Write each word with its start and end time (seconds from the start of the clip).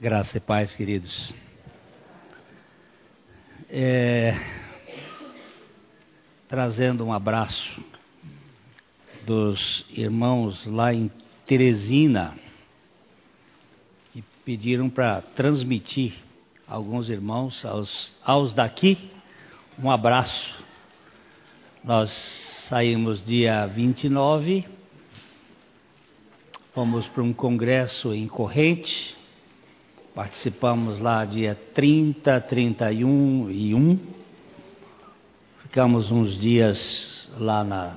Graça 0.00 0.36
e 0.36 0.40
paz, 0.40 0.76
queridos. 0.76 1.34
É, 3.68 4.32
trazendo 6.46 7.04
um 7.04 7.12
abraço 7.12 7.82
dos 9.26 9.84
irmãos 9.90 10.64
lá 10.66 10.94
em 10.94 11.10
Teresina, 11.44 12.38
que 14.12 14.22
pediram 14.44 14.88
para 14.88 15.20
transmitir 15.20 16.14
alguns 16.64 17.10
irmãos 17.10 17.64
aos, 17.64 18.14
aos 18.22 18.54
daqui 18.54 19.10
um 19.82 19.90
abraço. 19.90 20.64
Nós 21.82 22.12
saímos 22.68 23.26
dia 23.26 23.66
29, 23.66 24.64
fomos 26.72 27.08
para 27.08 27.24
um 27.24 27.32
congresso 27.32 28.14
em 28.14 28.28
Corrente, 28.28 29.17
Participamos 30.18 30.98
lá 30.98 31.24
dia 31.24 31.56
30, 31.74 32.40
31 32.40 33.52
e 33.52 33.72
1. 33.72 33.98
Ficamos 35.62 36.10
uns 36.10 36.36
dias 36.36 37.30
lá 37.38 37.62
na, 37.62 37.96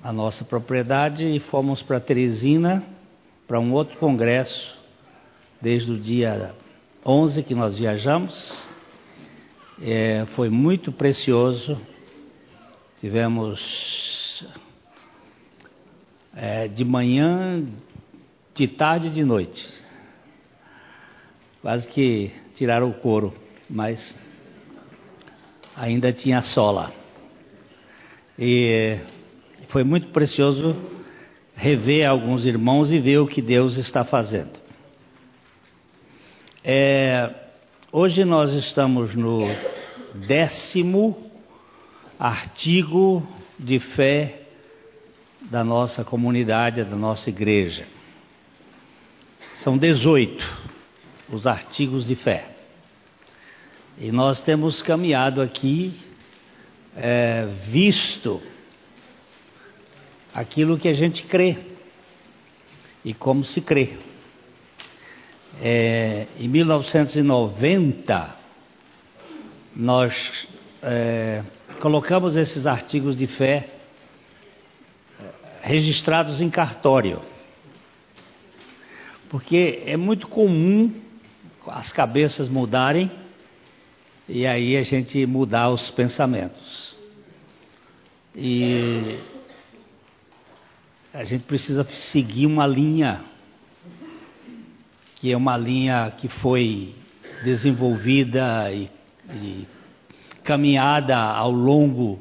na 0.00 0.12
nossa 0.12 0.44
propriedade 0.44 1.24
e 1.24 1.40
fomos 1.40 1.82
para 1.82 1.98
Teresina 1.98 2.84
para 3.48 3.58
um 3.58 3.72
outro 3.72 3.98
congresso 3.98 4.78
desde 5.60 5.90
o 5.90 5.98
dia 5.98 6.54
11 7.04 7.42
que 7.42 7.52
nós 7.52 7.76
viajamos. 7.76 8.62
É, 9.82 10.24
foi 10.36 10.48
muito 10.50 10.92
precioso. 10.92 11.76
Tivemos 13.00 14.46
é, 16.32 16.68
de 16.68 16.84
manhã, 16.84 17.66
de 18.54 18.68
tarde 18.68 19.08
e 19.08 19.10
de 19.10 19.24
noite 19.24 19.79
quase 21.62 21.86
que 21.88 22.30
tiraram 22.54 22.88
o 22.88 22.94
couro, 22.94 23.34
mas 23.68 24.14
ainda 25.76 26.12
tinha 26.12 26.42
sola. 26.42 26.92
E 28.38 28.98
foi 29.68 29.84
muito 29.84 30.08
precioso 30.08 30.74
rever 31.54 32.08
alguns 32.08 32.46
irmãos 32.46 32.90
e 32.90 32.98
ver 32.98 33.18
o 33.18 33.26
que 33.26 33.42
Deus 33.42 33.76
está 33.76 34.04
fazendo. 34.04 34.58
É, 36.64 37.30
hoje 37.92 38.24
nós 38.24 38.52
estamos 38.52 39.14
no 39.14 39.40
décimo 40.26 41.30
artigo 42.18 43.26
de 43.58 43.78
fé 43.78 44.42
da 45.42 45.62
nossa 45.62 46.04
comunidade, 46.04 46.84
da 46.84 46.96
nossa 46.96 47.28
igreja. 47.28 47.86
São 49.56 49.76
18 49.76 50.70
os 51.32 51.46
artigos 51.46 52.06
de 52.06 52.14
fé. 52.14 52.48
E 53.98 54.10
nós 54.10 54.40
temos 54.40 54.82
caminhado 54.82 55.40
aqui, 55.40 55.94
é, 56.96 57.46
visto 57.66 58.40
aquilo 60.34 60.78
que 60.78 60.88
a 60.88 60.92
gente 60.92 61.22
crê 61.24 61.58
e 63.04 63.12
como 63.12 63.44
se 63.44 63.60
crê. 63.60 63.98
É, 65.60 66.26
em 66.38 66.48
1990, 66.48 68.36
nós 69.76 70.48
é, 70.82 71.42
colocamos 71.80 72.36
esses 72.36 72.66
artigos 72.66 73.16
de 73.18 73.26
fé 73.26 73.68
é, 75.20 75.24
registrados 75.62 76.40
em 76.40 76.48
cartório, 76.48 77.20
porque 79.28 79.82
é 79.84 79.96
muito 79.96 80.26
comum 80.26 81.09
as 81.66 81.92
cabeças 81.92 82.48
mudarem 82.48 83.10
e 84.28 84.46
aí 84.46 84.76
a 84.76 84.82
gente 84.82 85.26
mudar 85.26 85.70
os 85.70 85.90
pensamentos. 85.90 86.96
E 88.34 89.18
a 91.12 91.24
gente 91.24 91.42
precisa 91.42 91.82
seguir 91.84 92.46
uma 92.46 92.64
linha, 92.64 93.24
que 95.16 95.32
é 95.32 95.36
uma 95.36 95.56
linha 95.56 96.12
que 96.16 96.28
foi 96.28 96.94
desenvolvida 97.42 98.72
e, 98.72 98.88
e 99.32 99.66
caminhada 100.44 101.16
ao 101.16 101.50
longo. 101.50 102.20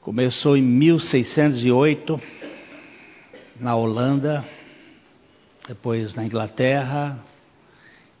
Começou 0.00 0.56
em 0.56 0.62
1608, 0.62 2.20
na 3.58 3.74
Holanda, 3.74 4.44
depois 5.66 6.14
na 6.14 6.24
Inglaterra, 6.24 7.18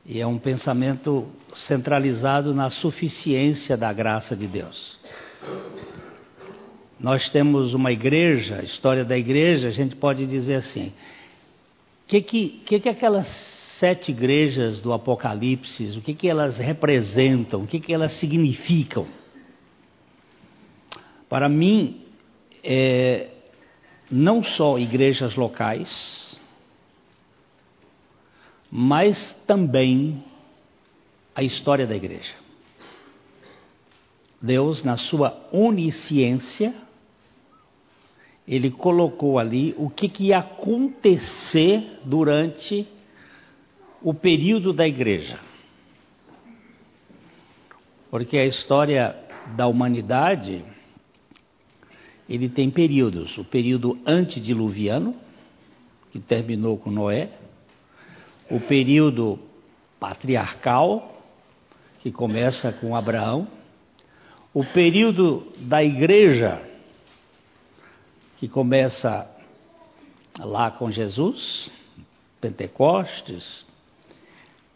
e 0.04 0.20
é 0.20 0.26
um 0.26 0.38
pensamento 0.38 1.28
centralizado 1.52 2.54
na 2.54 2.70
suficiência 2.70 3.76
da 3.76 3.92
graça 3.92 4.34
de 4.34 4.46
Deus. 4.46 4.98
Nós 6.98 7.30
temos 7.30 7.74
uma 7.74 7.92
igreja, 7.92 8.58
a 8.60 8.62
história 8.62 9.04
da 9.04 9.16
igreja, 9.16 9.68
a 9.68 9.72
gente 9.72 9.96
pode 9.96 10.26
dizer 10.26 10.56
assim: 10.56 10.88
o 10.88 12.08
que, 12.08 12.20
que, 12.20 12.48
que, 12.64 12.80
que 12.80 12.88
aquelas 12.88 13.26
sete 13.26 14.10
igrejas 14.10 14.80
do 14.80 14.92
Apocalipse, 14.92 15.96
o 15.96 16.02
que, 16.02 16.12
que 16.12 16.28
elas 16.28 16.58
representam, 16.58 17.62
o 17.62 17.66
que, 17.66 17.80
que 17.80 17.94
elas 17.94 18.12
significam? 18.12 19.06
Para 21.30 21.48
mim, 21.48 22.02
é, 22.62 23.28
não 24.10 24.42
só 24.42 24.78
igrejas 24.78 25.36
locais, 25.36 26.29
mas 28.70 29.34
também 29.46 30.22
a 31.34 31.42
história 31.42 31.86
da 31.86 31.96
igreja. 31.96 32.34
Deus, 34.40 34.84
na 34.84 34.96
sua 34.96 35.48
onisciência, 35.52 36.74
ele 38.46 38.70
colocou 38.70 39.38
ali 39.38 39.74
o 39.76 39.90
que, 39.90 40.08
que 40.08 40.26
ia 40.28 40.38
acontecer 40.38 42.00
durante 42.04 42.86
o 44.02 44.14
período 44.14 44.72
da 44.72 44.86
igreja. 44.86 45.38
Porque 48.10 48.38
a 48.38 48.46
história 48.46 49.16
da 49.56 49.66
humanidade, 49.66 50.64
ele 52.28 52.48
tem 52.48 52.70
períodos. 52.70 53.36
O 53.38 53.44
período 53.44 53.98
antediluviano, 54.06 55.14
que 56.10 56.18
terminou 56.18 56.76
com 56.76 56.90
Noé, 56.90 57.30
o 58.50 58.58
período 58.60 59.38
patriarcal, 59.98 61.22
que 62.00 62.10
começa 62.10 62.72
com 62.72 62.96
Abraão, 62.96 63.46
o 64.52 64.64
período 64.64 65.52
da 65.58 65.84
igreja, 65.84 66.60
que 68.38 68.48
começa 68.48 69.30
lá 70.38 70.70
com 70.70 70.90
Jesus, 70.90 71.70
Pentecostes, 72.40 73.66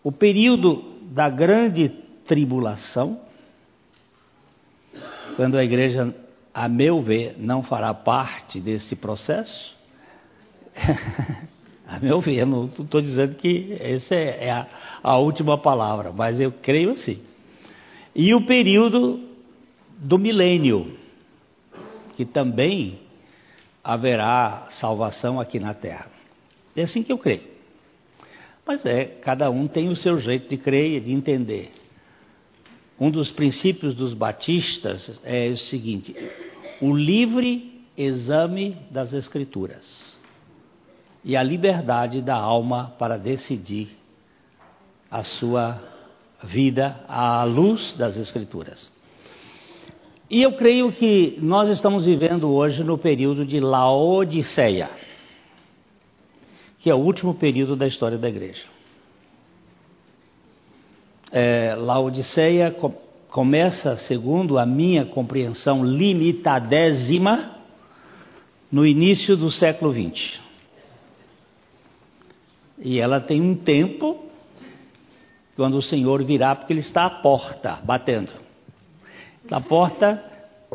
o 0.03 0.13
período 0.13 1.01
da 1.03 1.29
grande 1.29 1.89
tribulação, 2.27 3.21
quando 5.35 5.57
a 5.57 5.65
igreja, 5.65 6.15
a 6.53 6.69
meu 6.69 7.03
ver, 7.03 7.35
não 7.39 7.63
fará 7.63 7.93
parte 7.93 8.61
desse 8.61 8.95
processo. 8.95 9.75
A 11.87 11.99
meu 11.99 12.21
ver, 12.21 12.47
não 12.47 12.67
estou 12.67 13.01
dizendo 13.01 13.35
que 13.35 13.77
essa 13.79 14.15
é, 14.15 14.47
é 14.47 14.51
a, 14.51 14.67
a 15.03 15.19
última 15.19 15.59
palavra, 15.59 16.13
mas 16.13 16.41
eu 16.41 16.51
creio 16.51 16.93
assim. 16.93 17.19
E 18.15 18.35
o 18.35 18.47
período 18.47 19.21
do 19.99 20.19
milênio, 20.19 20.97
que 22.17 22.25
também 22.25 23.01
haverá 23.83 24.67
salvação 24.71 25.39
aqui 25.39 25.61
na 25.61 25.75
terra. 25.75 26.11
É 26.75 26.83
assim 26.83 27.03
que 27.03 27.13
eu 27.13 27.19
creio. 27.19 27.43
Mas 28.67 28.85
é, 28.87 29.05
cada 29.05 29.51
um 29.51 29.69
tem 29.69 29.89
o 29.89 29.97
seu 29.97 30.19
jeito 30.19 30.49
de 30.49 30.57
crer 30.57 30.97
e 30.97 31.01
de 31.01 31.13
entender. 31.13 31.71
Um 32.99 33.11
dos 33.11 33.31
princípios 33.31 33.95
dos 33.95 34.15
batistas 34.15 35.21
é 35.23 35.49
o 35.49 35.57
seguinte: 35.59 36.17
o 36.81 36.97
livre 36.97 37.85
exame 37.97 38.75
das 38.91 39.13
Escrituras 39.13 40.14
e 41.25 41.37
a 41.37 41.43
liberdade 41.43 42.21
da 42.21 42.37
alma 42.37 42.95
para 42.99 43.17
decidir 43.17 43.89
a 45.11 45.23
sua 45.23 45.81
vida 46.43 47.01
à 47.09 47.43
luz 47.45 47.97
das 47.97 48.17
Escrituras. 48.17 48.93
E 50.29 50.43
eu 50.43 50.53
creio 50.53 50.93
que 50.93 51.39
nós 51.41 51.69
estamos 51.69 52.05
vivendo 52.05 52.51
hoje 52.53 52.83
no 52.83 52.99
período 52.99 53.47
de 53.47 53.61
Laodiceia, 53.61 54.91
que 56.79 56.91
é 56.91 56.95
o 56.95 56.99
último 56.99 57.35
período 57.35 57.77
da 57.77 57.87
história 57.87 58.19
da 58.19 58.29
igreja. 58.29 58.65
É, 61.33 61.75
Laodiceia 61.75 62.71
co 62.71 62.93
começa, 63.29 63.97
segundo 63.97 64.59
a 64.61 64.65
minha 64.65 65.05
compreensão 65.07 65.85
limitadésima, 65.85 67.57
no 68.71 68.87
início 68.87 69.37
do 69.37 69.51
século 69.51 69.93
XX. 69.93 70.44
E 72.79 72.99
ela 72.99 73.21
tem 73.21 73.41
um 73.41 73.55
tempo 73.55 74.25
quando 75.57 75.77
o 75.77 75.83
Senhor 75.83 76.23
virá, 76.25 76.55
porque 76.55 76.73
Ele 76.73 76.81
está 76.81 77.07
à 77.07 77.11
porta, 77.11 77.79
batendo. 77.85 78.33
A 79.51 79.61
porta 79.61 80.23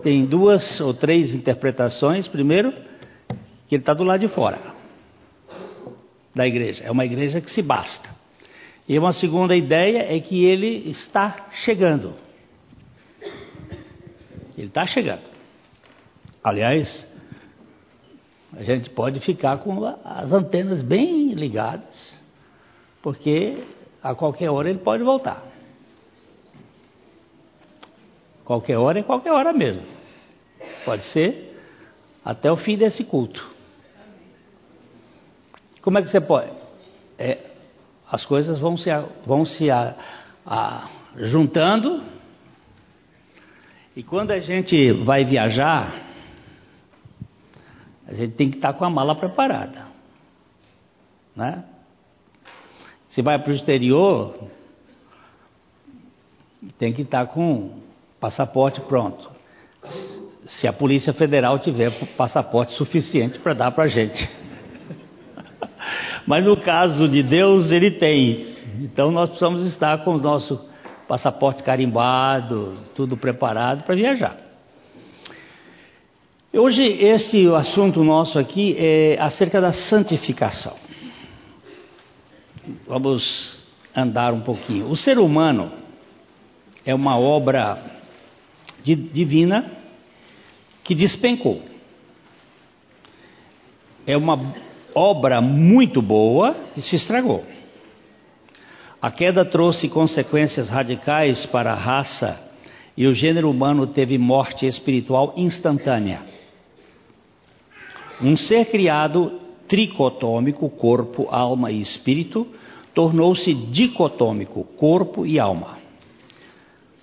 tem 0.01 0.23
duas 0.23 0.79
ou 0.79 0.93
três 0.93 1.33
interpretações. 1.33 2.27
Primeiro, 2.27 2.71
que 3.67 3.75
Ele 3.75 3.81
está 3.81 3.93
do 3.93 4.03
lado 4.03 4.21
de 4.21 4.27
fora 4.27 4.73
da 6.33 6.47
igreja. 6.47 6.83
É 6.85 6.91
uma 6.91 7.05
igreja 7.05 7.41
que 7.41 7.49
se 7.49 7.61
basta. 7.61 8.09
E 8.87 8.97
uma 8.97 9.11
segunda 9.11 9.55
ideia 9.55 10.15
é 10.15 10.19
que 10.19 10.45
Ele 10.45 10.89
está 10.89 11.47
chegando. 11.51 12.13
Ele 14.57 14.67
está 14.67 14.85
chegando. 14.85 15.21
Aliás, 16.43 17.08
a 18.55 18.63
gente 18.63 18.89
pode 18.89 19.19
ficar 19.19 19.57
com 19.57 19.85
as 20.03 20.31
antenas 20.31 20.81
bem 20.81 21.33
ligadas, 21.33 22.19
porque 23.01 23.63
a 24.01 24.15
qualquer 24.15 24.49
hora 24.49 24.69
ele 24.69 24.79
pode 24.79 25.03
voltar. 25.03 25.43
Qualquer 28.43 28.77
hora 28.77 28.99
é 28.99 29.03
qualquer 29.03 29.31
hora 29.31 29.53
mesmo. 29.53 29.83
Pode 30.83 31.03
ser 31.03 31.55
até 32.25 32.51
o 32.51 32.57
fim 32.57 32.77
desse 32.77 33.03
culto. 33.03 33.47
Como 35.81 35.97
é 35.97 36.01
que 36.01 36.09
você 36.09 36.19
pode? 36.19 36.51
É, 37.17 37.37
as 38.11 38.25
coisas 38.25 38.57
vão 38.57 38.75
se, 38.75 38.89
vão 39.25 39.45
se 39.45 39.69
a, 39.69 39.95
a, 40.45 40.89
juntando, 41.15 42.01
e 43.95 44.03
quando 44.03 44.31
a 44.31 44.39
gente 44.39 44.91
vai 45.03 45.25
viajar, 45.25 46.08
gente 48.19 48.35
tem 48.35 48.49
que 48.49 48.57
estar 48.57 48.73
com 48.73 48.85
a 48.85 48.89
mala 48.89 49.15
preparada. 49.15 49.87
Né? 51.35 51.63
Se 53.09 53.21
vai 53.21 53.39
para 53.39 53.51
o 53.51 53.55
exterior, 53.55 54.35
tem 56.77 56.93
que 56.93 57.01
estar 57.03 57.25
com 57.27 57.79
passaporte 58.19 58.81
pronto. 58.81 59.29
Se 60.45 60.67
a 60.67 60.73
Polícia 60.73 61.13
Federal 61.13 61.59
tiver 61.59 61.91
passaporte 62.15 62.73
suficiente 62.73 63.39
para 63.39 63.53
dar 63.53 63.71
para 63.71 63.85
a 63.85 63.87
gente. 63.87 64.29
Mas 66.27 66.43
no 66.45 66.57
caso 66.57 67.07
de 67.07 67.23
Deus, 67.23 67.71
Ele 67.71 67.91
tem. 67.91 68.55
Então 68.79 69.11
nós 69.11 69.29
precisamos 69.29 69.65
estar 69.65 70.03
com 70.03 70.15
o 70.15 70.17
nosso 70.19 70.67
passaporte 71.07 71.63
carimbado, 71.63 72.77
tudo 72.95 73.17
preparado 73.17 73.83
para 73.83 73.95
viajar. 73.95 74.48
Hoje, 76.51 76.83
esse 76.83 77.47
assunto 77.53 78.03
nosso 78.03 78.39
aqui 78.39 78.75
é 78.75 79.17
acerca 79.19 79.61
da 79.61 79.71
santificação. 79.71 80.75
Vamos 82.87 83.63
andar 83.95 84.33
um 84.33 84.41
pouquinho. 84.41 84.89
O 84.89 84.95
ser 84.95 85.19
humano 85.19 85.71
é 86.83 86.95
uma 86.95 87.19
obra 87.19 87.79
divina 88.83 89.71
que 90.83 90.95
despencou. 90.95 91.61
É 94.07 94.17
uma 94.17 94.55
obra 94.95 95.39
muito 95.41 96.01
boa 96.01 96.55
que 96.73 96.81
se 96.81 96.95
estragou. 96.95 97.45
A 98.99 99.11
queda 99.11 99.45
trouxe 99.45 99.87
consequências 99.87 100.67
radicais 100.67 101.45
para 101.45 101.73
a 101.73 101.75
raça 101.75 102.41
e 102.97 103.05
o 103.05 103.13
gênero 103.13 103.51
humano 103.51 103.85
teve 103.85 104.17
morte 104.17 104.65
espiritual 104.65 105.35
instantânea. 105.37 106.28
Um 108.21 108.35
ser 108.35 108.65
criado 108.65 109.39
tricotômico, 109.67 110.69
corpo, 110.69 111.27
alma 111.29 111.71
e 111.71 111.79
espírito, 111.79 112.47
tornou-se 112.93 113.53
dicotômico, 113.53 114.63
corpo 114.63 115.25
e 115.25 115.39
alma. 115.39 115.77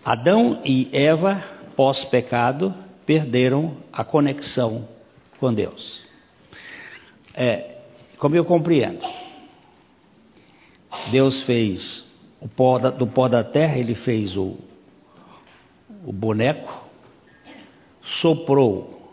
Adão 0.05 0.61
e 0.65 0.89
Eva, 0.93 1.43
pós-pecado, 1.75 2.75
perderam 3.05 3.77
a 3.93 4.05
conexão 4.05 4.89
com 5.39 5.53
Deus. 5.53 6.05
É, 7.35 7.79
como 8.19 8.35
eu 8.35 8.45
compreendo, 8.45 9.05
Deus 11.11 11.41
fez 11.43 12.07
pó 12.57 12.79
da, 12.79 12.91
do 12.91 13.07
pó 13.07 13.29
da 13.29 13.43
terra, 13.43 13.79
ele 13.79 13.95
fez 13.95 14.37
o, 14.37 14.57
o 16.05 16.13
boneco, 16.13 16.85
soprou 18.03 19.06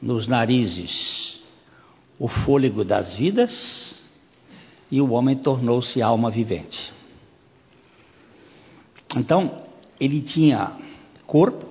nos 0.00 0.26
narizes 0.26 1.42
o 2.18 2.28
fôlego 2.28 2.84
das 2.84 3.14
vidas 3.14 4.02
e 4.90 5.00
o 5.00 5.12
homem 5.12 5.36
tornou-se 5.36 6.00
alma 6.00 6.30
vivente. 6.30 6.92
Então, 9.16 9.62
ele 9.98 10.20
tinha 10.20 10.72
corpo, 11.26 11.66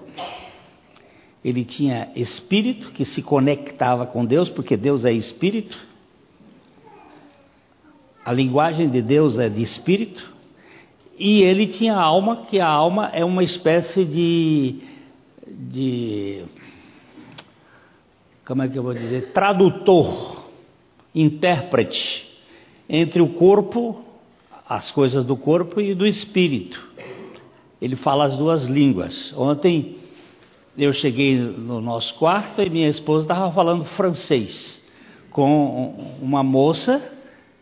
ele 1.43 1.63
tinha 1.63 2.11
espírito 2.15 2.91
que 2.91 3.05
se 3.05 3.21
conectava 3.21 4.05
com 4.05 4.25
Deus, 4.25 4.49
porque 4.49 4.75
Deus 4.75 5.05
é 5.05 5.11
espírito 5.11 5.77
a 8.25 8.31
linguagem 8.31 8.89
de 8.89 9.01
Deus 9.01 9.37
é 9.37 9.49
de 9.49 9.61
espírito, 9.61 10.31
e 11.19 11.41
ele 11.41 11.67
tinha 11.67 11.95
alma, 11.95 12.45
que 12.45 12.59
a 12.59 12.67
alma 12.67 13.09
é 13.13 13.23
uma 13.23 13.43
espécie 13.43 14.05
de, 14.05 14.79
de 15.45 16.43
como 18.45 18.61
é 18.61 18.67
que 18.67 18.77
eu 18.77 18.83
vou 18.83 18.93
dizer, 18.93 19.31
tradutor, 19.31 20.43
intérprete 21.13 22.29
entre 22.89 23.21
o 23.21 23.29
corpo, 23.29 24.03
as 24.67 24.91
coisas 24.91 25.23
do 25.23 25.37
corpo 25.37 25.79
e 25.79 25.93
do 25.95 26.05
espírito. 26.05 26.81
Ele 27.81 27.95
fala 27.95 28.25
as 28.25 28.37
duas 28.37 28.65
línguas. 28.65 29.33
Ontem 29.37 29.97
eu 30.77 30.91
cheguei 30.93 31.37
no 31.37 31.79
nosso 31.79 32.13
quarto 32.15 32.61
e 32.61 32.69
minha 32.69 32.87
esposa 32.87 33.25
estava 33.25 33.51
falando 33.51 33.85
francês 33.85 34.83
com 35.29 36.15
uma 36.21 36.43
moça 36.43 37.01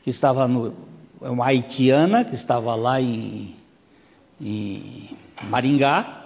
que 0.04 0.10
estava 0.10 0.48
no, 0.48 0.74
é 1.22 1.30
uma 1.30 1.46
haitiana 1.46 2.26
que 2.26 2.36
estava 2.36 2.76
lá 2.76 3.00
em, 3.00 3.56
em 4.40 5.10
Maringá 5.44 6.26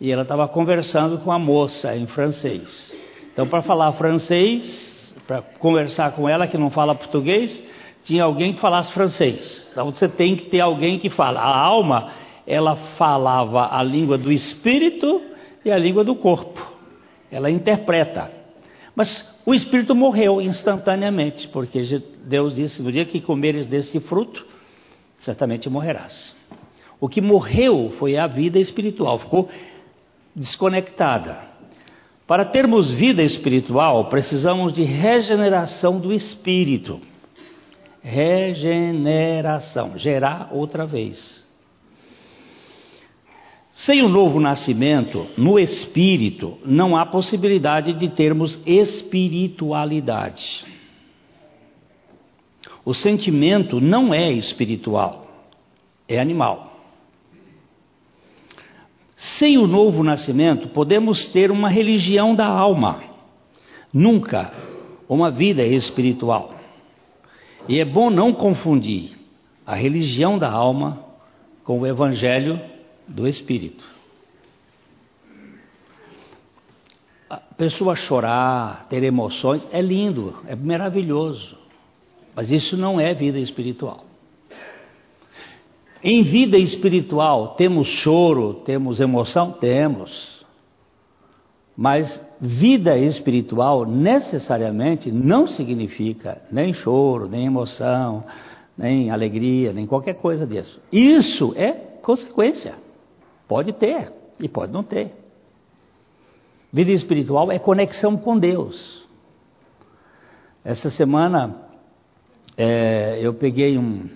e 0.00 0.10
ela 0.10 0.22
estava 0.22 0.48
conversando 0.48 1.18
com 1.18 1.30
a 1.30 1.38
moça 1.38 1.96
em 1.96 2.06
francês. 2.06 3.03
Então, 3.34 3.48
para 3.48 3.62
falar 3.62 3.92
francês, 3.92 5.12
para 5.26 5.42
conversar 5.42 6.12
com 6.12 6.28
ela 6.28 6.46
que 6.46 6.56
não 6.56 6.70
fala 6.70 6.94
português, 6.94 7.60
tinha 8.04 8.22
alguém 8.22 8.52
que 8.52 8.60
falasse 8.60 8.92
francês. 8.92 9.68
Então, 9.72 9.90
você 9.90 10.08
tem 10.08 10.36
que 10.36 10.46
ter 10.46 10.60
alguém 10.60 11.00
que 11.00 11.10
fala. 11.10 11.40
A 11.40 11.58
alma, 11.58 12.12
ela 12.46 12.76
falava 12.96 13.76
a 13.76 13.82
língua 13.82 14.16
do 14.16 14.30
espírito 14.30 15.20
e 15.64 15.70
a 15.72 15.76
língua 15.76 16.04
do 16.04 16.14
corpo. 16.14 16.64
Ela 17.28 17.50
interpreta. 17.50 18.30
Mas 18.94 19.36
o 19.44 19.52
espírito 19.52 19.96
morreu 19.96 20.40
instantaneamente, 20.40 21.48
porque 21.48 21.82
Deus 22.24 22.54
disse: 22.54 22.80
no 22.80 22.92
dia 22.92 23.04
que 23.04 23.20
comeres 23.20 23.66
desse 23.66 23.98
fruto, 23.98 24.46
certamente 25.18 25.68
morrerás. 25.68 26.36
O 27.00 27.08
que 27.08 27.20
morreu 27.20 27.92
foi 27.98 28.16
a 28.16 28.28
vida 28.28 28.60
espiritual, 28.60 29.18
ficou 29.18 29.48
desconectada. 30.36 31.53
Para 32.26 32.46
termos 32.46 32.90
vida 32.90 33.22
espiritual, 33.22 34.06
precisamos 34.06 34.72
de 34.72 34.82
regeneração 34.82 36.00
do 36.00 36.10
espírito. 36.12 37.00
Regeneração, 38.02 39.98
gerar 39.98 40.48
outra 40.52 40.86
vez. 40.86 41.44
Sem 43.72 44.02
o 44.02 44.08
novo 44.08 44.40
nascimento, 44.40 45.26
no 45.36 45.58
espírito, 45.58 46.56
não 46.64 46.96
há 46.96 47.04
possibilidade 47.04 47.92
de 47.92 48.08
termos 48.08 48.58
espiritualidade. 48.64 50.64
O 52.84 52.94
sentimento 52.94 53.80
não 53.80 54.14
é 54.14 54.30
espiritual, 54.32 55.26
é 56.06 56.20
animal. 56.20 56.73
Sem 59.24 59.56
o 59.56 59.66
novo 59.66 60.02
nascimento, 60.02 60.68
podemos 60.68 61.26
ter 61.28 61.50
uma 61.50 61.70
religião 61.70 62.34
da 62.34 62.46
alma, 62.46 63.00
nunca 63.90 64.52
uma 65.08 65.30
vida 65.30 65.64
espiritual. 65.64 66.54
E 67.66 67.80
é 67.80 67.86
bom 67.86 68.10
não 68.10 68.34
confundir 68.34 69.18
a 69.64 69.74
religião 69.74 70.38
da 70.38 70.50
alma 70.50 71.02
com 71.64 71.80
o 71.80 71.86
evangelho 71.86 72.60
do 73.08 73.26
Espírito. 73.26 73.82
A 77.30 77.38
pessoa 77.38 77.96
chorar, 77.96 78.86
ter 78.90 79.02
emoções, 79.02 79.66
é 79.72 79.80
lindo, 79.80 80.36
é 80.46 80.54
maravilhoso, 80.54 81.56
mas 82.36 82.50
isso 82.50 82.76
não 82.76 83.00
é 83.00 83.14
vida 83.14 83.38
espiritual. 83.38 84.04
Em 86.06 86.22
vida 86.22 86.58
espiritual, 86.58 87.54
temos 87.54 87.86
choro, 87.86 88.60
temos 88.62 89.00
emoção? 89.00 89.52
Temos. 89.52 90.44
Mas 91.74 92.20
vida 92.38 92.98
espiritual 92.98 93.86
necessariamente 93.86 95.10
não 95.10 95.46
significa 95.46 96.42
nem 96.52 96.74
choro, 96.74 97.26
nem 97.26 97.46
emoção, 97.46 98.22
nem 98.76 99.10
alegria, 99.10 99.72
nem 99.72 99.86
qualquer 99.86 100.16
coisa 100.16 100.46
disso. 100.46 100.78
Isso 100.92 101.54
é 101.56 101.72
consequência. 101.72 102.74
Pode 103.48 103.72
ter 103.72 104.12
e 104.38 104.46
pode 104.46 104.74
não 104.74 104.82
ter. 104.82 105.10
Vida 106.70 106.90
espiritual 106.90 107.50
é 107.50 107.58
conexão 107.58 108.14
com 108.14 108.38
Deus. 108.38 109.08
Essa 110.62 110.90
semana 110.90 111.62
é, 112.58 113.18
eu 113.22 113.32
peguei 113.32 113.78
um, 113.78 114.06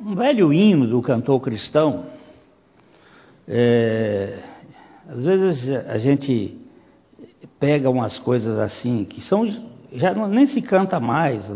um 0.00 0.14
velho 0.14 0.52
hino 0.52 0.86
do 0.86 1.02
cantor 1.02 1.40
cristão. 1.40 2.06
É, 3.46 4.38
às 5.06 5.22
vezes 5.22 5.70
a 5.70 5.98
gente 5.98 6.58
pega 7.58 7.90
umas 7.90 8.18
coisas 8.18 8.58
assim 8.58 9.04
que 9.04 9.20
são 9.20 9.46
já 9.92 10.14
não, 10.14 10.26
nem 10.28 10.46
se 10.46 10.62
canta 10.62 10.98
mais. 10.98 11.50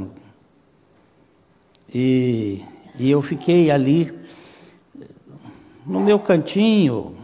E, 1.92 2.62
e 2.98 3.10
eu 3.10 3.22
fiquei 3.22 3.70
ali 3.70 4.12
no 5.86 6.00
meu 6.00 6.18
cantinho, 6.18 7.16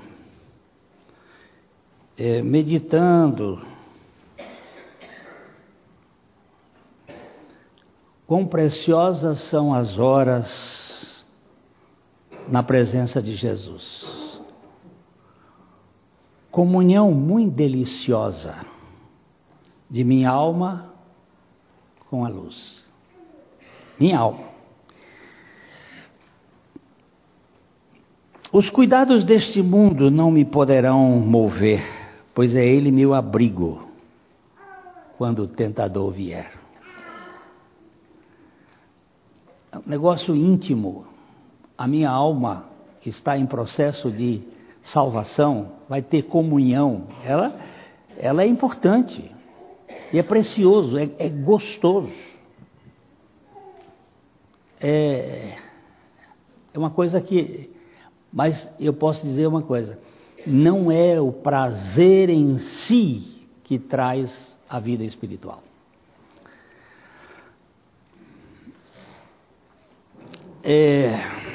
é, 2.17 2.41
meditando. 2.43 3.61
Quão 8.27 8.47
preciosas 8.47 9.41
são 9.41 9.75
as 9.75 9.99
horas 9.99 10.90
na 12.49 12.63
presença 12.63 13.23
de 13.23 13.35
Jesus. 13.35 14.41
Comunhão 16.51 17.13
muito 17.13 17.55
deliciosa 17.55 18.57
de 19.89 20.05
minha 20.05 20.31
alma 20.31 20.93
com 22.09 22.25
a 22.25 22.29
luz. 22.29 22.91
Minha 23.99 24.19
alma. 24.19 24.51
Os 28.53 28.69
cuidados 28.69 29.23
deste 29.23 29.63
mundo 29.63 30.11
não 30.11 30.31
me 30.31 30.45
poderão 30.45 31.21
mover, 31.21 31.83
pois 32.35 32.57
é 32.57 32.67
Ele 32.67 32.91
meu 32.91 33.15
abrigo 33.15 33.89
quando 35.17 35.45
o 35.45 35.49
tentador 35.49 36.11
vier. 36.11 36.51
É 39.71 39.79
um 39.79 39.83
negócio 39.87 40.35
íntimo. 40.35 41.10
A 41.81 41.87
minha 41.87 42.11
alma, 42.11 42.67
que 43.01 43.09
está 43.09 43.39
em 43.39 43.47
processo 43.47 44.11
de 44.11 44.43
salvação, 44.83 45.73
vai 45.89 46.03
ter 46.03 46.25
comunhão. 46.25 47.07
Ela, 47.25 47.59
ela 48.19 48.43
é 48.43 48.47
importante. 48.47 49.35
E 50.13 50.19
é 50.19 50.23
precioso, 50.23 50.99
é, 50.99 51.09
é 51.19 51.31
gostoso. 51.31 52.13
É, 54.79 55.57
é 56.75 56.79
uma 56.79 56.91
coisa 56.91 57.19
que 57.19 57.71
mas 58.31 58.69
eu 58.79 58.93
posso 58.93 59.25
dizer 59.25 59.47
uma 59.47 59.63
coisa: 59.63 59.99
não 60.47 60.93
é 60.93 61.19
o 61.19 61.33
prazer 61.33 62.29
em 62.29 62.59
si 62.59 63.47
que 63.65 63.79
traz 63.79 64.55
a 64.69 64.79
vida 64.79 65.03
espiritual. 65.03 65.63
É, 70.63 71.50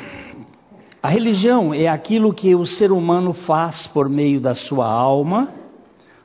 a 1.06 1.08
religião 1.08 1.72
é 1.72 1.88
aquilo 1.88 2.34
que 2.34 2.56
o 2.56 2.66
ser 2.66 2.92
humano 2.92 3.32
faz 3.32 3.86
por 3.86 4.10
meio 4.10 4.42
da 4.42 4.56
sua 4.56 4.88
alma 4.88 5.54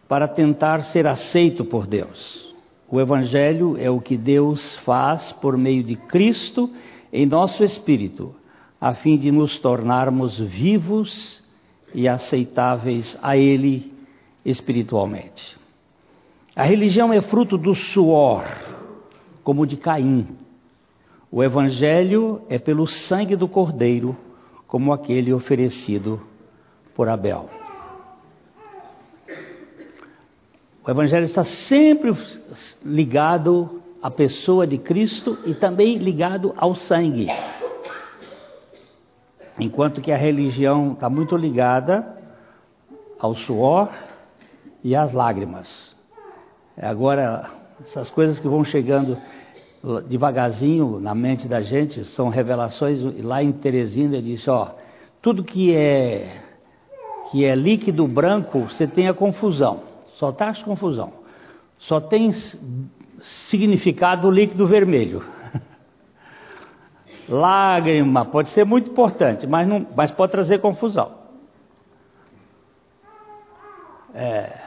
para 0.08 0.26
tentar 0.26 0.84
ser 0.84 1.06
aceito 1.06 1.66
por 1.66 1.86
Deus. 1.86 2.54
O 2.88 2.98
Evangelho 2.98 3.76
é 3.78 3.90
o 3.90 4.00
que 4.00 4.16
Deus 4.16 4.76
faz 4.76 5.32
por 5.32 5.58
meio 5.58 5.84
de 5.84 5.96
Cristo 5.96 6.70
em 7.12 7.26
nosso 7.26 7.62
espírito 7.62 8.34
a 8.80 8.94
fim 8.94 9.18
de 9.18 9.30
nos 9.30 9.58
tornarmos 9.58 10.40
vivos 10.40 11.44
e 11.94 12.08
aceitáveis 12.08 13.18
a 13.20 13.36
Ele 13.36 13.92
espiritualmente. 14.46 15.58
A 16.56 16.64
religião 16.64 17.12
é 17.12 17.20
fruto 17.20 17.58
do 17.58 17.74
suor, 17.74 18.46
como 19.44 19.66
de 19.66 19.76
Caim. 19.76 20.38
O 21.30 21.44
Evangelho 21.44 22.40
é 22.48 22.58
pelo 22.58 22.86
sangue 22.86 23.36
do 23.36 23.46
Cordeiro, 23.46 24.16
como 24.70 24.92
aquele 24.92 25.34
oferecido 25.34 26.20
por 26.94 27.08
Abel. 27.08 27.50
O 30.86 30.88
Evangelho 30.88 31.24
está 31.24 31.42
sempre 31.42 32.16
ligado 32.84 33.82
à 34.00 34.08
pessoa 34.08 34.68
de 34.68 34.78
Cristo 34.78 35.36
e 35.44 35.54
também 35.54 35.98
ligado 35.98 36.54
ao 36.56 36.76
sangue. 36.76 37.26
Enquanto 39.58 40.00
que 40.00 40.12
a 40.12 40.16
religião 40.16 40.92
está 40.92 41.10
muito 41.10 41.36
ligada 41.36 42.16
ao 43.18 43.34
suor 43.34 43.90
e 44.84 44.94
às 44.94 45.12
lágrimas. 45.12 45.96
Agora, 46.80 47.50
essas 47.80 48.08
coisas 48.08 48.38
que 48.38 48.46
vão 48.46 48.64
chegando 48.64 49.18
devagarzinho 50.06 51.00
na 51.00 51.14
mente 51.14 51.48
da 51.48 51.62
gente 51.62 52.04
são 52.04 52.28
revelações. 52.28 53.00
Lá 53.22 53.42
em 53.42 53.52
Teresina 53.52 54.16
ele 54.16 54.32
disse: 54.32 54.50
ó, 54.50 54.68
tudo 55.22 55.42
que 55.42 55.74
é 55.74 56.40
que 57.30 57.44
é 57.44 57.54
líquido 57.54 58.08
branco, 58.08 58.60
você 58.60 58.86
tem 58.86 59.06
a 59.06 59.14
confusão, 59.14 59.80
só 60.14 60.32
traz 60.32 60.62
confusão. 60.62 61.12
Só 61.78 62.00
tem 62.00 62.32
significado 63.20 64.30
líquido 64.30 64.66
vermelho. 64.66 65.24
Lágrima 67.28 68.24
pode 68.24 68.48
ser 68.48 68.64
muito 68.64 68.90
importante, 68.90 69.46
mas, 69.46 69.66
não, 69.66 69.86
mas 69.94 70.10
pode 70.10 70.32
trazer 70.32 70.60
confusão. 70.60 71.20
É, 74.12 74.58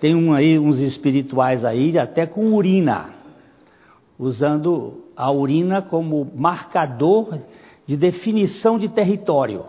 tem 0.00 0.14
um 0.14 0.34
aí, 0.34 0.58
uns 0.58 0.78
espirituais 0.78 1.64
aí, 1.64 1.98
até 1.98 2.26
com 2.26 2.52
urina, 2.52 3.15
usando 4.18 5.04
a 5.16 5.30
urina 5.30 5.82
como 5.82 6.30
marcador 6.34 7.38
de 7.84 7.96
definição 7.96 8.78
de 8.78 8.88
território. 8.88 9.64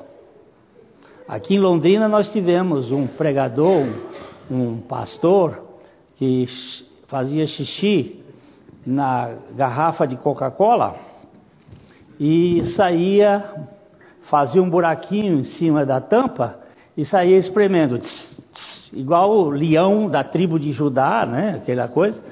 Aqui 1.28 1.56
em 1.56 1.60
Londrina 1.60 2.08
nós 2.08 2.32
tivemos 2.32 2.92
um 2.92 3.06
pregador, 3.06 3.86
um, 4.50 4.78
pastor, 4.78 5.62
que 6.16 6.48
fazia 7.08 7.46
xixi 7.46 8.24
na 8.86 9.36
garrafa 9.54 10.08
de 10.08 10.16
Coca-Cola 10.16 10.96
e 12.20 12.64
saía, 12.68 13.44
fazia 14.24 14.64
um 14.64 14.70
buraquinho 14.70 15.38
em 15.38 15.44
cima 15.44 15.86
da 15.86 16.00
tampa 16.00 16.60
e 16.96 17.06
saía 17.06 17.38
espremendo, 17.38 18.00
tss, 18.00 18.42
tss, 18.54 18.94
igual 18.94 19.30
o 19.30 19.50
leão 19.50 20.10
da 20.10 20.24
tribo 20.24 20.58
de 20.58 20.72
Judá, 20.72 21.26
né, 21.26 21.56
aquela 21.62 21.88
coisa, 21.88 22.24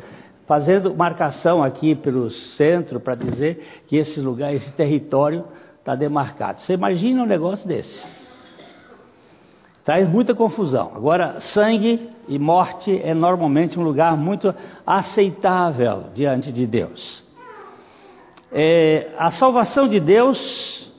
fazendo 0.47 0.93
marcação 0.93 1.63
aqui 1.63 1.95
pelo 1.95 2.29
centro 2.29 2.99
para 2.99 3.15
dizer 3.15 3.83
que 3.87 3.97
esse 3.97 4.19
lugar, 4.19 4.53
esse 4.53 4.71
território 4.71 5.45
está 5.79 5.95
demarcado. 5.95 6.61
Você 6.61 6.73
imagina 6.73 7.23
um 7.23 7.25
negócio 7.25 7.67
desse? 7.67 8.03
Traz 9.83 10.07
muita 10.09 10.33
confusão. 10.33 10.91
Agora, 10.95 11.39
sangue 11.39 12.09
e 12.27 12.39
morte 12.39 12.99
é 13.03 13.13
normalmente 13.13 13.79
um 13.79 13.83
lugar 13.83 14.17
muito 14.17 14.53
aceitável 14.85 16.05
diante 16.13 16.51
de 16.51 16.65
Deus. 16.65 17.23
É, 18.51 19.11
a 19.17 19.29
salvação 19.29 19.87
de 19.87 19.99
Deus 19.99 20.91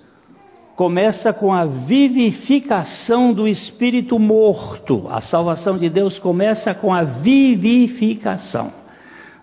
começa 0.76 1.33
com 1.33 1.53
a 1.53 1.65
vivificação 1.65 3.33
do 3.33 3.49
espírito 3.49 4.19
morto. 4.19 5.07
A 5.09 5.21
salvação 5.21 5.79
de 5.79 5.88
Deus 5.88 6.19
começa 6.19 6.75
com 6.75 6.93
a 6.93 7.03
vivificação 7.03 8.86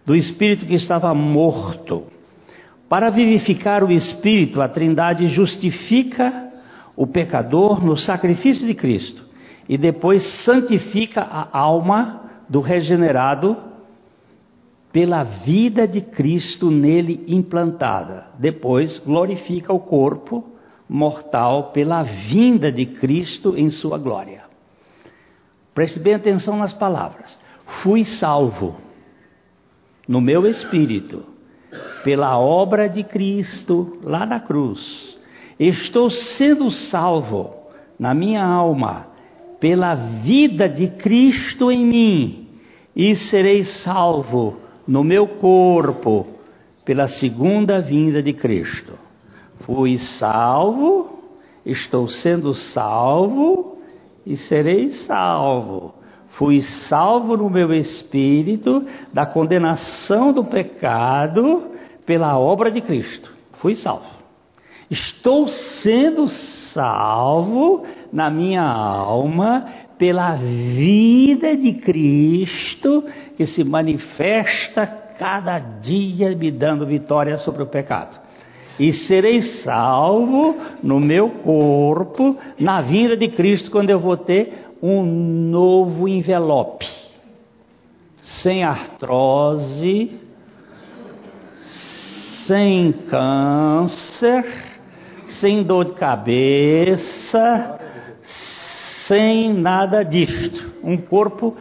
do 0.06 0.16
espírito 0.16 0.66
que 0.66 0.76
estava 0.76 1.14
morto. 1.14 2.04
Para 2.90 3.10
vivificar 3.10 3.84
o 3.84 3.92
espírito, 3.92 4.62
a 4.62 4.68
Trindade 4.68 5.28
justifica 5.28 6.52
o 6.96 7.08
pecador 7.08 7.84
no 7.84 7.98
sacrifício 7.98 8.66
de 8.66 8.74
Cristo 8.74 9.24
e 9.68 9.78
depois 9.78 10.24
santifica 10.24 11.22
a 11.22 11.58
alma 11.58 12.22
do 12.48 12.60
regenerado 12.60 13.58
pela 14.92 15.24
vida 15.24 15.88
de 15.88 16.02
Cristo 16.02 16.70
nele 16.70 17.24
implantada. 17.28 18.28
Depois, 18.38 19.00
glorifica 19.00 19.74
o 19.74 19.80
corpo 19.80 20.44
mortal 20.88 21.72
pela 21.72 22.04
vinda 22.04 22.72
de 22.72 22.86
Cristo 22.86 23.56
em 23.58 23.70
sua 23.72 23.98
glória. 23.98 24.42
Preste 25.74 26.00
bem 26.00 26.14
atenção 26.14 26.58
nas 26.58 26.74
palavras. 26.74 27.40
Fui 27.82 28.06
salvo 28.06 28.76
no 30.08 30.20
meu 30.22 30.46
espírito 30.46 31.24
pela 32.04 32.38
obra 32.38 32.88
de 32.88 33.04
Cristo 33.04 34.00
lá 34.04 34.26
na 34.26 34.40
cruz. 34.40 35.18
Estou 35.60 36.10
sendo 36.10 36.70
salvo 36.70 37.56
na 37.98 38.14
minha 38.14 38.44
alma 38.44 39.08
pela 39.60 39.96
vida 39.96 40.68
de 40.68 40.88
Cristo 40.88 41.72
em 41.72 41.86
mim, 41.86 42.48
e 42.94 43.16
serei 43.16 43.64
salvo 43.64 44.58
no 44.86 45.06
meu 45.06 45.26
corpo 45.26 46.28
pela 46.84 47.08
segunda 47.08 47.80
vinda 47.80 48.22
de 48.22 48.34
Cristo. 48.34 48.94
Fui 49.62 49.98
salvo, 49.98 51.18
estou 51.66 52.10
sendo 52.10 52.54
salvo 52.54 53.78
e 54.26 54.36
serei 54.36 54.90
salvo. 54.90 55.93
Fui 56.34 56.62
salvo 56.62 57.38
no 57.38 57.48
meu 57.48 57.72
espírito 57.74 58.84
da 59.14 59.24
condenação 59.24 60.34
do 60.34 60.44
pecado 60.44 61.72
pela 62.08 62.40
obra 62.40 62.72
de 62.72 62.82
Cristo. 62.82 63.32
Fui 63.54 63.76
salvo. 63.76 64.06
Estou 64.90 65.48
sendo 65.48 66.28
salvo 66.28 67.86
na 68.12 68.32
minha 68.32 68.64
alma 68.64 69.68
pela 69.98 70.36
vida 70.36 71.56
de 71.56 71.74
Cristo 71.74 73.04
que 73.38 73.46
se 73.46 73.64
manifesta 73.64 74.88
cada 74.88 75.60
dia 75.60 76.36
me 76.36 76.50
dando 76.50 76.86
vitória 76.86 77.38
sobre 77.38 77.62
o 77.62 77.68
pecado. 77.68 78.20
E 78.80 78.92
serei 78.92 79.44
salvo 79.44 80.58
no 80.82 81.00
meu 81.00 81.30
corpo, 81.30 82.36
na 82.60 82.82
vinda 82.82 83.16
de 83.16 83.28
Cristo, 83.28 83.70
quando 83.70 83.92
eu 83.92 84.00
vou 84.00 84.18
ter 84.18 84.73
um 84.84 85.02
novo 85.02 86.10
envelope. 86.10 86.86
Sem 88.22 88.66
artrose, 88.66 90.20
sem 92.46 92.92
câncer, 92.92 94.46
sem 95.26 95.64
dor 95.64 95.86
de 95.86 95.94
cabeça, 95.94 97.80
sem 98.22 99.54
nada 99.54 100.04
disto. 100.04 100.74
Um 100.84 100.98
corpo, 100.98 101.56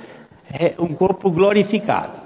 um 0.81 0.93
corpo 0.93 1.31
glorificado. 1.31 2.21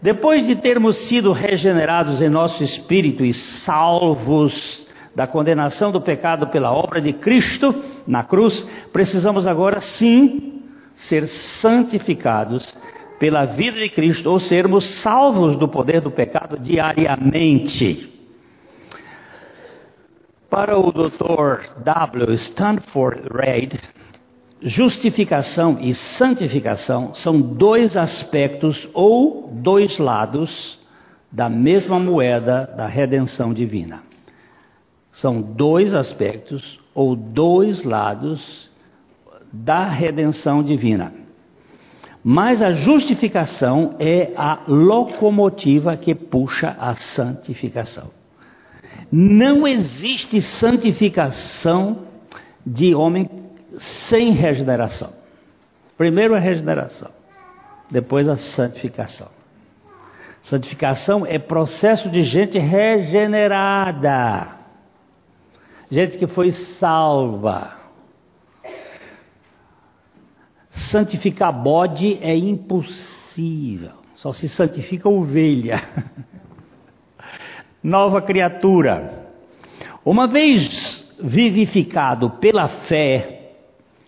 Depois 0.00 0.46
de 0.46 0.54
termos 0.54 0.96
sido 0.96 1.32
regenerados 1.32 2.22
em 2.22 2.28
nosso 2.28 2.62
espírito 2.62 3.24
e 3.24 3.34
salvos 3.34 4.85
da 5.16 5.26
condenação 5.26 5.90
do 5.90 5.98
pecado 5.98 6.48
pela 6.48 6.70
obra 6.70 7.00
de 7.00 7.14
Cristo 7.14 7.74
na 8.06 8.22
cruz, 8.22 8.68
precisamos 8.92 9.46
agora 9.46 9.80
sim 9.80 10.62
ser 10.94 11.26
santificados 11.26 12.76
pela 13.18 13.46
vida 13.46 13.78
de 13.78 13.88
Cristo 13.88 14.30
ou 14.30 14.38
sermos 14.38 14.84
salvos 14.84 15.56
do 15.56 15.68
poder 15.68 16.02
do 16.02 16.10
pecado 16.10 16.58
diariamente. 16.58 18.12
Para 20.50 20.78
o 20.78 20.92
Dr. 20.92 21.80
W. 21.82 22.34
Stanford 22.34 23.22
Reid, 23.32 23.80
justificação 24.60 25.78
e 25.80 25.94
santificação 25.94 27.14
são 27.14 27.40
dois 27.40 27.96
aspectos 27.96 28.86
ou 28.92 29.50
dois 29.50 29.96
lados 29.96 30.78
da 31.32 31.48
mesma 31.48 31.98
moeda 31.98 32.70
da 32.76 32.86
redenção 32.86 33.54
divina. 33.54 34.05
São 35.16 35.40
dois 35.40 35.94
aspectos 35.94 36.78
ou 36.94 37.16
dois 37.16 37.84
lados 37.84 38.70
da 39.50 39.88
redenção 39.88 40.62
divina. 40.62 41.10
Mas 42.22 42.60
a 42.60 42.70
justificação 42.70 43.96
é 43.98 44.32
a 44.36 44.64
locomotiva 44.68 45.96
que 45.96 46.14
puxa 46.14 46.76
a 46.78 46.94
santificação. 46.94 48.10
Não 49.10 49.66
existe 49.66 50.42
santificação 50.42 52.04
de 52.66 52.94
homem 52.94 53.30
sem 53.78 54.32
regeneração. 54.32 55.14
Primeiro 55.96 56.34
a 56.34 56.38
regeneração, 56.38 57.10
depois 57.90 58.28
a 58.28 58.36
santificação. 58.36 59.28
Santificação 60.42 61.24
é 61.24 61.38
processo 61.38 62.10
de 62.10 62.22
gente 62.22 62.58
regenerada, 62.58 64.55
gente 65.90 66.18
que 66.18 66.26
foi 66.26 66.50
salva. 66.50 67.76
Santificar 70.70 71.52
bode 71.52 72.18
é 72.20 72.36
impossível, 72.36 73.92
só 74.14 74.32
se 74.32 74.48
santifica 74.48 75.08
ovelha. 75.08 75.80
Nova 77.82 78.20
criatura. 78.20 79.26
Uma 80.04 80.26
vez 80.26 81.16
vivificado 81.20 82.30
pela 82.30 82.68
fé, 82.68 83.54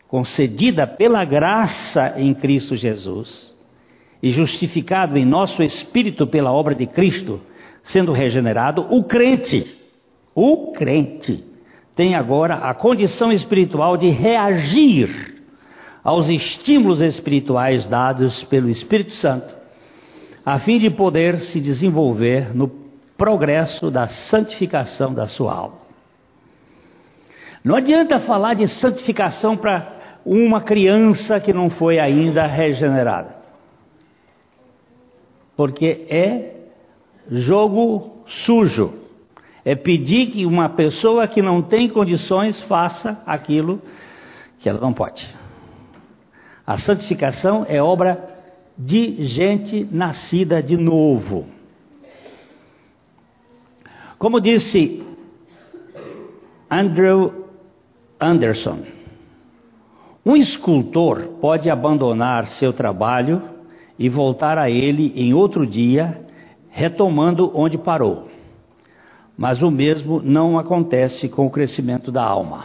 concedida 0.09 0.87
pela 0.87 1.25
graça 1.25 2.15
em 2.17 2.35
Cristo 2.35 2.77
Jesus 2.77 3.55
e 4.23 4.31
justificado 4.31 5.17
em 5.17 5.25
nosso 5.25 5.63
espírito 5.63 6.27
pela 6.27 6.53
obra 6.53 6.75
de 6.75 6.87
Cristo, 6.87 7.41
sendo 7.83 8.13
regenerado, 8.13 8.87
o 8.91 9.05
crente, 9.05 9.67
o 10.35 10.73
crente, 10.73 11.45
tem 11.99 12.15
agora 12.15 12.55
a 12.55 12.73
condição 12.75 13.33
espiritual 13.33 13.97
de 13.97 14.09
reagir 14.09 15.43
aos 16.05 16.29
estímulos 16.29 17.01
espirituais 17.01 17.87
dados 17.87 18.45
pelo 18.45 18.69
Espírito 18.69 19.17
Santo, 19.17 19.53
a 20.47 20.61
fim 20.61 20.79
de 20.79 20.91
poder 20.91 21.41
se 21.41 21.61
desenvolver 21.61 22.55
no 22.55 22.69
progresso 23.17 23.91
da 23.91 24.07
santificação 24.07 25.13
da 25.13 25.27
sua 25.27 25.53
alma. 25.53 25.79
Não 27.65 27.75
adianta 27.75 28.21
falar 28.21 28.55
de 28.55 28.69
santificação 28.69 29.57
para 29.57 30.21
uma 30.25 30.61
criança 30.61 31.41
que 31.41 31.53
não 31.53 31.69
foi 31.69 31.99
ainda 31.99 32.47
regenerada. 32.47 33.35
Porque 35.57 36.07
é 36.09 36.55
jogo 37.29 38.23
sujo. 38.25 39.08
É 39.65 39.75
pedir 39.75 40.27
que 40.27 40.47
uma 40.47 40.69
pessoa 40.69 41.27
que 41.27 41.43
não 41.43 41.63
tem 41.63 41.89
condições 41.89 42.61
faça 42.61 43.23
aquilo 43.27 43.83
que 44.59 44.69
ela 44.69 44.81
não 44.81 44.93
pode. 44.93 45.29
A 46.67 46.77
santificação 46.77 47.65
é 47.69 47.83
obra 47.83 48.37
de 48.77 49.25
gente 49.25 49.89
nascida 49.91 50.63
de 50.63 50.77
novo. 50.77 51.47
Como 54.19 54.41
disse 54.41 55.03
Andrew 56.71 57.47
Anderson, 58.21 58.81
um 60.25 60.37
escultor 60.37 61.39
pode 61.41 61.71
abandonar 61.71 62.47
seu 62.49 62.73
trabalho 62.73 63.43
e 63.99 64.09
voltar 64.09 64.59
a 64.59 64.69
ele 64.69 65.13
em 65.17 65.33
outro 65.33 65.67
dia, 65.67 66.27
retomando 66.69 67.51
onde 67.55 67.79
parou. 67.79 68.28
Mas 69.39 69.63
o 69.63 69.71
mesmo 69.71 70.21
não 70.21 70.59
acontece 70.59 71.29
com 71.29 71.47
o 71.47 71.51
crescimento 71.51 72.11
da 72.11 72.25
alma. 72.25 72.65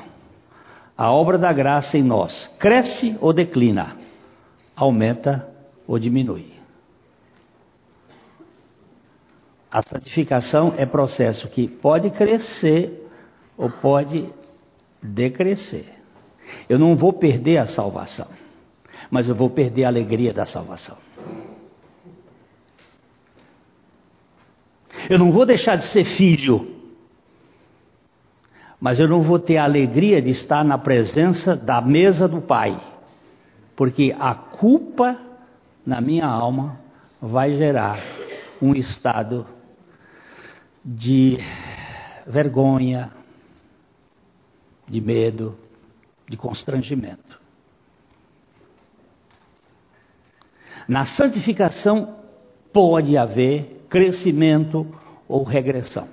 A 0.97 1.11
obra 1.11 1.37
da 1.37 1.53
graça 1.53 1.99
em 1.99 2.03
nós 2.03 2.47
cresce 2.57 3.15
ou 3.21 3.31
declina, 3.31 3.95
aumenta 4.75 5.47
ou 5.87 5.99
diminui. 5.99 6.51
A 9.71 9.83
santificação 9.83 10.73
é 10.75 10.83
processo 10.85 11.47
que 11.47 11.67
pode 11.67 12.09
crescer 12.09 13.07
ou 13.55 13.69
pode 13.69 14.27
decrescer. 15.01 15.85
Eu 16.67 16.79
não 16.79 16.95
vou 16.95 17.13
perder 17.13 17.57
a 17.57 17.67
salvação, 17.67 18.29
mas 19.11 19.27
eu 19.27 19.35
vou 19.35 19.49
perder 19.49 19.85
a 19.85 19.89
alegria 19.89 20.33
da 20.33 20.45
salvação. 20.45 20.97
Eu 25.09 25.19
não 25.19 25.31
vou 25.31 25.45
deixar 25.45 25.75
de 25.75 25.85
ser 25.85 26.03
filho, 26.03 26.67
mas 28.79 28.99
eu 28.99 29.07
não 29.07 29.21
vou 29.21 29.39
ter 29.39 29.57
a 29.57 29.63
alegria 29.63 30.21
de 30.21 30.29
estar 30.29 30.63
na 30.63 30.77
presença 30.77 31.55
da 31.55 31.81
mesa 31.81 32.27
do 32.27 32.41
Pai, 32.41 32.79
porque 33.75 34.15
a 34.19 34.33
culpa 34.33 35.17
na 35.85 35.99
minha 35.99 36.25
alma 36.25 36.79
vai 37.21 37.55
gerar 37.55 37.99
um 38.61 38.73
estado 38.73 39.45
de 40.83 41.37
vergonha, 42.25 43.11
de 44.87 45.01
medo, 45.01 45.57
de 46.27 46.37
constrangimento. 46.37 47.39
Na 50.87 51.05
santificação 51.05 52.19
pode 52.71 53.17
haver 53.17 53.82
crescimento 53.93 54.85
ou 55.29 55.43
regressão. 55.43 56.07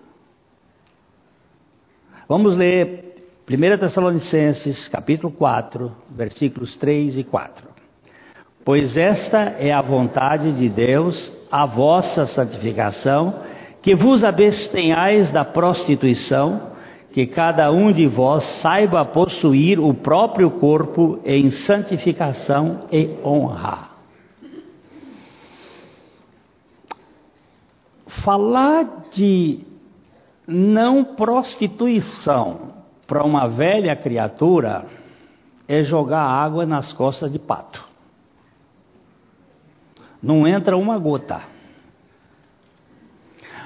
Vamos 2.29 2.55
ler 2.55 3.17
1 3.51 3.79
Tessalonicenses, 3.79 4.87
capítulo 4.87 5.33
4, 5.33 5.91
versículos 6.09 6.77
3 6.77 7.19
e 7.19 7.25
4. 7.25 7.67
Pois 8.65 8.97
esta 8.97 9.57
é 9.59 9.73
a 9.73 9.83
vontade 9.83 10.53
de 10.53 10.69
Deus, 10.69 11.33
a 11.51 11.67
vossa 11.67 12.25
santificação, 12.25 13.35
que 13.83 13.97
vos 13.97 14.23
abstenhais 14.23 15.33
da 15.33 15.45
prostituição, 15.45 16.71
que 17.13 17.27
cada 17.27 17.73
um 17.73 17.91
de 17.91 18.07
vós 18.07 18.45
saiba 18.45 19.05
possuir 19.05 19.81
o 19.81 19.93
próprio 19.93 20.49
corpo 20.53 21.19
em 21.25 21.51
santificação 21.51 22.87
e 22.93 23.17
honra. 23.25 23.91
Falar 28.07 29.09
de 29.11 29.72
não 30.47 31.05
prostituição 31.05 32.73
para 33.07 33.25
uma 33.25 33.49
velha 33.49 33.95
criatura 33.95 34.85
é 35.69 35.83
jogar 35.83 36.23
água 36.23 36.67
nas 36.67 36.93
costas 36.93 37.31
de 37.31 37.39
pato. 37.39 37.89
Não 40.23 40.47
entra 40.47 40.77
uma 40.77 40.99
gota. 40.99 41.43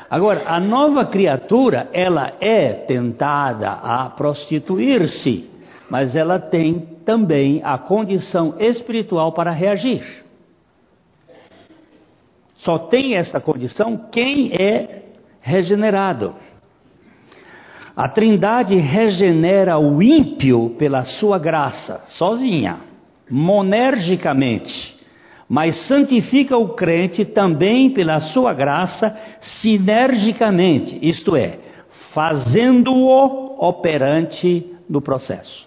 Agora, 0.08 0.44
a 0.48 0.60
nova 0.60 1.04
criatura, 1.04 1.88
ela 1.92 2.32
é 2.40 2.72
tentada 2.72 3.72
a 3.72 4.08
prostituir-se, 4.10 5.50
mas 5.90 6.14
ela 6.14 6.38
tem 6.38 6.80
também 7.04 7.60
a 7.64 7.76
condição 7.76 8.54
espiritual 8.58 9.32
para 9.32 9.50
reagir. 9.50 10.24
Só 12.54 12.78
tem 12.78 13.14
essa 13.14 13.40
condição 13.40 14.08
quem 14.10 14.52
é 14.54 15.02
regenerado. 15.40 16.34
A 17.96 18.08
Trindade 18.08 18.76
regenera 18.76 19.78
o 19.78 20.02
ímpio 20.02 20.74
pela 20.78 21.04
sua 21.04 21.38
graça, 21.38 22.04
sozinha, 22.06 22.78
monergicamente 23.30 24.96
mas 25.48 25.76
santifica 25.76 26.56
o 26.56 26.70
crente 26.70 27.24
também 27.24 27.90
pela 27.90 28.20
sua 28.20 28.52
graça 28.52 29.16
sinergicamente, 29.40 30.98
isto 31.00 31.36
é, 31.36 31.60
fazendo-o 32.12 33.56
operante 33.64 34.74
no 34.88 35.00
processo. 35.00 35.66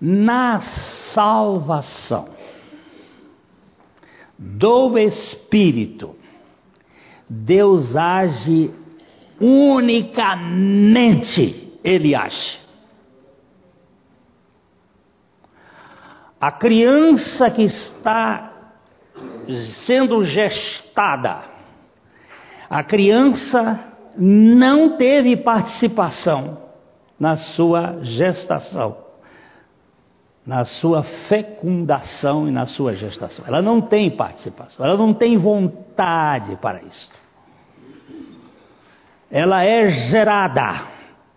Na 0.00 0.60
salvação 0.60 2.30
do 4.36 4.98
Espírito, 4.98 6.16
Deus 7.28 7.94
age 7.94 8.72
unicamente, 9.40 11.80
Ele 11.82 12.14
age. 12.14 12.60
A 16.40 16.52
criança 16.52 17.50
que 17.50 17.62
está 17.62 18.50
sendo 19.84 20.24
gestada, 20.24 21.40
a 22.68 22.82
criança 22.82 23.78
não 24.16 24.96
teve 24.96 25.36
participação 25.36 26.58
na 27.18 27.36
sua 27.36 27.98
gestação, 28.02 28.96
na 30.46 30.64
sua 30.64 31.02
fecundação 31.02 32.48
e 32.48 32.50
na 32.50 32.64
sua 32.64 32.94
gestação. 32.94 33.44
Ela 33.46 33.60
não 33.60 33.82
tem 33.82 34.10
participação, 34.10 34.86
ela 34.86 34.96
não 34.96 35.12
tem 35.12 35.36
vontade 35.36 36.56
para 36.56 36.82
isso. 36.82 37.10
Ela 39.30 39.64
é 39.64 39.88
gerada 39.90 40.82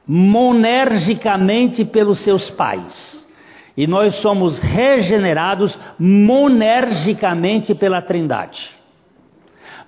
monergicamente 0.07 1.85
pelos 1.85 2.19
seus 2.19 2.49
pais. 2.49 3.25
E 3.75 3.87
nós 3.87 4.15
somos 4.15 4.59
regenerados 4.59 5.79
monergicamente 5.97 7.73
pela 7.73 8.01
Trindade. 8.01 8.71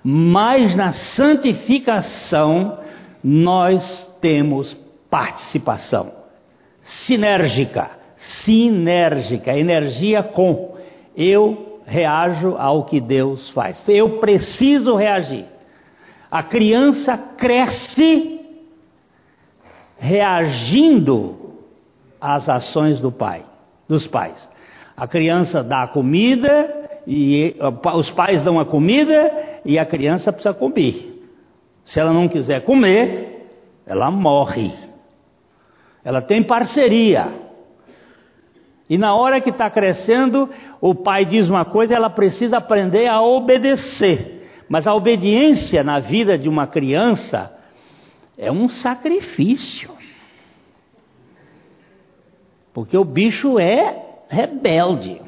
Mas 0.02 0.74
na 0.76 0.92
santificação 0.92 2.78
nós 3.22 4.06
temos 4.20 4.74
participação 5.10 6.26
sinérgica, 6.86 7.90
sinérgica, 8.16 9.56
energia 9.56 10.22
com. 10.22 10.76
Eu 11.16 11.80
reajo 11.84 12.56
ao 12.56 12.84
que 12.84 13.00
Deus 13.00 13.48
faz. 13.50 13.84
Eu 13.88 14.18
preciso 14.18 14.94
reagir. 14.94 15.44
A 16.30 16.42
criança 16.42 17.16
cresce 17.16 18.40
reagindo 19.98 21.56
às 22.20 22.48
ações 22.48 23.00
do 23.00 23.10
pai 23.10 23.44
dos 23.88 24.06
pais. 24.06 24.50
A 24.96 25.06
criança 25.06 25.62
dá 25.62 25.82
a 25.82 25.88
comida 25.88 27.00
e 27.06 27.56
os 27.94 28.10
pais 28.10 28.42
dão 28.42 28.58
a 28.58 28.64
comida 28.64 29.60
e 29.64 29.78
a 29.78 29.86
criança 29.86 30.32
precisa 30.32 30.54
comer. 30.54 31.12
Se 31.84 32.00
ela 32.00 32.12
não 32.12 32.28
quiser 32.28 32.62
comer, 32.62 33.48
ela 33.86 34.10
morre. 34.10 34.72
Ela 36.04 36.20
tem 36.20 36.42
parceria. 36.42 37.28
E 38.88 38.96
na 38.96 39.14
hora 39.14 39.40
que 39.40 39.50
está 39.50 39.68
crescendo, 39.68 40.48
o 40.80 40.94
pai 40.94 41.24
diz 41.24 41.48
uma 41.48 41.64
coisa, 41.64 41.94
ela 41.94 42.10
precisa 42.10 42.58
aprender 42.58 43.06
a 43.08 43.20
obedecer. 43.20 44.35
Mas 44.68 44.86
a 44.86 44.94
obediência 44.94 45.84
na 45.84 46.00
vida 46.00 46.36
de 46.36 46.48
uma 46.48 46.66
criança 46.66 47.52
é 48.36 48.50
um 48.50 48.68
sacrifício. 48.68 49.90
Porque 52.72 52.96
o 52.96 53.04
bicho 53.04 53.58
é 53.58 54.04
rebelde. 54.28 55.20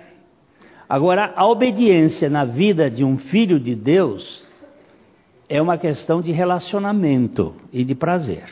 Agora, 0.89 1.33
a 1.37 1.47
obediência 1.47 2.29
na 2.29 2.45
vida 2.45 2.91
de 2.91 3.05
um 3.05 3.17
filho 3.19 3.61
de 3.61 3.75
Deus 3.75 4.47
é 5.49 5.61
uma 5.61 5.79
questão 5.79 6.21
de 6.21 6.33
relacionamento 6.33 7.55
e 7.73 7.85
de 7.85 7.95
prazer. 7.95 8.45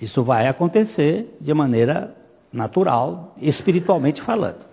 Isso 0.00 0.22
vai 0.22 0.46
acontecer 0.46 1.36
de 1.40 1.52
maneira 1.52 2.16
natural, 2.52 3.34
espiritualmente 3.40 4.22
falando. 4.22 4.67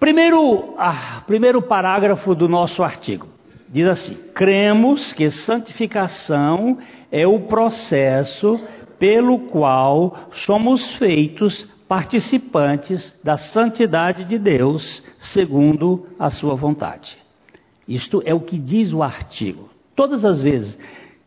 Primeiro, 0.00 0.74
ah, 0.78 1.22
primeiro 1.26 1.60
parágrafo 1.60 2.34
do 2.34 2.48
nosso 2.48 2.82
artigo 2.82 3.28
diz 3.68 3.86
assim: 3.86 4.14
cremos 4.34 5.12
que 5.12 5.30
santificação 5.30 6.78
é 7.12 7.26
o 7.26 7.40
processo 7.40 8.58
pelo 8.98 9.40
qual 9.40 10.16
somos 10.32 10.92
feitos 10.92 11.68
participantes 11.86 13.20
da 13.22 13.36
santidade 13.36 14.24
de 14.24 14.38
Deus, 14.38 15.02
segundo 15.18 16.06
a 16.18 16.30
sua 16.30 16.54
vontade. 16.54 17.18
Isto 17.86 18.22
é 18.24 18.32
o 18.32 18.40
que 18.40 18.56
diz 18.58 18.94
o 18.94 19.02
artigo. 19.02 19.68
Todas 19.94 20.24
as 20.24 20.40
vezes 20.40 20.78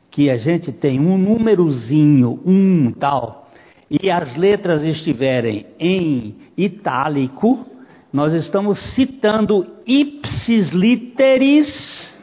que 0.09 0.31
a 0.31 0.37
gente 0.37 0.71
tem 0.71 0.99
um 0.99 1.15
númerozinho, 1.15 2.39
um 2.43 2.91
tal, 2.91 3.51
e 3.87 4.09
as 4.09 4.35
letras 4.35 4.83
estiverem 4.83 5.67
em 5.77 6.37
itálico, 6.57 7.67
nós 8.13 8.31
estamos 8.33 8.77
citando 8.77 9.65
ipsis 9.87 10.69
literis 10.69 12.15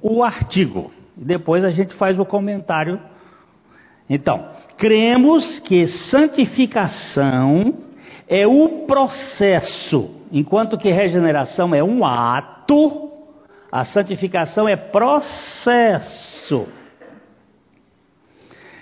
o 0.00 0.22
artigo. 0.22 0.92
Depois 1.16 1.64
a 1.64 1.70
gente 1.70 1.92
faz 1.94 2.20
o 2.20 2.24
comentário. 2.24 3.00
Então, 4.08 4.48
cremos 4.76 5.58
que 5.58 5.88
santificação 5.88 7.74
é 8.28 8.46
o 8.46 8.84
processo, 8.86 10.08
enquanto 10.30 10.78
que 10.78 10.92
regeneração 10.92 11.74
é 11.74 11.82
um 11.82 12.04
ato, 12.04 13.10
a 13.72 13.82
santificação 13.82 14.68
é 14.68 14.76
processo. 14.76 16.68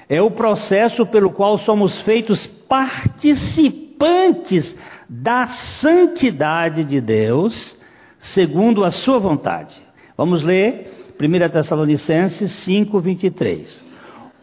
É 0.06 0.20
o 0.20 0.30
processo 0.30 1.06
pelo 1.06 1.30
qual 1.30 1.56
somos 1.56 1.98
feitos 2.02 2.46
participantes 2.46 4.76
da 5.08 5.46
santidade 5.46 6.84
de 6.84 7.00
Deus, 7.00 7.78
segundo 8.18 8.84
a 8.84 8.90
sua 8.90 9.18
vontade. 9.18 9.82
Vamos 10.16 10.42
ler 10.42 11.14
1 11.20 11.48
Tessalonicenses 11.50 12.50
5, 12.52 13.00
23. 13.00 13.92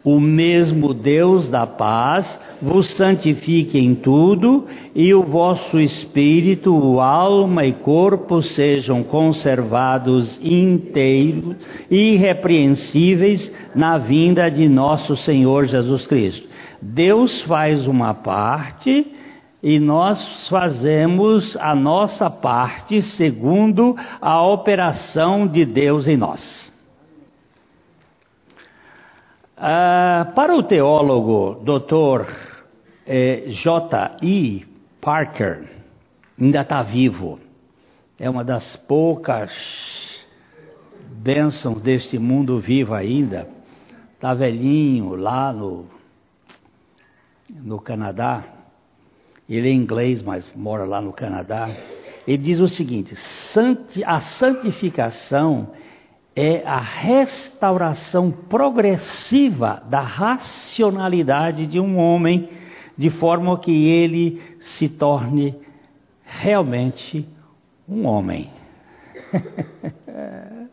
O 0.02 0.18
mesmo 0.18 0.94
Deus 0.94 1.50
da 1.50 1.66
paz 1.66 2.40
vos 2.62 2.86
santifique 2.86 3.78
em 3.78 3.94
tudo, 3.94 4.66
e 4.94 5.12
o 5.12 5.22
vosso 5.22 5.78
espírito, 5.78 6.98
alma 7.00 7.66
e 7.66 7.72
corpo 7.72 8.40
sejam 8.40 9.02
conservados 9.02 10.40
inteiros 10.42 11.56
irrepreensíveis 11.90 13.52
na 13.74 13.98
vinda 13.98 14.48
de 14.50 14.66
nosso 14.70 15.14
Senhor 15.16 15.66
Jesus 15.66 16.06
Cristo. 16.06 16.48
Deus 16.80 17.42
faz 17.42 17.86
uma 17.86 18.14
parte 18.14 19.06
e 19.62 19.78
nós 19.78 20.48
fazemos 20.48 21.56
a 21.58 21.74
nossa 21.74 22.30
parte 22.30 23.02
segundo 23.02 23.94
a 24.20 24.42
operação 24.42 25.46
de 25.46 25.64
Deus 25.66 26.06
em 26.08 26.16
nós. 26.16 26.72
Ah, 29.56 30.32
para 30.34 30.56
o 30.56 30.62
teólogo 30.62 31.62
Dr. 31.62 32.26
Eh, 33.06 33.44
J. 33.48 34.16
E. 34.22 34.66
Parker, 35.00 35.64
ainda 36.38 36.60
está 36.60 36.82
vivo, 36.82 37.40
é 38.18 38.28
uma 38.28 38.44
das 38.44 38.76
poucas 38.76 40.26
bênçãos 41.10 41.80
deste 41.80 42.18
mundo 42.18 42.60
vivo 42.60 42.92
ainda, 42.92 43.48
está 44.14 44.34
velhinho 44.34 45.14
lá 45.14 45.54
no, 45.54 45.86
no 47.48 47.80
Canadá 47.80 48.59
ele 49.56 49.68
é 49.68 49.72
inglês, 49.72 50.22
mas 50.22 50.48
mora 50.54 50.84
lá 50.84 51.00
no 51.00 51.12
Canadá. 51.12 51.68
Ele 52.26 52.38
diz 52.38 52.60
o 52.60 52.68
seguinte: 52.68 53.14
a 54.06 54.20
santificação 54.20 55.72
é 56.36 56.62
a 56.64 56.78
restauração 56.78 58.30
progressiva 58.30 59.82
da 59.88 60.00
racionalidade 60.00 61.66
de 61.66 61.80
um 61.80 61.98
homem, 61.98 62.48
de 62.96 63.10
forma 63.10 63.58
que 63.58 63.88
ele 63.88 64.40
se 64.60 64.88
torne 64.88 65.56
realmente 66.22 67.28
um 67.88 68.06
homem. 68.06 68.48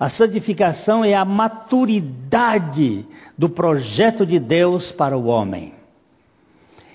a 0.00 0.08
santificação 0.08 1.04
é 1.04 1.14
a 1.14 1.24
maturidade 1.24 3.06
do 3.38 3.48
projeto 3.48 4.26
de 4.26 4.40
Deus 4.40 4.90
para 4.90 5.16
o 5.16 5.26
homem. 5.26 5.83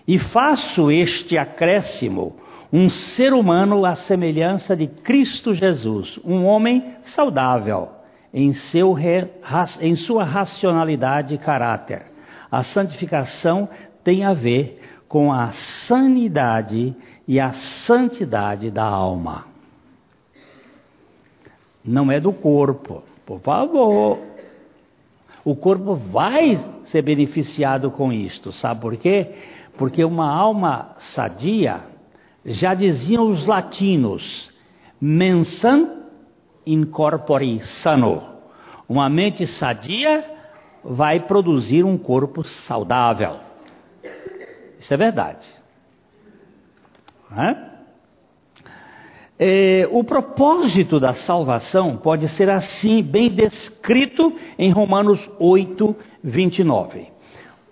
E 0.09 0.17
faço 0.17 0.89
este 0.89 1.37
acréscimo, 1.37 2.35
um 2.73 2.89
ser 2.89 3.31
humano 3.31 3.85
à 3.85 3.93
semelhança 3.93 4.75
de 4.75 4.87
Cristo 4.87 5.53
Jesus, 5.53 6.19
um 6.25 6.47
homem 6.47 6.95
saudável 7.03 7.89
em, 8.33 8.51
seu, 8.51 8.95
em 9.79 9.93
sua 9.93 10.23
racionalidade 10.23 11.35
e 11.35 11.37
caráter. 11.37 12.07
A 12.49 12.63
santificação 12.63 13.69
tem 14.03 14.23
a 14.23 14.33
ver 14.33 14.81
com 15.07 15.31
a 15.31 15.51
sanidade 15.51 16.95
e 17.27 17.39
a 17.39 17.51
santidade 17.51 18.71
da 18.71 18.85
alma. 18.85 19.45
Não 21.85 22.11
é 22.11 22.19
do 22.19 22.33
corpo, 22.33 23.03
por 23.27 23.39
favor. 23.41 24.17
O 25.45 25.55
corpo 25.55 25.93
vai 25.93 26.57
ser 26.85 27.03
beneficiado 27.03 27.91
com 27.91 28.11
isto, 28.11 28.51
sabe 28.51 28.81
por 28.81 28.97
quê? 28.97 29.58
Porque 29.79 30.03
uma 30.03 30.29
alma 30.29 30.93
sadia, 30.97 31.85
já 32.43 32.73
diziam 32.73 33.29
os 33.29 33.45
latinos, 33.45 34.51
mensam 34.99 36.03
in 36.65 36.83
corpore 36.83 37.61
sano. 37.61 38.21
Uma 38.89 39.07
mente 39.07 39.47
sadia 39.47 40.29
vai 40.83 41.21
produzir 41.21 41.85
um 41.85 41.97
corpo 41.97 42.43
saudável. 42.43 43.37
Isso 44.77 44.93
é 44.93 44.97
verdade. 44.97 45.49
É, 49.39 49.87
o 49.89 50.03
propósito 50.03 50.99
da 50.99 51.13
salvação 51.13 51.95
pode 51.95 52.27
ser 52.27 52.49
assim 52.49 53.01
bem 53.01 53.29
descrito 53.29 54.35
em 54.57 54.71
Romanos 54.71 55.31
8, 55.39 55.95
29. 56.21 57.18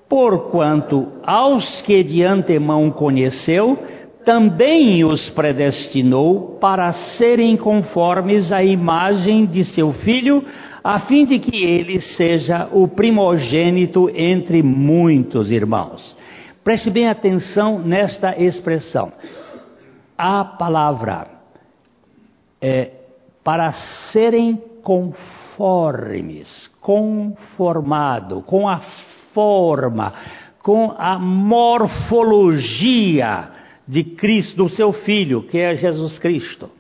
Porquanto 0.09 1.07
aos 1.23 1.81
que 1.81 2.03
de 2.03 2.23
antemão 2.23 2.89
conheceu, 2.89 3.77
também 4.23 5.03
os 5.03 5.29
predestinou 5.29 6.57
para 6.59 6.91
serem 6.91 7.55
conformes 7.55 8.51
à 8.51 8.63
imagem 8.63 9.45
de 9.45 9.63
seu 9.63 9.93
filho, 9.93 10.43
a 10.83 10.99
fim 10.99 11.25
de 11.25 11.39
que 11.39 11.63
ele 11.63 11.99
seja 11.99 12.67
o 12.71 12.87
primogênito 12.87 14.09
entre 14.13 14.61
muitos 14.63 15.51
irmãos. 15.51 16.17
Preste 16.63 16.89
bem 16.89 17.07
atenção 17.07 17.79
nesta 17.79 18.37
expressão. 18.37 19.11
A 20.17 20.43
palavra 20.43 21.27
é 22.61 22.91
para 23.43 23.71
serem 23.71 24.61
conformes, 24.83 26.67
conformado, 26.81 28.41
com 28.41 28.67
a 28.67 28.79
forma, 29.37 30.13
com 30.63 30.95
a 30.97 31.19
morfologia 31.19 32.31
de 33.87 34.03
Cristo, 34.03 34.63
do 34.63 34.69
seu 34.69 34.91
Filho, 34.91 35.43
que 35.43 35.59
é 35.59 35.75
Jesus 35.75 36.17
Cristo. 36.17 36.71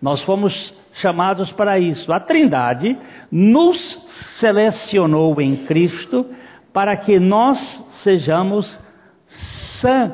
Nós 0.00 0.20
fomos 0.20 0.76
chamados 0.92 1.50
para 1.50 1.78
isso. 1.78 2.12
A 2.12 2.20
Trindade 2.20 2.98
nos 3.32 3.78
selecionou 4.38 5.40
em 5.40 5.64
Cristo 5.64 6.26
para 6.70 6.94
que 6.98 7.18
nós 7.18 7.58
sejamos 7.88 8.78
santos. 9.80 10.12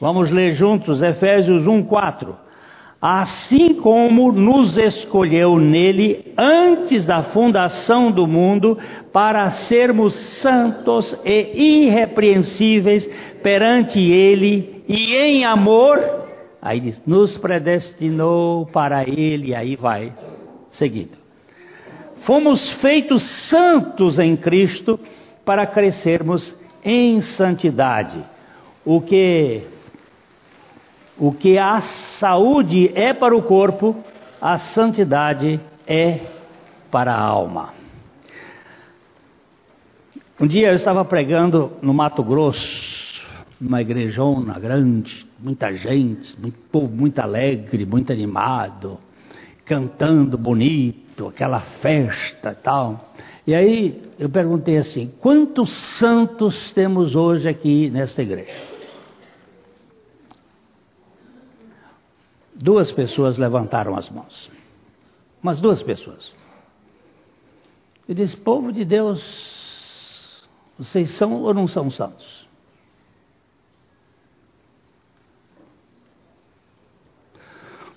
Vamos 0.00 0.30
ler 0.30 0.52
juntos 0.52 1.02
Efésios 1.02 1.66
1, 1.66 1.82
4 1.82 2.49
assim 3.00 3.74
como 3.74 4.30
nos 4.30 4.76
escolheu 4.76 5.58
nele 5.58 6.34
antes 6.36 7.06
da 7.06 7.22
fundação 7.22 8.10
do 8.10 8.26
mundo, 8.26 8.76
para 9.10 9.50
sermos 9.50 10.12
santos 10.14 11.16
e 11.24 11.86
irrepreensíveis 11.86 13.08
perante 13.42 13.98
ele, 13.98 14.84
e 14.86 15.14
em 15.14 15.44
amor, 15.44 16.28
aí 16.60 16.78
diz, 16.78 17.02
nos 17.06 17.38
predestinou 17.38 18.66
para 18.66 19.08
ele, 19.08 19.54
aí 19.54 19.76
vai, 19.76 20.12
seguindo. 20.68 21.18
Fomos 22.16 22.70
feitos 22.70 23.22
santos 23.22 24.18
em 24.18 24.36
Cristo 24.36 25.00
para 25.42 25.66
crescermos 25.66 26.54
em 26.84 27.22
santidade, 27.22 28.22
o 28.84 29.00
que 29.00 29.62
o 31.20 31.32
que 31.32 31.58
a 31.58 31.82
saúde 31.82 32.90
é 32.94 33.12
para 33.12 33.36
o 33.36 33.42
corpo, 33.42 33.94
a 34.40 34.56
santidade 34.56 35.60
é 35.86 36.20
para 36.90 37.12
a 37.12 37.20
alma. 37.20 37.74
Um 40.40 40.46
dia 40.46 40.68
eu 40.68 40.74
estava 40.74 41.04
pregando 41.04 41.72
no 41.82 41.92
Mato 41.92 42.24
Grosso, 42.24 43.20
numa 43.60 43.82
igrejona 43.82 44.58
grande, 44.58 45.26
muita 45.38 45.74
gente, 45.76 46.40
muito 46.40 46.58
povo 46.72 46.88
muito 46.88 47.18
alegre, 47.18 47.84
muito 47.84 48.10
animado, 48.10 48.98
cantando 49.66 50.38
bonito, 50.38 51.28
aquela 51.28 51.60
festa 51.60 52.54
tal. 52.54 53.12
E 53.46 53.54
aí 53.54 54.00
eu 54.18 54.30
perguntei 54.30 54.78
assim: 54.78 55.12
quantos 55.20 55.70
santos 55.70 56.72
temos 56.72 57.14
hoje 57.14 57.46
aqui 57.46 57.90
nesta 57.90 58.22
igreja? 58.22 58.69
Duas 62.62 62.92
pessoas 62.92 63.38
levantaram 63.38 63.96
as 63.96 64.10
mãos. 64.10 64.50
Umas 65.42 65.62
duas 65.62 65.82
pessoas. 65.82 66.34
E 68.06 68.12
disse: 68.12 68.36
Povo 68.36 68.70
de 68.70 68.84
Deus, 68.84 70.46
vocês 70.78 71.10
são 71.10 71.42
ou 71.42 71.54
não 71.54 71.66
são 71.66 71.90
santos? 71.90 72.46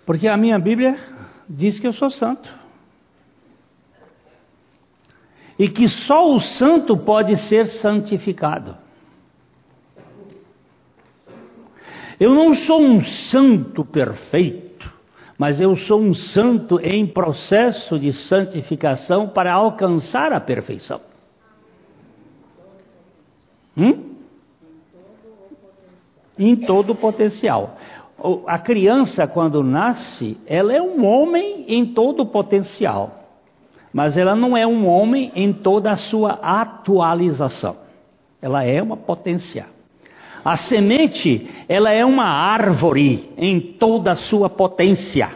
Porque 0.06 0.30
a 0.30 0.38
minha 0.38 0.58
Bíblia 0.58 0.98
diz 1.50 1.78
que 1.78 1.88
eu 1.88 1.94
sou 1.94 2.10
santo. 2.10 2.50
E 5.60 5.68
que 5.68 5.90
só 5.90 6.34
o 6.34 6.40
santo 6.40 6.96
pode 6.96 7.36
ser 7.36 7.66
santificado. 7.66 8.78
Eu 12.20 12.34
não 12.34 12.54
sou 12.54 12.82
um 12.82 13.02
santo 13.02 13.84
perfeito, 13.84 14.92
mas 15.38 15.60
eu 15.60 15.76
sou 15.76 16.00
um 16.00 16.14
santo 16.14 16.80
em 16.80 17.06
processo 17.08 17.98
de 17.98 18.14
santificação 18.14 19.28
para 19.28 19.54
alcançar 19.54 20.32
a 20.32 20.40
perfeição. 20.40 21.02
Hum? 23.78 24.14
Em 26.38 26.56
todo 26.56 26.92
o 26.92 26.96
potencial. 26.96 27.78
A 28.48 28.58
criança, 28.60 29.28
quando 29.28 29.64
nasce, 29.64 30.38
ela 30.46 30.72
é 30.72 30.82
um 30.82 31.06
homem 31.06 31.66
em 31.68 31.86
todo 31.86 32.22
o 32.22 32.26
potencial, 32.26 33.24
mas 33.92 34.16
ela 34.16 34.36
não 34.36 34.56
é 34.56 34.66
um 34.66 34.88
homem 34.88 35.32
em 35.36 35.52
toda 35.52 35.92
a 35.92 35.98
sua 35.98 36.40
atualização. 36.42 37.76
Ela 38.42 38.64
é 38.64 38.82
uma 38.82 38.96
potencial. 38.96 39.73
A 40.44 40.58
semente, 40.58 41.50
ela 41.70 41.92
é 41.92 42.04
uma 42.04 42.26
árvore 42.26 43.32
em 43.38 43.60
toda 43.60 44.12
a 44.12 44.16
sua 44.16 44.50
potência, 44.50 45.30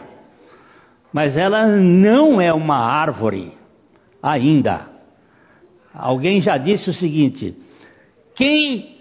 mas 1.10 1.36
ela 1.36 1.66
não 1.66 2.40
é 2.40 2.52
uma 2.52 2.76
árvore 2.76 3.52
ainda. 4.22 4.86
Alguém 5.94 6.40
já 6.40 6.58
disse 6.58 6.90
o 6.90 6.92
seguinte: 6.92 7.56
quem 8.34 8.96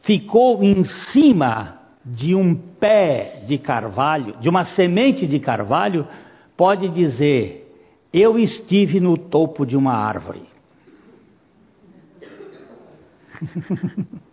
ficou 0.00 0.62
em 0.64 0.82
cima 0.84 1.78
de 2.04 2.34
um 2.34 2.54
pé 2.54 3.42
de 3.46 3.58
carvalho, 3.58 4.36
de 4.40 4.48
uma 4.48 4.64
semente 4.64 5.26
de 5.26 5.38
carvalho, 5.38 6.08
pode 6.56 6.88
dizer: 6.88 7.76
Eu 8.10 8.38
estive 8.38 9.00
no 9.00 9.18
topo 9.18 9.66
de 9.66 9.76
uma 9.76 9.92
árvore. 9.92 10.44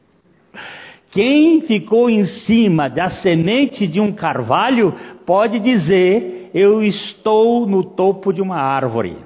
Quem 1.12 1.62
ficou 1.62 2.10
em 2.10 2.24
cima 2.24 2.88
da 2.88 3.10
semente 3.10 3.88
de 3.88 4.00
um 4.00 4.12
carvalho 4.12 4.94
pode 5.26 5.60
dizer: 5.60 6.52
Eu 6.54 6.84
estou 6.84 7.66
no 7.66 7.84
topo 7.84 8.32
de 8.32 8.42
uma 8.42 8.58
árvore. 8.58 9.18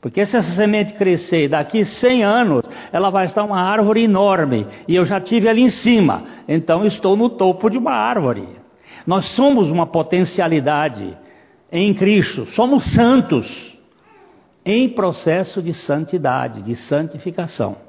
Porque 0.00 0.24
se 0.24 0.36
essa 0.36 0.52
semente 0.52 0.94
crescer 0.94 1.48
daqui 1.48 1.84
100 1.84 2.22
anos, 2.22 2.62
ela 2.92 3.10
vai 3.10 3.24
estar 3.24 3.44
uma 3.44 3.60
árvore 3.60 4.04
enorme. 4.04 4.66
E 4.86 4.94
eu 4.94 5.04
já 5.04 5.20
tive 5.20 5.48
ali 5.48 5.62
em 5.62 5.68
cima. 5.68 6.24
Então 6.46 6.84
estou 6.84 7.16
no 7.16 7.28
topo 7.28 7.68
de 7.68 7.76
uma 7.76 7.92
árvore. 7.92 8.48
Nós 9.06 9.26
somos 9.26 9.70
uma 9.70 9.86
potencialidade 9.86 11.16
em 11.72 11.92
Cristo. 11.92 12.46
Somos 12.46 12.84
santos 12.84 13.76
em 14.64 14.88
processo 14.88 15.60
de 15.60 15.74
santidade, 15.74 16.62
de 16.62 16.74
santificação. 16.74 17.85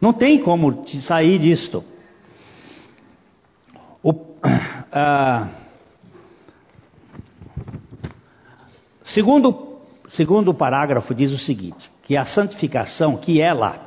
Não 0.00 0.12
tem 0.12 0.40
como 0.40 0.86
sair 0.86 1.38
disto. 1.38 1.84
O, 4.02 4.14
ah, 4.92 5.48
segundo, 9.02 9.80
segundo 10.08 10.52
o 10.52 10.54
parágrafo 10.54 11.14
diz 11.14 11.32
o 11.32 11.38
seguinte, 11.38 11.90
que 12.04 12.16
a 12.16 12.24
santificação, 12.24 13.16
que 13.16 13.40
ela 13.40 13.84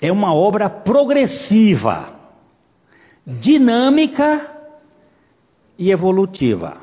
é 0.00 0.10
uma 0.10 0.34
obra 0.34 0.70
progressiva, 0.70 2.08
dinâmica 3.26 4.50
e 5.78 5.90
evolutiva. 5.90 6.78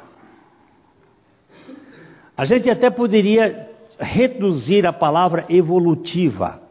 A 2.38 2.46
gente 2.46 2.70
até 2.70 2.90
poderia 2.90 3.68
reduzir 4.00 4.86
a 4.86 4.94
palavra 4.94 5.46
evolutiva 5.50 6.69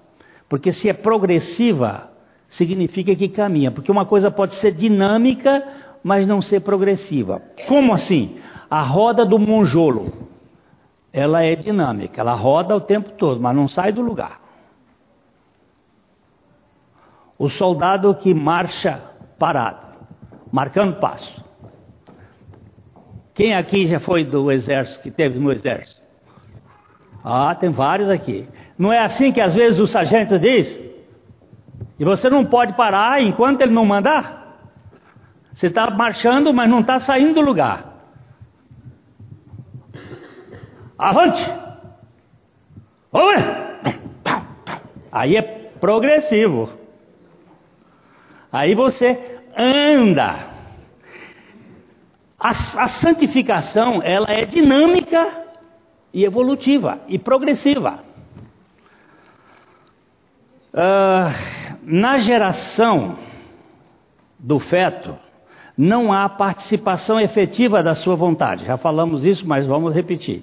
porque 0.48 0.72
se 0.72 0.88
é 0.88 0.92
progressiva, 0.92 2.10
significa 2.48 3.14
que 3.14 3.28
caminha. 3.28 3.70
Porque 3.70 3.92
uma 3.92 4.06
coisa 4.06 4.30
pode 4.30 4.54
ser 4.54 4.72
dinâmica, 4.72 5.62
mas 6.02 6.26
não 6.26 6.40
ser 6.40 6.60
progressiva. 6.60 7.42
Como 7.66 7.92
assim? 7.92 8.38
A 8.70 8.82
roda 8.82 9.24
do 9.24 9.38
monjolo. 9.38 10.26
Ela 11.12 11.42
é 11.42 11.54
dinâmica, 11.54 12.20
ela 12.20 12.34
roda 12.34 12.76
o 12.76 12.80
tempo 12.80 13.12
todo, 13.12 13.40
mas 13.40 13.56
não 13.56 13.66
sai 13.66 13.92
do 13.92 14.02
lugar. 14.02 14.40
O 17.38 17.48
soldado 17.48 18.14
que 18.14 18.34
marcha 18.34 19.00
parado, 19.38 19.86
marcando 20.52 20.98
passo. 20.98 21.44
Quem 23.32 23.54
aqui 23.54 23.86
já 23.86 24.00
foi 24.00 24.24
do 24.24 24.50
exército, 24.50 25.00
que 25.00 25.10
teve 25.10 25.38
no 25.38 25.50
exército? 25.50 25.97
Ah, 27.24 27.54
tem 27.54 27.70
vários 27.70 28.08
aqui. 28.08 28.48
Não 28.78 28.92
é 28.92 29.00
assim 29.00 29.32
que 29.32 29.40
às 29.40 29.54
vezes 29.54 29.80
o 29.80 29.86
sargento 29.86 30.38
diz? 30.38 30.78
E 31.98 32.04
você 32.04 32.30
não 32.30 32.44
pode 32.44 32.74
parar 32.74 33.20
enquanto 33.20 33.60
ele 33.60 33.72
não 33.72 33.84
mandar? 33.84 34.38
Você 35.52 35.66
está 35.66 35.90
marchando, 35.90 36.54
mas 36.54 36.70
não 36.70 36.80
está 36.80 37.00
saindo 37.00 37.34
do 37.34 37.40
lugar. 37.40 37.84
Avante! 40.96 41.44
Oi! 43.12 43.36
Aí 45.10 45.36
é 45.36 45.42
progressivo. 45.42 46.70
Aí 48.52 48.74
você 48.74 49.40
anda. 49.56 50.46
A, 52.38 52.50
a 52.50 52.86
santificação, 52.86 54.00
ela 54.02 54.30
é 54.30 54.44
dinâmica 54.44 55.47
e 56.12 56.24
evolutiva 56.24 57.00
e 57.08 57.18
progressiva. 57.18 58.00
Uh, 60.72 61.78
na 61.82 62.18
geração 62.18 63.16
do 64.38 64.58
feto, 64.58 65.16
não 65.76 66.12
há 66.12 66.28
participação 66.28 67.20
efetiva 67.20 67.82
da 67.82 67.94
sua 67.94 68.14
vontade. 68.14 68.64
Já 68.64 68.76
falamos 68.76 69.24
isso, 69.24 69.46
mas 69.46 69.66
vamos 69.66 69.94
repetir. 69.94 70.42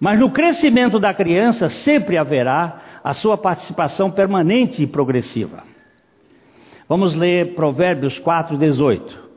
Mas 0.00 0.18
no 0.18 0.30
crescimento 0.30 0.98
da 0.98 1.12
criança 1.12 1.68
sempre 1.68 2.16
haverá 2.16 2.80
a 3.04 3.12
sua 3.12 3.36
participação 3.36 4.10
permanente 4.10 4.82
e 4.82 4.86
progressiva. 4.86 5.62
Vamos 6.88 7.14
ler 7.14 7.54
Provérbios 7.54 8.18
4:18. 8.18 9.30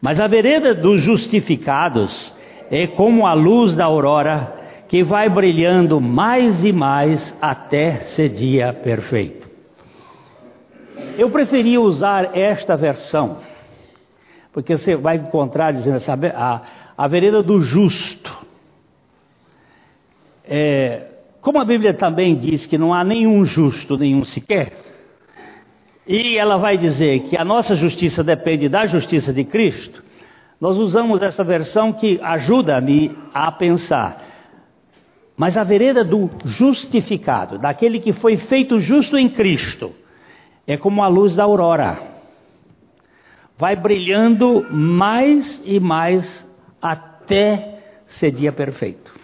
Mas 0.00 0.20
a 0.20 0.26
vereda 0.26 0.74
dos 0.74 1.02
justificados 1.02 2.32
é 2.70 2.86
como 2.86 3.26
a 3.26 3.34
luz 3.34 3.74
da 3.74 3.84
aurora, 3.84 4.63
que 4.94 5.02
vai 5.02 5.28
brilhando 5.28 6.00
mais 6.00 6.64
e 6.64 6.72
mais 6.72 7.36
até 7.42 7.96
ser 7.96 8.28
dia 8.28 8.72
perfeito. 8.72 9.50
Eu 11.18 11.28
preferia 11.30 11.80
usar 11.80 12.38
esta 12.38 12.76
versão, 12.76 13.38
porque 14.52 14.78
você 14.78 14.94
vai 14.94 15.16
encontrar 15.16 15.72
dizendo 15.72 15.96
assim, 15.96 16.12
a, 16.32 16.62
a 16.96 17.08
vereda 17.08 17.42
do 17.42 17.58
justo. 17.58 18.32
É, 20.44 21.08
como 21.40 21.58
a 21.58 21.64
Bíblia 21.64 21.92
também 21.92 22.36
diz 22.36 22.64
que 22.64 22.78
não 22.78 22.94
há 22.94 23.02
nenhum 23.02 23.44
justo, 23.44 23.98
nenhum 23.98 24.24
sequer, 24.24 24.74
e 26.06 26.38
ela 26.38 26.56
vai 26.56 26.78
dizer 26.78 27.22
que 27.22 27.36
a 27.36 27.44
nossa 27.44 27.74
justiça 27.74 28.22
depende 28.22 28.68
da 28.68 28.86
justiça 28.86 29.32
de 29.32 29.42
Cristo, 29.42 30.04
nós 30.60 30.78
usamos 30.78 31.20
essa 31.20 31.42
versão 31.42 31.92
que 31.92 32.20
ajuda-me 32.22 33.10
a 33.34 33.50
pensar. 33.50 34.33
Mas 35.36 35.56
a 35.56 35.64
vereda 35.64 36.04
do 36.04 36.30
justificado, 36.44 37.58
daquele 37.58 37.98
que 37.98 38.12
foi 38.12 38.36
feito 38.36 38.80
justo 38.80 39.18
em 39.18 39.28
Cristo, 39.28 39.92
é 40.66 40.76
como 40.76 41.02
a 41.02 41.08
luz 41.08 41.34
da 41.34 41.44
aurora. 41.44 41.98
Vai 43.58 43.74
brilhando 43.74 44.64
mais 44.72 45.62
e 45.64 45.80
mais 45.80 46.46
até 46.80 47.80
ser 48.06 48.30
dia 48.30 48.52
perfeito. 48.52 49.14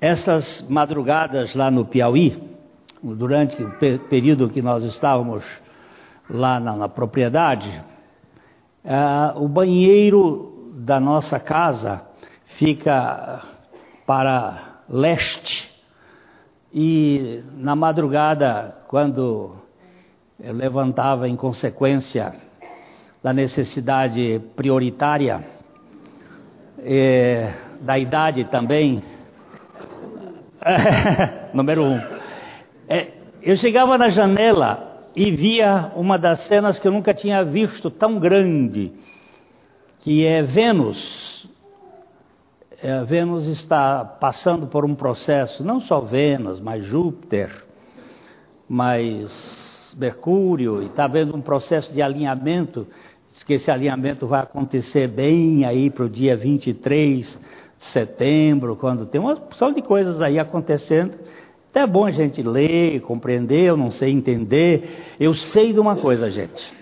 Essas 0.00 0.68
madrugadas 0.68 1.54
lá 1.54 1.70
no 1.70 1.84
Piauí, 1.84 2.40
durante 3.02 3.62
o 3.62 3.70
período 4.08 4.48
que 4.48 4.62
nós 4.62 4.82
estávamos 4.84 5.44
lá 6.28 6.60
na, 6.60 6.76
na 6.76 6.88
propriedade, 6.88 7.82
uh, 8.84 9.42
o 9.42 9.48
banheiro 9.48 10.72
da 10.74 10.98
nossa 10.98 11.38
casa 11.38 12.11
fica 12.56 13.42
para 14.06 14.82
leste. 14.88 15.70
E 16.72 17.42
na 17.54 17.76
madrugada, 17.76 18.76
quando 18.88 19.56
eu 20.40 20.54
levantava 20.54 21.28
em 21.28 21.36
consequência 21.36 22.34
da 23.22 23.32
necessidade 23.32 24.40
prioritária, 24.56 25.44
eh, 26.78 27.52
da 27.80 27.98
idade 27.98 28.44
também, 28.44 29.02
número 31.52 31.84
um, 31.84 32.00
é, 32.88 33.08
eu 33.42 33.56
chegava 33.56 33.98
na 33.98 34.08
janela 34.08 35.08
e 35.14 35.30
via 35.30 35.92
uma 35.94 36.18
das 36.18 36.40
cenas 36.42 36.78
que 36.78 36.88
eu 36.88 36.92
nunca 36.92 37.12
tinha 37.12 37.44
visto 37.44 37.90
tão 37.90 38.18
grande, 38.18 38.92
que 40.00 40.24
é 40.26 40.42
Vênus 40.42 41.41
é, 42.82 43.04
Vênus 43.04 43.46
está 43.46 44.04
passando 44.04 44.66
por 44.66 44.84
um 44.84 44.94
processo, 44.94 45.62
não 45.62 45.80
só 45.80 46.00
Vênus, 46.00 46.60
mas 46.60 46.84
Júpiter, 46.84 47.64
mas 48.68 49.94
Mercúrio, 49.96 50.82
e 50.82 50.86
está 50.86 51.04
havendo 51.04 51.36
um 51.36 51.40
processo 51.40 51.92
de 51.92 52.02
alinhamento, 52.02 52.86
diz 53.30 53.44
que 53.44 53.54
esse 53.54 53.70
alinhamento 53.70 54.26
vai 54.26 54.40
acontecer 54.40 55.06
bem 55.06 55.64
aí 55.64 55.90
para 55.90 56.04
o 56.04 56.08
dia 56.08 56.36
23 56.36 57.38
de 57.78 57.84
setembro, 57.84 58.74
quando 58.74 59.06
tem 59.06 59.20
uma 59.20 59.34
opção 59.34 59.72
de 59.72 59.80
coisas 59.80 60.20
aí 60.20 60.38
acontecendo. 60.38 61.16
Até 61.70 61.80
é 61.80 61.86
bom 61.86 62.04
a 62.04 62.10
gente 62.10 62.42
ler, 62.42 63.00
compreender, 63.00 63.64
eu 63.64 63.76
não 63.76 63.90
sei 63.90 64.10
entender. 64.10 65.14
Eu 65.18 65.34
sei 65.34 65.72
de 65.72 65.80
uma 65.80 65.96
coisa, 65.96 66.30
gente, 66.30 66.72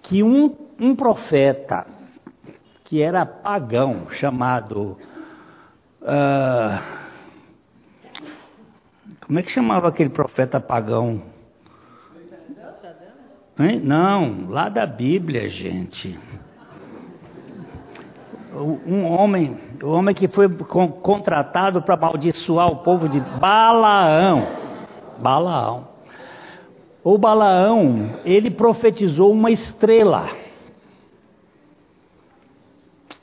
que 0.00 0.22
um, 0.22 0.54
um 0.80 0.94
profeta, 0.94 1.86
que 2.84 3.02
era 3.02 3.26
pagão, 3.26 4.08
chamado. 4.10 4.96
Uh, 6.00 6.80
como 9.26 9.38
é 9.38 9.42
que 9.42 9.50
chamava 9.50 9.88
aquele 9.88 10.10
profeta 10.10 10.60
pagão? 10.60 11.22
Hein? 13.58 13.80
Não, 13.80 14.48
lá 14.48 14.68
da 14.68 14.86
Bíblia, 14.86 15.48
gente. 15.48 16.18
Um 18.54 19.04
homem, 19.04 19.56
o 19.82 19.88
um 19.88 19.90
homem 19.90 20.14
que 20.14 20.28
foi 20.28 20.48
contratado 20.48 21.82
para 21.82 21.94
amaldiçoar 21.94 22.68
o 22.68 22.76
povo 22.76 23.08
de 23.08 23.20
Balaão. 23.20 24.46
Balaão. 25.18 25.88
o 27.02 27.18
Balaão, 27.18 28.20
ele 28.24 28.50
profetizou 28.50 29.32
uma 29.32 29.50
estrela. 29.50 30.28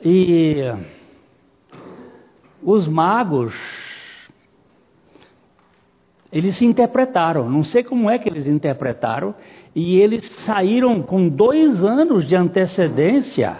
E 0.04 0.72
os 2.66 2.88
magos, 2.88 3.54
eles 6.32 6.58
se 6.58 6.66
interpretaram, 6.66 7.48
não 7.48 7.64
sei 7.64 7.84
como 7.84 8.10
é 8.10 8.18
que 8.18 8.28
eles 8.28 8.48
interpretaram, 8.48 9.36
e 9.76 10.00
eles 10.00 10.26
saíram 10.26 11.04
com 11.04 11.30
dois 11.30 11.84
anos 11.84 12.28
de 12.28 12.36
antecedência. 12.36 13.58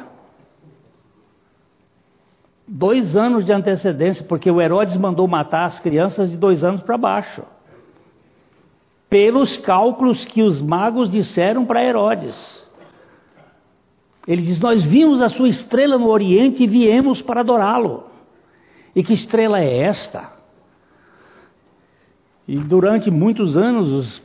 Dois 2.68 3.16
anos 3.16 3.46
de 3.46 3.54
antecedência, 3.54 4.26
porque 4.26 4.50
o 4.50 4.60
Herodes 4.60 4.98
mandou 4.98 5.28
matar 5.28 5.66
as 5.66 5.80
crianças 5.80 6.32
de 6.32 6.38
dois 6.38 6.64
anos 6.64 6.82
para 6.82 6.98
baixo 6.98 7.44
pelos 9.08 9.56
cálculos 9.56 10.26
que 10.26 10.42
os 10.42 10.60
magos 10.60 11.10
disseram 11.10 11.64
para 11.64 11.84
Herodes. 11.84 12.68
Ele 14.28 14.42
diz: 14.42 14.60
Nós 14.60 14.84
vimos 14.84 15.22
a 15.22 15.30
sua 15.30 15.48
estrela 15.48 15.98
no 15.98 16.08
Oriente 16.08 16.64
e 16.64 16.68
viemos 16.68 17.22
para 17.22 17.42
adorá-lo. 17.42 18.15
E 18.96 19.04
que 19.04 19.14
estrela 19.14 19.60
é 19.60 19.80
esta? 19.80 20.32
E 22.48 22.58
durante 22.58 23.12
muitos 23.12 23.58
anos 23.58 24.22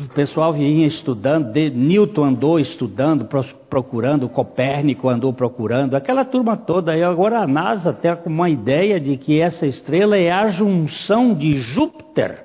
o 0.00 0.08
pessoal 0.08 0.52
vinha 0.52 0.86
estudando, 0.86 1.54
Newton 1.54 2.24
andou 2.24 2.58
estudando, 2.58 3.28
procurando, 3.68 4.28
Copérnico 4.28 5.08
andou 5.08 5.32
procurando, 5.32 5.94
aquela 5.94 6.24
turma 6.24 6.56
toda. 6.56 6.96
E 6.96 7.02
agora 7.02 7.40
a 7.40 7.46
NASA 7.46 7.92
tem 7.92 8.10
uma 8.26 8.48
ideia 8.48 8.98
de 8.98 9.16
que 9.16 9.40
essa 9.40 9.66
estrela 9.66 10.16
é 10.16 10.30
a 10.30 10.48
junção 10.48 11.34
de 11.34 11.54
Júpiter 11.54 12.44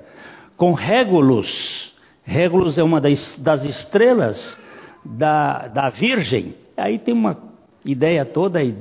com 0.56 0.72
Regulus. 0.72 1.96
Regulus 2.22 2.76
é 2.76 2.82
uma 2.82 3.00
das, 3.00 3.38
das 3.38 3.64
estrelas 3.64 4.58
da, 5.04 5.68
da 5.68 5.88
Virgem. 5.88 6.54
Aí 6.76 6.98
tem 6.98 7.14
uma 7.14 7.38
ideia 7.84 8.24
toda 8.24 8.58
aí. 8.58 8.76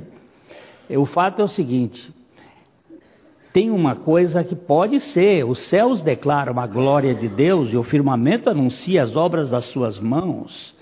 O 0.89 1.05
fato 1.05 1.41
é 1.41 1.45
o 1.45 1.47
seguinte: 1.47 2.13
tem 3.57 3.71
uma 3.71 3.95
coisa 3.95 4.43
que 4.43 4.55
pode 4.55 4.99
ser: 4.99 5.43
os 5.43 5.57
céus 5.61 6.03
declaram 6.03 6.59
a 6.59 6.67
glória 6.67 7.15
de 7.15 7.27
Deus 7.27 7.73
e 7.73 7.75
o 7.75 7.81
firmamento 7.81 8.51
anuncia 8.51 9.01
as 9.01 9.15
obras 9.15 9.49
das 9.49 9.65
suas 9.65 9.97
mãos. 9.97 10.75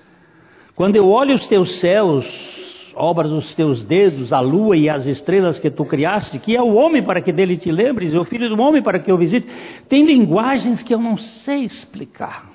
Quando 0.76 0.98
eu 0.98 1.08
olho 1.08 1.36
os 1.36 1.48
teus 1.48 1.80
céus, 1.80 2.92
obra 2.94 3.30
dos 3.30 3.56
teus 3.56 3.82
dedos, 3.82 4.34
a 4.34 4.42
lua 4.42 4.76
e 4.76 4.90
as 4.90 5.06
estrelas 5.06 5.58
que 5.58 5.72
tu 5.72 5.86
criaste, 5.86 6.38
que 6.38 6.54
é 6.54 6.62
o 6.62 6.74
homem 6.74 7.02
para 7.02 7.22
que 7.22 7.32
dele 7.32 7.56
te 7.56 7.72
lembres, 7.72 8.14
e 8.14 8.18
o 8.18 8.26
filho 8.26 8.54
do 8.54 8.62
homem 8.62 8.82
para 8.82 9.00
que 9.00 9.10
eu 9.10 9.18
visite. 9.18 9.48
Tem 9.88 10.04
linguagens 10.04 10.84
que 10.84 10.94
eu 10.94 11.00
não 11.00 11.16
sei 11.16 11.60
explicar. 11.64 12.52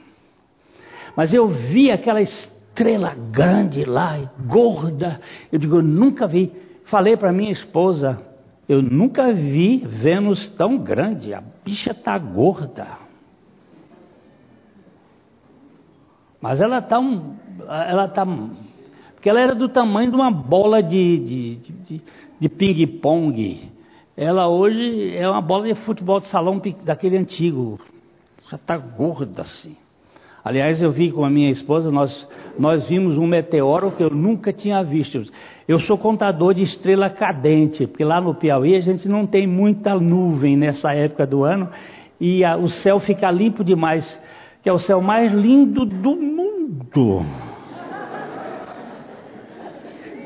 Mas 1.16 1.32
eu 1.32 1.48
vi 1.48 1.90
aquela 1.90 2.20
estrela 2.20 3.16
grande 3.32 3.86
lá, 3.86 4.30
gorda. 4.46 5.18
Eu 5.50 5.58
digo, 5.58 5.76
eu 5.76 5.82
nunca 5.82 6.26
vi. 6.26 6.52
Falei 6.84 7.16
para 7.16 7.32
minha 7.32 7.52
esposa, 7.52 8.29
eu 8.70 8.80
nunca 8.80 9.32
vi 9.32 9.78
Vênus 9.78 10.48
tão 10.50 10.78
grande. 10.78 11.34
A 11.34 11.42
bicha 11.64 11.90
está 11.90 12.16
gorda. 12.16 12.86
Mas 16.40 16.60
ela 16.60 16.78
está 16.78 17.00
um, 17.00 17.34
ela 17.68 18.04
está 18.04 18.24
porque 19.14 19.28
ela 19.28 19.40
era 19.40 19.56
do 19.56 19.68
tamanho 19.68 20.10
de 20.10 20.16
uma 20.16 20.30
bola 20.30 20.80
de, 20.80 21.18
de, 21.18 21.56
de, 21.56 22.02
de 22.38 22.48
ping-pong. 22.48 23.70
Ela 24.16 24.48
hoje 24.48 25.16
é 25.16 25.28
uma 25.28 25.42
bola 25.42 25.66
de 25.66 25.74
futebol 25.74 26.20
de 26.20 26.28
salão 26.28 26.62
daquele 26.84 27.18
antigo. 27.18 27.80
Já 28.48 28.56
está 28.56 28.78
gorda 28.78 29.42
assim. 29.42 29.76
Aliás, 30.44 30.80
eu 30.80 30.90
vi 30.90 31.10
com 31.10 31.24
a 31.24 31.28
minha 31.28 31.50
esposa, 31.50 31.90
nós, 31.90 32.26
nós 32.58 32.88
vimos 32.88 33.18
um 33.18 33.26
meteoro 33.26 33.90
que 33.90 34.02
eu 34.02 34.10
nunca 34.10 34.52
tinha 34.52 34.82
visto. 34.82 35.22
Eu 35.70 35.78
sou 35.78 35.96
contador 35.96 36.52
de 36.52 36.64
estrela 36.64 37.08
cadente, 37.08 37.86
porque 37.86 38.02
lá 38.02 38.20
no 38.20 38.34
Piauí 38.34 38.74
a 38.74 38.80
gente 38.80 39.08
não 39.08 39.24
tem 39.24 39.46
muita 39.46 39.94
nuvem 39.94 40.56
nessa 40.56 40.92
época 40.92 41.24
do 41.24 41.44
ano 41.44 41.70
e 42.20 42.44
a, 42.44 42.56
o 42.56 42.68
céu 42.68 42.98
fica 42.98 43.30
limpo 43.30 43.62
demais, 43.62 44.20
que 44.64 44.68
é 44.68 44.72
o 44.72 44.80
céu 44.80 45.00
mais 45.00 45.32
lindo 45.32 45.84
do 45.84 46.16
mundo 46.16 47.24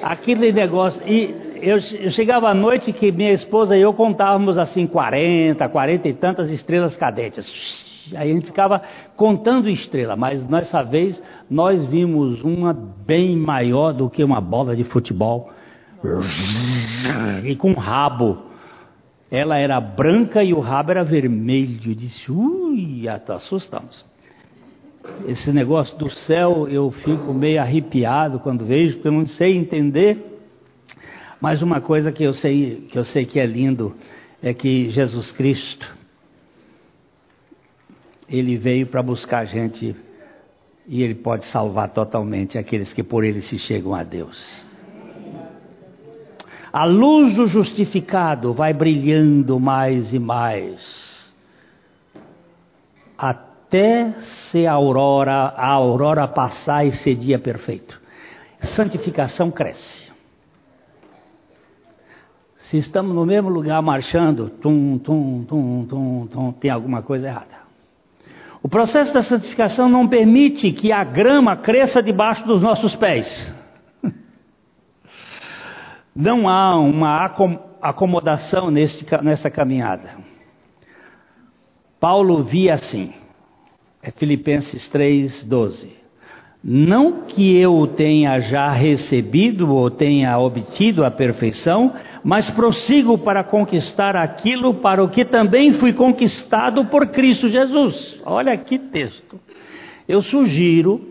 aquele 0.03 0.51
negócio. 0.51 1.03
E 1.07 1.35
eu, 1.61 1.77
eu, 1.77 2.11
chegava 2.11 2.49
à 2.49 2.55
noite 2.55 2.91
que 2.91 3.13
minha 3.13 3.33
esposa 3.33 3.77
e 3.77 3.83
eu 3.83 3.93
contávamos 3.93 4.57
assim 4.57 4.87
40, 4.87 5.69
40 5.69 6.09
e 6.09 6.15
tantas 6.15 6.51
estrelas 6.51 6.97
cadentes. 6.97 7.94
Aí 8.15 8.33
gente 8.33 8.47
ficava 8.47 8.83
contando 9.17 9.69
estrela, 9.69 10.17
mas 10.17 10.47
nessa 10.49 10.83
vez 10.83 11.23
nós 11.49 11.85
vimos 11.85 12.43
uma 12.43 12.73
bem 12.73 13.37
maior 13.37 13.93
do 13.93 14.11
que 14.11 14.23
uma 14.23 14.41
bola 14.41 14.77
de 14.77 14.85
futebol. 14.85 15.51
E 17.45 17.57
com 17.57 17.73
rabo. 17.73 18.39
Ela 19.31 19.59
era 19.59 19.81
branca 19.81 20.45
e 20.45 20.53
o 20.53 20.61
rabo 20.61 20.91
era 20.91 21.03
vermelho. 21.03 21.91
Eu 21.91 21.95
disse, 21.95 22.31
ui, 22.31 23.09
assustamos. 23.09 24.05
Esse 25.27 25.53
negócio 25.53 25.97
do 25.99 26.09
céu 26.11 26.69
eu 26.69 26.91
fico 26.91 27.33
meio 27.33 27.61
arrepiado 27.61 28.39
quando 28.39 28.65
vejo, 28.65 28.95
porque 28.95 29.09
eu 29.09 29.13
não 29.13 29.27
sei 29.27 29.57
entender. 29.57 30.41
Mas 31.41 31.63
uma 31.63 31.81
coisa 31.81 32.11
que 32.13 32.25
eu 32.25 32.33
sei 32.33 32.87
que 32.91 32.99
eu 32.99 33.05
sei 33.05 33.27
que 33.27 33.39
é 33.39 33.45
lindo 33.45 33.95
é 34.43 34.55
que 34.55 34.89
Jesus 34.89 35.33
Cristo 35.33 36.04
ele 38.39 38.57
veio 38.57 38.87
para 38.87 39.03
buscar 39.03 39.41
a 39.41 39.45
gente 39.45 39.95
e 40.87 41.03
ele 41.03 41.15
pode 41.15 41.47
salvar 41.47 41.89
totalmente 41.91 42.59
aqueles 42.59 42.93
que 42.93 43.03
por 43.03 43.25
ele 43.25 43.41
se 43.41 43.59
chegam 43.59 43.95
a 43.95 44.03
Deus. 44.03 44.65
A 46.73 46.85
luz 46.85 47.35
do 47.35 47.47
justificado 47.47 48.53
vai 48.53 48.73
brilhando 48.73 49.61
mais 49.61 50.13
e 50.13 50.19
mais. 50.19 51.33
Até 53.17 54.11
ser 54.51 54.67
a 54.67 54.73
aurora, 54.73 55.33
a 55.57 55.69
aurora 55.69 56.27
passar 56.27 56.85
e 56.85 56.91
ser 56.91 57.15
dia 57.15 57.39
perfeito. 57.39 58.03
Santificação 58.61 59.53
cresce. 59.53 60.11
Se 62.57 62.79
estamos 62.79 63.15
no 63.15 63.25
mesmo 63.25 63.49
lugar 63.49 63.81
marchando, 63.81 64.49
tum, 64.49 64.99
tum, 64.99 65.45
tum, 65.45 65.87
tum, 65.87 66.27
tum, 66.27 66.53
tem 66.53 66.71
alguma 66.71 67.03
coisa 67.03 67.29
errada. 67.29 67.64
O 68.65 68.69
processo 68.69 69.13
da 69.13 69.23
santificação 69.23 69.91
não 69.91 70.09
permite 70.09 70.73
que 70.73 70.91
a 70.91 71.05
grama 71.05 71.55
cresça 71.55 72.03
debaixo 72.03 72.47
dos 72.47 72.63
nossos 72.63 72.97
pés. 72.97 73.55
Não 76.17 76.49
há 76.49 76.75
uma 76.75 77.31
acomodação 77.83 78.71
nesse, 78.71 79.07
nessa 79.23 79.51
caminhada. 79.51 80.17
Paulo 82.01 82.43
via 82.43 82.73
assim: 82.73 83.13
é 84.03 84.11
Filipenses 84.11 84.89
3, 84.89 85.45
12. 85.45 85.93
Não 86.65 87.21
que 87.25 87.55
eu 87.55 87.87
tenha 87.87 88.41
já 88.41 88.71
recebido 88.71 89.75
ou 89.75 89.91
tenha 89.91 90.39
obtido 90.39 91.05
a 91.05 91.11
perfeição, 91.11 91.93
mas 92.25 92.49
prossigo 92.49 93.19
para 93.19 93.45
conquistar 93.45 94.17
aquilo 94.17 94.73
para 94.73 95.05
o 95.05 95.11
que 95.11 95.27
também 95.27 95.75
fui 95.75 95.93
conquistado 95.93 96.87
por 96.87 97.09
Cristo 97.09 97.51
Jesus. 97.51 98.19
Olha 98.25 98.57
que 98.57 98.79
texto. 98.79 99.39
Eu 100.09 100.23
sugiro, 100.23 101.07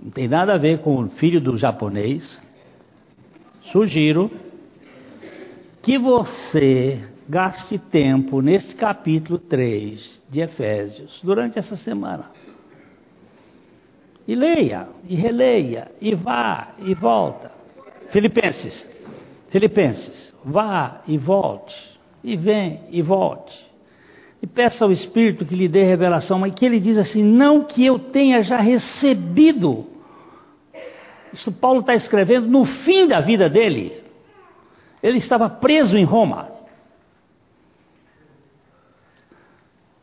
não 0.00 0.12
tem 0.12 0.28
nada 0.28 0.54
a 0.54 0.58
ver 0.58 0.78
com 0.78 0.96
o 0.96 1.08
filho 1.08 1.40
do 1.40 1.58
japonês, 1.58 2.40
sugiro 3.72 4.30
que 5.82 5.98
você 5.98 7.00
gaste 7.28 7.78
tempo 7.78 8.40
neste 8.40 8.76
capítulo 8.76 9.38
3 9.40 10.22
de 10.30 10.40
Efésios 10.40 11.20
durante 11.24 11.58
essa 11.58 11.74
semana. 11.74 12.30
E 14.26 14.36
leia, 14.36 14.88
e 15.08 15.16
releia, 15.16 15.90
e 16.00 16.14
vá 16.14 16.74
e 16.78 16.94
volta. 16.94 17.61
Filipenses, 18.12 18.88
Filipenses, 19.50 20.32
vá 20.44 21.00
e 21.08 21.18
volte, 21.18 21.74
e 22.22 22.36
vem 22.36 22.80
e 22.90 23.02
volte. 23.02 23.58
E 24.40 24.46
peça 24.46 24.84
ao 24.84 24.92
Espírito 24.92 25.44
que 25.44 25.54
lhe 25.54 25.66
dê 25.66 25.82
revelação, 25.82 26.38
mas 26.38 26.52
que 26.52 26.64
ele 26.64 26.78
diz 26.78 26.96
assim: 26.96 27.22
não 27.22 27.62
que 27.62 27.84
eu 27.84 27.98
tenha 27.98 28.40
já 28.42 28.58
recebido. 28.58 29.86
Isso 31.32 31.50
Paulo 31.50 31.80
está 31.80 31.94
escrevendo 31.94 32.46
no 32.46 32.64
fim 32.64 33.08
da 33.08 33.20
vida 33.20 33.48
dele. 33.48 33.92
Ele 35.02 35.18
estava 35.18 35.48
preso 35.48 35.96
em 35.96 36.04
Roma. 36.04 36.52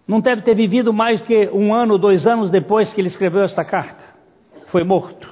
não 0.10 0.20
deve 0.20 0.42
ter 0.42 0.56
vivido 0.56 0.92
mais 0.92 1.22
que 1.22 1.48
um 1.54 1.72
ano, 1.72 1.96
dois 1.96 2.26
anos 2.26 2.50
depois 2.50 2.92
que 2.92 3.00
ele 3.00 3.10
escreveu 3.10 3.44
esta 3.44 3.64
carta. 3.64 4.04
Foi 4.70 4.84
morto. 4.84 5.29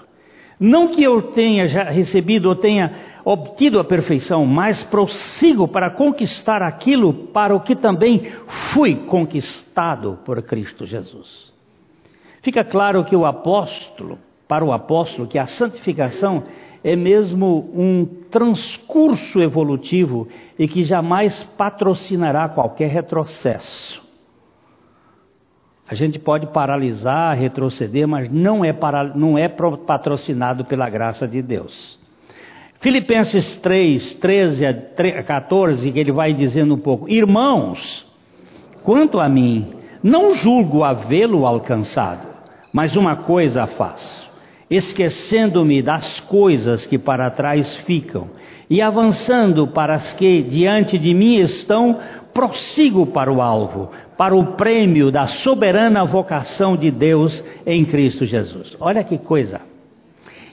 Não 0.59 0.87
que 0.87 1.03
eu 1.03 1.21
tenha 1.21 1.67
já 1.67 1.83
recebido 1.83 2.49
ou 2.49 2.55
tenha 2.55 2.93
obtido 3.23 3.79
a 3.79 3.83
perfeição, 3.83 4.45
mas 4.45 4.83
prossigo 4.83 5.67
para 5.67 5.89
conquistar 5.89 6.61
aquilo 6.61 7.13
para 7.13 7.55
o 7.55 7.59
que 7.59 7.75
também 7.75 8.23
fui 8.71 8.95
conquistado 8.95 10.17
por 10.25 10.41
Cristo 10.41 10.85
Jesus. 10.85 11.53
Fica 12.41 12.63
claro 12.63 13.03
que 13.03 13.15
o 13.15 13.25
apóstolo, 13.25 14.17
para 14.47 14.63
o 14.63 14.71
apóstolo, 14.71 15.27
que 15.27 15.37
a 15.37 15.45
santificação 15.45 16.43
é 16.83 16.95
mesmo 16.95 17.69
um 17.75 18.05
transcurso 18.31 19.41
evolutivo 19.41 20.27
e 20.57 20.67
que 20.67 20.83
jamais 20.83 21.43
patrocinará 21.43 22.47
qualquer 22.47 22.89
retrocesso. 22.89 24.06
A 25.89 25.95
gente 25.95 26.19
pode 26.19 26.47
paralisar, 26.47 27.37
retroceder, 27.37 28.07
mas 28.07 28.29
não 28.29 28.63
é, 28.63 28.73
para, 28.73 29.05
não 29.05 29.37
é 29.37 29.47
patrocinado 29.47 30.65
pela 30.65 30.89
graça 30.89 31.27
de 31.27 31.41
Deus. 31.41 31.97
Filipenses 32.79 33.55
3, 33.57 34.15
13 34.15 34.65
a 34.65 35.23
14, 35.23 35.91
que 35.91 35.99
ele 35.99 36.11
vai 36.11 36.33
dizendo 36.33 36.75
um 36.75 36.79
pouco: 36.79 37.09
Irmãos, 37.09 38.05
quanto 38.83 39.19
a 39.19 39.29
mim, 39.29 39.73
não 40.03 40.35
julgo 40.35 40.83
havê-lo 40.83 41.45
alcançado, 41.45 42.27
mas 42.71 42.95
uma 42.95 43.15
coisa 43.15 43.65
faço, 43.65 44.29
esquecendo-me 44.69 45.81
das 45.81 46.19
coisas 46.19 46.85
que 46.85 46.97
para 46.97 47.29
trás 47.29 47.75
ficam 47.77 48.29
e 48.69 48.81
avançando 48.81 49.67
para 49.67 49.95
as 49.95 50.13
que 50.13 50.41
diante 50.43 50.99
de 50.99 51.13
mim 51.13 51.35
estão, 51.37 51.99
prossigo 52.37 53.07
para 53.07 53.33
o 53.33 53.41
alvo, 53.41 53.89
para 54.15 54.35
o 54.35 54.53
prêmio 54.53 55.11
da 55.11 55.25
soberana 55.25 56.05
vocação 56.05 56.77
de 56.77 56.91
Deus 56.91 57.43
em 57.65 57.83
Cristo 57.83 58.27
Jesus. 58.27 58.77
Olha 58.79 59.03
que 59.03 59.17
coisa. 59.17 59.59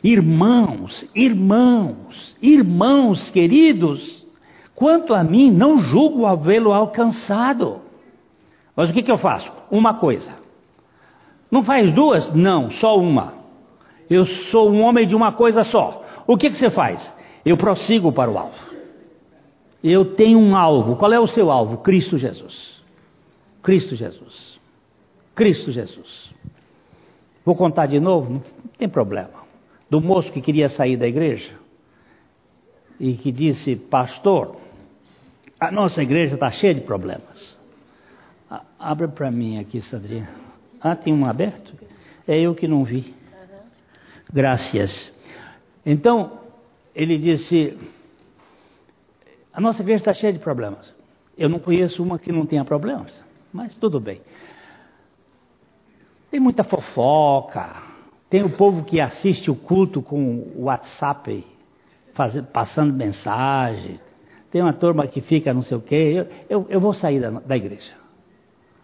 Irmãos, 0.03 1.07
irmãos, 1.14 2.39
irmãos 2.41 3.30
queridos, 3.30 4.26
quanto 4.74 5.12
a 5.12 5.22
mim, 5.22 5.51
não 5.51 5.76
julgo 5.76 6.24
havê-lo 6.24 6.72
alcançado. 6.72 7.82
Mas 8.74 8.89
o 8.89 8.93
que, 8.95 9.03
que 9.03 9.12
eu 9.12 9.18
faço? 9.18 9.53
Uma 9.70 9.93
coisa. 9.93 10.32
Não 11.51 11.62
faz 11.62 11.93
duas? 11.93 12.32
Não, 12.32 12.70
só 12.70 12.97
uma. 12.97 13.35
Eu 14.09 14.24
sou 14.24 14.70
um 14.70 14.80
homem 14.80 15.07
de 15.07 15.14
uma 15.14 15.32
coisa 15.32 15.62
só. 15.64 16.03
O 16.26 16.39
que, 16.39 16.49
que 16.49 16.57
você 16.57 16.70
faz? 16.70 17.14
Eu 17.45 17.59
prossigo 17.59 18.11
para 18.11 18.30
o 18.30 18.39
alvo. 18.39 18.74
Eu 19.85 20.14
tenho 20.14 20.39
um 20.39 20.57
alvo. 20.57 20.97
Qual 20.97 21.12
é 21.12 21.20
o 21.20 21.26
seu 21.26 21.51
alvo? 21.51 21.76
Cristo 21.78 22.16
Jesus. 22.16 22.82
Cristo 23.62 23.95
Jesus. 23.95 24.59
Cristo 25.35 25.70
Jesus. 25.70 26.32
Vou 27.45 27.55
contar 27.55 27.85
de 27.85 28.01
novo? 28.01 28.32
Não 28.32 28.43
tem 28.78 28.89
problema 28.89 29.45
do 29.91 30.01
moço 30.01 30.32
que 30.32 30.41
queria 30.41 30.70
sair 30.70 30.97
da 30.97 31.07
igreja 31.07 31.53
e 32.99 33.12
que 33.12 33.30
disse: 33.30 33.76
Pastor, 33.76 34.57
a 35.61 35.70
nossa 35.70 36.03
igreja 36.03 36.35
está 36.35 36.51
cheia 36.51 36.74
de 36.74 36.80
problemas. 36.80 37.62
Abre 38.78 39.09
para 39.09 39.30
mim 39.30 39.59
aqui, 39.59 39.82
Sandrinha. 39.82 40.28
Ah, 40.80 40.97
tem 40.97 41.12
um 41.12 41.26
aberto? 41.26 41.74
É 42.26 42.41
eu 42.41 42.55
que 42.55 42.66
não 42.66 42.85
vi. 42.85 43.14
Graças. 44.32 45.14
Então, 45.85 46.41
ele 46.95 47.18
disse: 47.18 47.76
A 49.55 49.61
nossa 49.61 49.83
igreja 49.83 50.01
está 50.01 50.13
cheia 50.13 50.33
de 50.33 50.41
problemas. 50.41 50.93
Eu 51.39 51.49
não 51.49 51.61
conheço 51.61 52.03
uma 52.03 52.19
que 52.19 52.33
não 52.33 52.45
tenha 52.45 52.65
problemas, 52.65 53.23
mas 53.53 53.75
tudo 53.77 54.01
bem. 54.01 54.21
Tem 56.31 56.41
muita 56.41 56.65
fofoca, 56.65 57.83
tem 58.29 58.43
o 58.43 58.51
povo 58.51 58.83
que 58.85 59.01
assiste 59.01 59.51
o 59.51 59.55
culto 59.55 60.03
com 60.03 60.53
o 60.57 60.65
WhatsApp, 60.65 61.47
passando 62.53 62.93
mensagem. 62.93 64.01
Tem 64.51 64.61
uma 64.61 64.73
turma 64.73 65.07
que 65.07 65.21
fica 65.21 65.55
não 65.55 65.63
sei 65.63 65.77
o 65.77 65.81
quê. 65.81 66.15
Eu, 66.17 66.29
eu, 66.49 66.67
eu 66.69 66.81
vou 66.81 66.93
sair 66.93 67.21
da, 67.21 67.31
da 67.31 67.57
igreja. 67.57 67.93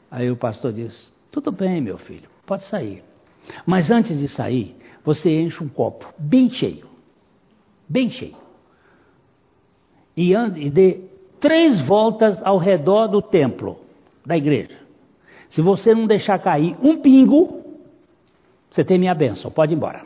Aí 0.09 0.31
o 0.31 0.37
pastor 0.37 0.73
diz: 0.73 1.13
Tudo 1.33 1.51
bem, 1.51 1.81
meu 1.81 1.99
filho, 1.99 2.29
pode 2.47 2.65
sair. 2.65 3.03
Mas 3.67 3.91
antes 3.91 4.19
de 4.19 4.29
sair, 4.29 4.77
você 5.03 5.41
enche 5.41 5.63
um 5.65 5.69
copo 5.69 6.13
bem 6.17 6.49
cheio. 6.49 6.87
Bem 7.89 8.09
cheio. 8.09 8.37
E, 10.21 10.35
ande, 10.35 10.61
e 10.61 10.69
dê 10.69 11.01
três 11.41 11.79
voltas 11.79 12.43
ao 12.45 12.59
redor 12.59 13.07
do 13.07 13.23
templo, 13.23 13.79
da 14.27 14.37
igreja. 14.37 14.79
Se 15.49 15.63
você 15.63 15.95
não 15.95 16.07
deixar 16.07 16.39
cair 16.39 16.77
um 16.83 16.99
pingo, 16.99 17.65
você 18.71 18.85
tem 18.85 18.99
minha 18.99 19.15
bênção, 19.15 19.51
pode 19.51 19.73
ir 19.73 19.77
embora. 19.77 20.05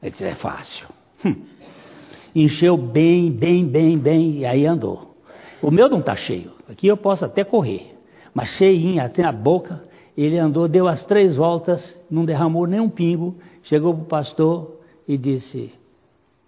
Ele 0.00 0.12
disse, 0.12 0.24
é 0.24 0.36
fácil. 0.36 0.86
Hum. 1.24 1.34
Encheu 2.36 2.76
bem, 2.76 3.32
bem, 3.32 3.66
bem, 3.66 3.98
bem, 3.98 4.38
e 4.38 4.46
aí 4.46 4.64
andou. 4.64 5.16
O 5.60 5.72
meu 5.72 5.88
não 5.88 5.98
está 5.98 6.14
cheio. 6.14 6.52
Aqui 6.70 6.86
eu 6.86 6.96
posso 6.96 7.24
até 7.24 7.42
correr. 7.42 7.96
Mas 8.32 8.50
cheinho, 8.50 9.02
até 9.02 9.24
a 9.24 9.32
boca, 9.32 9.82
ele 10.16 10.38
andou, 10.38 10.68
deu 10.68 10.86
as 10.86 11.02
três 11.02 11.34
voltas, 11.34 12.00
não 12.08 12.24
derramou 12.24 12.64
nem 12.64 12.78
um 12.78 12.88
pingo, 12.88 13.34
chegou 13.64 13.92
para 13.92 14.02
o 14.04 14.06
pastor 14.06 14.78
e 15.08 15.18
disse, 15.18 15.72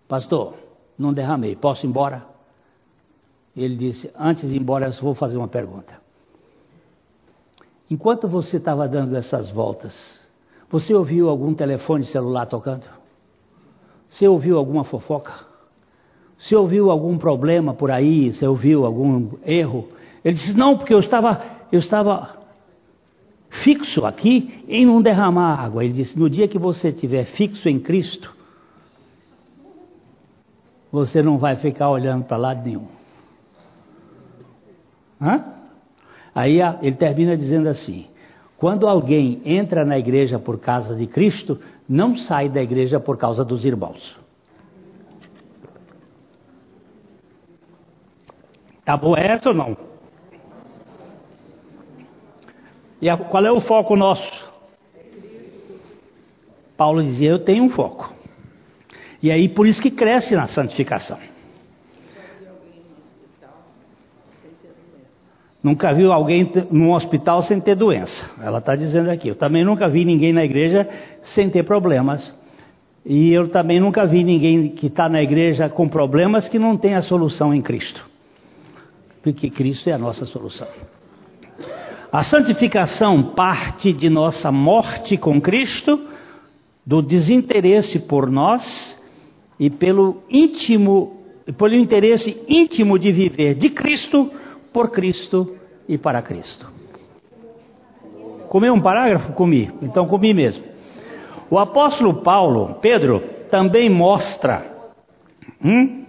pastor, 0.06 0.67
não 0.98 1.12
derramei, 1.12 1.54
posso 1.54 1.86
ir 1.86 1.88
embora? 1.88 2.26
Ele 3.56 3.76
disse, 3.76 4.10
antes 4.18 4.48
de 4.48 4.56
ir 4.56 4.60
embora, 4.60 4.86
eu 4.86 4.92
vou 5.02 5.14
fazer 5.14 5.36
uma 5.36 5.48
pergunta. 5.48 5.94
Enquanto 7.90 8.28
você 8.28 8.58
estava 8.58 8.86
dando 8.86 9.16
essas 9.16 9.50
voltas, 9.50 10.26
você 10.70 10.94
ouviu 10.94 11.28
algum 11.28 11.54
telefone 11.54 12.04
celular 12.04 12.46
tocando? 12.46 12.86
Você 14.08 14.28
ouviu 14.28 14.58
alguma 14.58 14.84
fofoca? 14.84 15.32
Você 16.38 16.54
ouviu 16.54 16.90
algum 16.90 17.18
problema 17.18 17.74
por 17.74 17.90
aí? 17.90 18.32
Você 18.32 18.46
ouviu 18.46 18.84
algum 18.84 19.30
erro? 19.44 19.88
Ele 20.24 20.34
disse: 20.34 20.56
Não, 20.56 20.76
porque 20.76 20.94
eu 20.94 21.00
estava, 21.00 21.42
eu 21.72 21.80
estava 21.80 22.38
fixo 23.48 24.04
aqui 24.04 24.64
em 24.68 24.86
não 24.86 25.02
derramar 25.02 25.56
água. 25.56 25.84
Ele 25.84 25.94
disse: 25.94 26.18
No 26.18 26.30
dia 26.30 26.46
que 26.46 26.58
você 26.58 26.88
estiver 26.88 27.24
fixo 27.24 27.68
em 27.68 27.80
Cristo, 27.80 28.34
você 30.90 31.22
não 31.22 31.38
vai 31.38 31.56
ficar 31.56 31.90
olhando 31.90 32.24
para 32.24 32.36
lado 32.36 32.64
nenhum. 32.64 32.86
Hã? 35.20 35.44
Aí 36.34 36.60
ele 36.82 36.96
termina 36.96 37.36
dizendo 37.36 37.68
assim: 37.68 38.06
quando 38.56 38.86
alguém 38.86 39.40
entra 39.44 39.84
na 39.84 39.98
igreja 39.98 40.38
por 40.38 40.58
causa 40.58 40.94
de 40.94 41.06
Cristo, 41.06 41.60
não 41.88 42.16
sai 42.16 42.48
da 42.48 42.62
igreja 42.62 42.98
por 42.98 43.16
causa 43.16 43.44
dos 43.44 43.64
irmãos. 43.64 44.18
Tá 48.84 48.96
boa 48.96 49.18
essa 49.18 49.50
ou 49.50 49.54
não? 49.54 49.76
E 53.00 53.08
a, 53.08 53.16
qual 53.16 53.44
é 53.44 53.52
o 53.52 53.60
foco 53.60 53.94
nosso? 53.94 54.48
Paulo 56.76 57.02
dizia: 57.02 57.30
Eu 57.30 57.44
tenho 57.44 57.64
um 57.64 57.70
foco. 57.70 58.17
E 59.22 59.30
aí 59.30 59.48
por 59.48 59.66
isso 59.66 59.82
que 59.82 59.90
cresce 59.90 60.34
na 60.36 60.46
santificação. 60.46 61.18
Nunca 65.62 65.92
viu 65.92 66.12
alguém 66.12 66.50
num 66.70 66.92
hospital 66.92 67.42
sem 67.42 67.60
ter 67.60 67.74
doença. 67.74 68.30
Ela 68.40 68.58
está 68.58 68.76
dizendo 68.76 69.10
aqui. 69.10 69.28
Eu 69.28 69.34
também 69.34 69.64
nunca 69.64 69.88
vi 69.88 70.04
ninguém 70.04 70.32
na 70.32 70.44
igreja 70.44 70.88
sem 71.20 71.50
ter 71.50 71.64
problemas. 71.64 72.32
E 73.04 73.32
eu 73.32 73.48
também 73.48 73.80
nunca 73.80 74.06
vi 74.06 74.22
ninguém 74.22 74.68
que 74.68 74.86
está 74.86 75.08
na 75.08 75.22
igreja 75.22 75.68
com 75.68 75.88
problemas 75.88 76.48
que 76.48 76.58
não 76.58 76.76
tem 76.76 76.94
a 76.94 77.02
solução 77.02 77.52
em 77.52 77.60
Cristo. 77.60 78.08
Porque 79.22 79.50
Cristo 79.50 79.90
é 79.90 79.92
a 79.92 79.98
nossa 79.98 80.24
solução. 80.24 80.68
A 82.10 82.22
santificação 82.22 83.22
parte 83.22 83.92
de 83.92 84.08
nossa 84.08 84.52
morte 84.52 85.16
com 85.16 85.40
Cristo, 85.40 86.00
do 86.86 87.02
desinteresse 87.02 87.98
por 87.98 88.30
nós 88.30 88.97
e 89.58 89.68
pelo 89.68 90.22
íntimo, 90.30 91.22
pelo 91.56 91.74
interesse 91.74 92.44
íntimo 92.48 92.98
de 92.98 93.10
viver 93.10 93.54
de 93.54 93.70
Cristo 93.70 94.30
por 94.72 94.90
Cristo 94.90 95.56
e 95.88 95.98
para 95.98 96.22
Cristo. 96.22 96.70
Comeu 98.48 98.72
um 98.72 98.80
parágrafo? 98.80 99.32
Comi. 99.32 99.70
Então 99.82 100.06
comi 100.06 100.32
mesmo. 100.32 100.64
O 101.50 101.58
apóstolo 101.58 102.22
Paulo, 102.22 102.76
Pedro, 102.80 103.20
também 103.50 103.88
mostra. 103.88 104.64
Hum? 105.64 106.04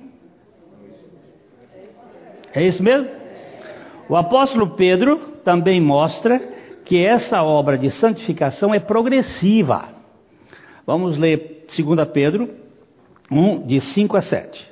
É 2.54 2.64
isso 2.64 2.84
mesmo? 2.84 3.08
O 4.08 4.16
apóstolo 4.16 4.72
Pedro 4.72 5.18
também 5.44 5.80
mostra 5.80 6.40
que 6.84 7.04
essa 7.04 7.44
obra 7.44 7.78
de 7.78 7.92
santificação 7.92 8.74
é 8.74 8.80
progressiva. 8.80 9.90
Vamos 10.86 11.18
ler 11.18 11.66
2 11.68 12.08
Pedro 12.10 12.50
1, 13.32 13.66
de 13.66 13.80
5 13.80 14.18
a 14.18 14.22
7. 14.22 14.68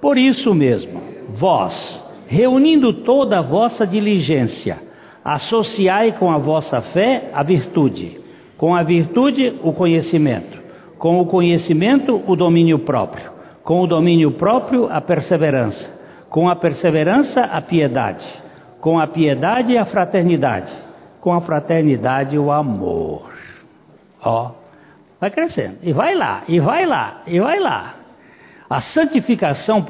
Por 0.00 0.16
isso 0.16 0.54
mesmo, 0.54 1.00
vós, 1.28 2.04
reunindo 2.26 2.92
toda 2.92 3.38
a 3.38 3.42
vossa 3.42 3.86
diligência, 3.86 4.78
associai 5.24 6.12
com 6.12 6.30
a 6.30 6.38
vossa 6.38 6.80
fé 6.80 7.30
a 7.32 7.42
virtude, 7.42 8.20
com 8.56 8.74
a 8.74 8.82
virtude 8.82 9.58
o 9.62 9.72
conhecimento, 9.72 10.62
com 10.98 11.20
o 11.20 11.26
conhecimento 11.26 12.22
o 12.26 12.36
domínio 12.36 12.78
próprio, 12.80 13.30
Com 13.62 13.82
o 13.82 13.86
domínio 13.86 14.32
próprio, 14.32 14.88
a 14.90 15.00
perseverança. 15.00 15.98
Com 16.28 16.48
a 16.48 16.56
perseverança, 16.56 17.42
a 17.42 17.60
piedade. 17.60 18.26
Com 18.80 18.98
a 18.98 19.06
piedade, 19.06 19.76
a 19.76 19.84
fraternidade. 19.84 20.74
Com 21.20 21.32
a 21.32 21.40
fraternidade, 21.40 22.38
o 22.38 22.50
amor. 22.50 23.30
Ó, 24.22 24.52
vai 25.20 25.30
crescendo. 25.30 25.78
E 25.82 25.92
vai 25.92 26.14
lá, 26.14 26.44
e 26.48 26.58
vai 26.58 26.86
lá, 26.86 27.22
e 27.26 27.38
vai 27.38 27.60
lá. 27.60 27.96
A 28.68 28.80
santificação 28.80 29.84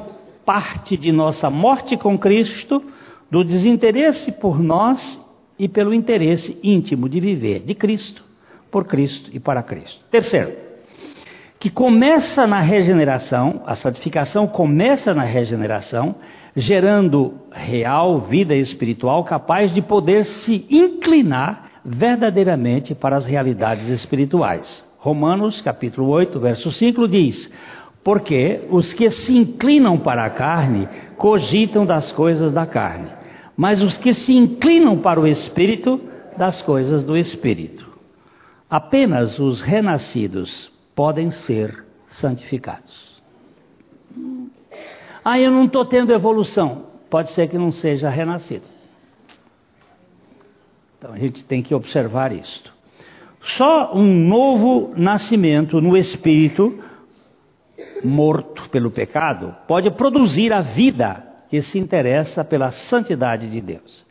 parte 0.45 0.97
de 0.97 1.11
nossa 1.11 1.49
morte 1.49 1.95
com 1.95 2.17
Cristo, 2.17 2.83
do 3.29 3.43
desinteresse 3.43 4.31
por 4.33 4.59
nós 4.59 5.19
e 5.57 5.69
pelo 5.69 5.93
interesse 5.93 6.59
íntimo 6.63 7.07
de 7.07 7.19
viver 7.19 7.59
de 7.59 7.73
Cristo, 7.73 8.23
por 8.69 8.85
Cristo 8.85 9.29
e 9.31 9.39
para 9.39 9.63
Cristo. 9.63 10.03
Terceiro, 10.09 10.51
que 11.59 11.69
começa 11.69 12.47
na 12.47 12.59
regeneração, 12.59 13.61
a 13.65 13.75
santificação 13.75 14.47
começa 14.47 15.13
na 15.13 15.23
regeneração, 15.23 16.15
gerando 16.55 17.35
real 17.51 18.19
vida 18.19 18.55
espiritual 18.55 19.23
capaz 19.23 19.71
de 19.71 19.81
poder 19.81 20.25
se 20.25 20.65
inclinar 20.69 21.71
verdadeiramente 21.85 22.93
para 22.93 23.15
as 23.15 23.25
realidades 23.25 23.89
espirituais. 23.89 24.90
Romanos 25.01 25.61
capítulo 25.61 26.09
8, 26.09 26.39
verso 26.39 26.71
5 26.71 27.07
diz: 27.07 27.51
Porque 28.03 28.67
os 28.69 28.93
que 28.93 29.09
se 29.09 29.35
inclinam 29.35 29.97
para 29.97 30.23
a 30.23 30.29
carne 30.29 30.87
cogitam 31.17 31.87
das 31.87 32.11
coisas 32.11 32.53
da 32.53 32.67
carne, 32.67 33.09
mas 33.57 33.81
os 33.81 33.97
que 33.97 34.13
se 34.13 34.37
inclinam 34.37 34.99
para 34.99 35.19
o 35.19 35.25
espírito, 35.25 35.99
das 36.37 36.61
coisas 36.61 37.03
do 37.03 37.17
espírito. 37.17 37.89
Apenas 38.69 39.39
os 39.39 39.59
renascidos 39.61 40.71
podem 40.95 41.31
ser 41.31 41.83
santificados. 42.05 43.23
Ah, 45.25 45.39
eu 45.39 45.49
não 45.49 45.65
estou 45.65 45.83
tendo 45.83 46.13
evolução. 46.13 46.85
Pode 47.09 47.31
ser 47.31 47.47
que 47.49 47.57
não 47.57 47.71
seja 47.71 48.07
renascido. 48.07 48.65
Então 50.99 51.11
a 51.11 51.17
gente 51.17 51.43
tem 51.43 51.63
que 51.63 51.73
observar 51.73 52.31
isto. 52.31 52.71
Só 53.41 53.95
um 53.95 54.27
novo 54.27 54.93
nascimento 54.95 55.81
no 55.81 55.97
espírito, 55.97 56.79
morto 58.03 58.69
pelo 58.69 58.91
pecado, 58.91 59.55
pode 59.67 59.89
produzir 59.91 60.53
a 60.53 60.61
vida 60.61 61.25
que 61.49 61.61
se 61.61 61.79
interessa 61.79 62.45
pela 62.45 62.71
santidade 62.71 63.49
de 63.49 63.59
Deus. 63.59 64.05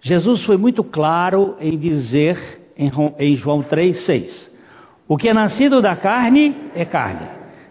Jesus 0.00 0.42
foi 0.42 0.56
muito 0.56 0.82
claro 0.84 1.56
em 1.60 1.78
dizer 1.78 2.72
em 2.76 3.34
João 3.36 3.62
3,6: 3.62 4.50
O 5.08 5.16
que 5.16 5.28
é 5.28 5.34
nascido 5.34 5.80
da 5.80 5.96
carne 5.96 6.54
é 6.74 6.84
carne, 6.84 7.26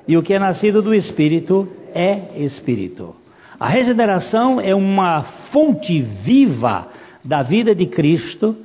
e 0.07 0.17
o 0.17 0.23
que 0.23 0.33
é 0.33 0.39
nascido 0.39 0.81
do 0.81 0.93
espírito 0.93 1.67
é 1.93 2.41
espírito. 2.41 3.15
A 3.59 3.67
regeneração 3.67 4.59
é 4.59 4.73
uma 4.73 5.23
fonte 5.23 6.01
viva 6.01 6.87
da 7.23 7.41
vida 7.41 7.73
de 7.75 7.85
Cristo 7.85 8.64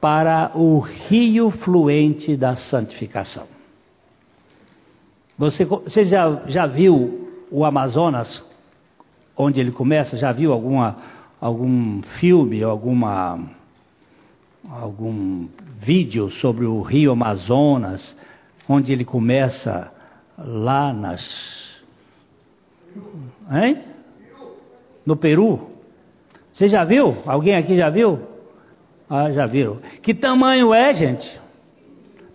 para 0.00 0.52
o 0.54 0.78
rio 0.78 1.50
fluente 1.50 2.36
da 2.36 2.56
santificação. 2.56 3.46
Você, 5.36 5.64
você 5.64 6.04
já, 6.04 6.42
já 6.46 6.66
viu 6.66 7.28
o 7.50 7.64
Amazonas, 7.64 8.44
onde 9.36 9.60
ele 9.60 9.72
começa? 9.72 10.16
Já 10.16 10.32
viu 10.32 10.52
alguma, 10.52 10.96
algum 11.40 12.02
filme, 12.02 12.62
alguma, 12.62 13.40
algum 14.70 15.48
vídeo 15.78 16.30
sobre 16.30 16.64
o 16.66 16.80
rio 16.80 17.12
Amazonas, 17.12 18.16
onde 18.68 18.92
ele 18.92 19.04
começa 19.04 19.92
lá 20.38 20.92
nas. 20.92 21.82
Hein? 23.50 23.82
No 25.04 25.16
Peru? 25.16 25.70
Você 26.52 26.68
já 26.68 26.84
viu? 26.84 27.16
Alguém 27.26 27.56
aqui 27.56 27.76
já 27.76 27.88
viu? 27.88 28.20
Ah, 29.10 29.32
já 29.32 29.44
viram. 29.44 29.80
Que 30.00 30.14
tamanho 30.14 30.72
é, 30.72 30.94
gente? 30.94 31.40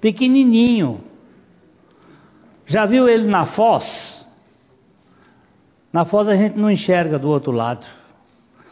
Pequenininho. 0.02 1.00
Já 2.66 2.86
viu 2.86 3.08
ele 3.08 3.28
na 3.28 3.46
foz? 3.46 4.30
Na 5.94 6.04
foz 6.04 6.28
a 6.28 6.36
gente 6.36 6.58
não 6.58 6.70
enxerga 6.70 7.18
do 7.18 7.30
outro 7.30 7.54
lado. 7.54 7.86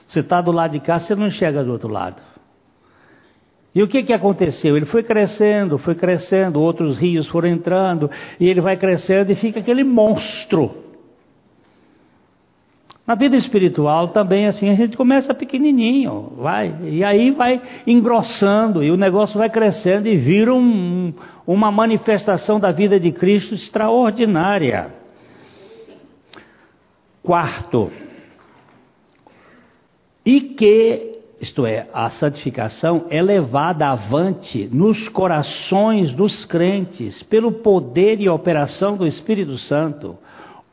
Você 0.06 0.20
está 0.20 0.42
do 0.42 0.52
lado 0.52 0.72
de 0.72 0.82
cá, 0.82 1.00
você 1.00 1.16
não 1.16 1.28
enxerga 1.28 1.64
do 1.64 1.72
outro 1.72 1.88
lado. 1.88 2.22
E 3.74 3.82
o 3.82 3.88
que, 3.88 4.04
que 4.04 4.12
aconteceu? 4.12 4.76
Ele 4.76 4.86
foi 4.86 5.02
crescendo, 5.02 5.78
foi 5.78 5.96
crescendo, 5.96 6.60
outros 6.60 7.00
rios 7.00 7.26
foram 7.28 7.48
entrando, 7.48 8.12
e 8.38 8.48
ele 8.48 8.60
vai 8.60 8.76
crescendo 8.76 9.32
e 9.32 9.36
fica 9.36 9.62
aquele 9.62 9.84
monstro. 9.84 10.83
Na 13.06 13.16
vida 13.16 13.36
espiritual 13.36 14.10
também 14.10 14.46
assim, 14.46 14.70
a 14.70 14.76
gente 14.76 14.96
começa 14.96 15.34
pequenininho, 15.34 16.32
vai, 16.38 16.74
e 16.84 17.04
aí 17.04 17.32
vai 17.32 17.62
engrossando, 17.86 18.82
e 18.82 18.90
o 18.92 18.96
negócio 18.96 19.38
vai 19.38 19.50
crescendo 19.50 20.08
e 20.08 20.16
vira 20.16 20.54
um, 20.54 21.14
uma 21.46 21.70
manifestação 21.70 22.62
da 22.62 22.72
vida 22.72 22.98
de 22.98 23.12
Cristo 23.12 23.54
extraordinária. 23.54 24.94
Quarto, 27.22 27.92
e 30.26 30.40
que, 30.40 31.20
isto 31.42 31.66
é, 31.66 31.88
a 31.94 32.10
santificação 32.10 33.06
é 33.10 33.22
levada 33.22 33.88
avante 33.88 34.70
nos 34.72 35.10
corações 35.10 36.14
dos 36.14 36.46
crentes 36.46 37.22
pelo 37.22 37.52
poder 37.52 38.22
e 38.22 38.30
operação 38.30 38.96
do 38.96 39.06
Espírito 39.06 39.58
Santo 39.58 40.18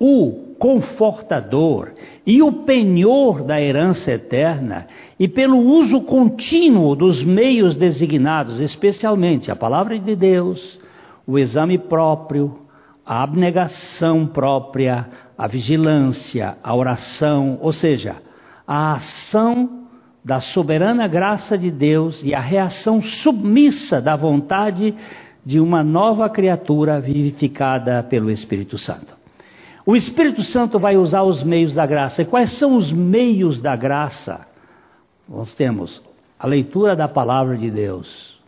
o 0.01 0.55
confortador 0.59 1.93
e 2.27 2.43
o 2.43 2.51
penhor 2.51 3.45
da 3.45 3.61
herança 3.61 4.13
eterna, 4.13 4.87
e 5.19 5.29
pelo 5.29 5.59
uso 5.59 6.01
contínuo 6.01 6.97
dos 6.97 7.23
meios 7.23 7.77
designados, 7.77 8.61
especialmente 8.61 9.51
a 9.51 9.57
palavra 9.57 9.99
de 9.99 10.17
Deus, 10.17 10.81
o 11.27 11.39
exame 11.39 11.77
próprio, 11.77 12.61
a 13.05 13.23
abnegação 13.23 14.27
própria, 14.27 15.07
a 15.37 15.47
vigilância, 15.47 16.57
a 16.63 16.75
oração, 16.75 17.59
ou 17.61 17.73
seja, 17.73 18.17
a 18.67 18.95
ação 18.95 19.87
da 20.25 20.41
soberana 20.41 21.09
graça 21.09 21.59
de 21.59 21.71
Deus 21.71 22.25
e 22.25 22.35
a 22.35 22.41
reação 22.41 23.03
submissa 23.03 24.01
da 24.01 24.17
vontade 24.17 24.95
de 25.45 25.59
uma 25.59 25.83
nova 25.83 26.29
criatura 26.29 27.01
vivificada 27.01 28.03
pelo 28.03 28.31
Espírito 28.31 28.79
Santo. 28.79 29.20
O 29.91 29.97
Espírito 29.97 30.45
Santo 30.45 30.79
vai 30.79 30.97
usar 30.97 31.25
os 31.25 31.43
meios 31.43 31.75
da 31.75 31.85
graça. 31.85 32.23
E 32.23 32.25
quais 32.25 32.51
são 32.51 32.77
os 32.77 32.93
meios 32.93 33.61
da 33.61 33.75
graça? 33.75 34.47
Nós 35.29 35.53
temos 35.57 36.01
a 36.39 36.47
leitura 36.47 36.95
da 36.95 37.09
palavra 37.09 37.59
de 37.59 37.69
Deus. 37.73 38.41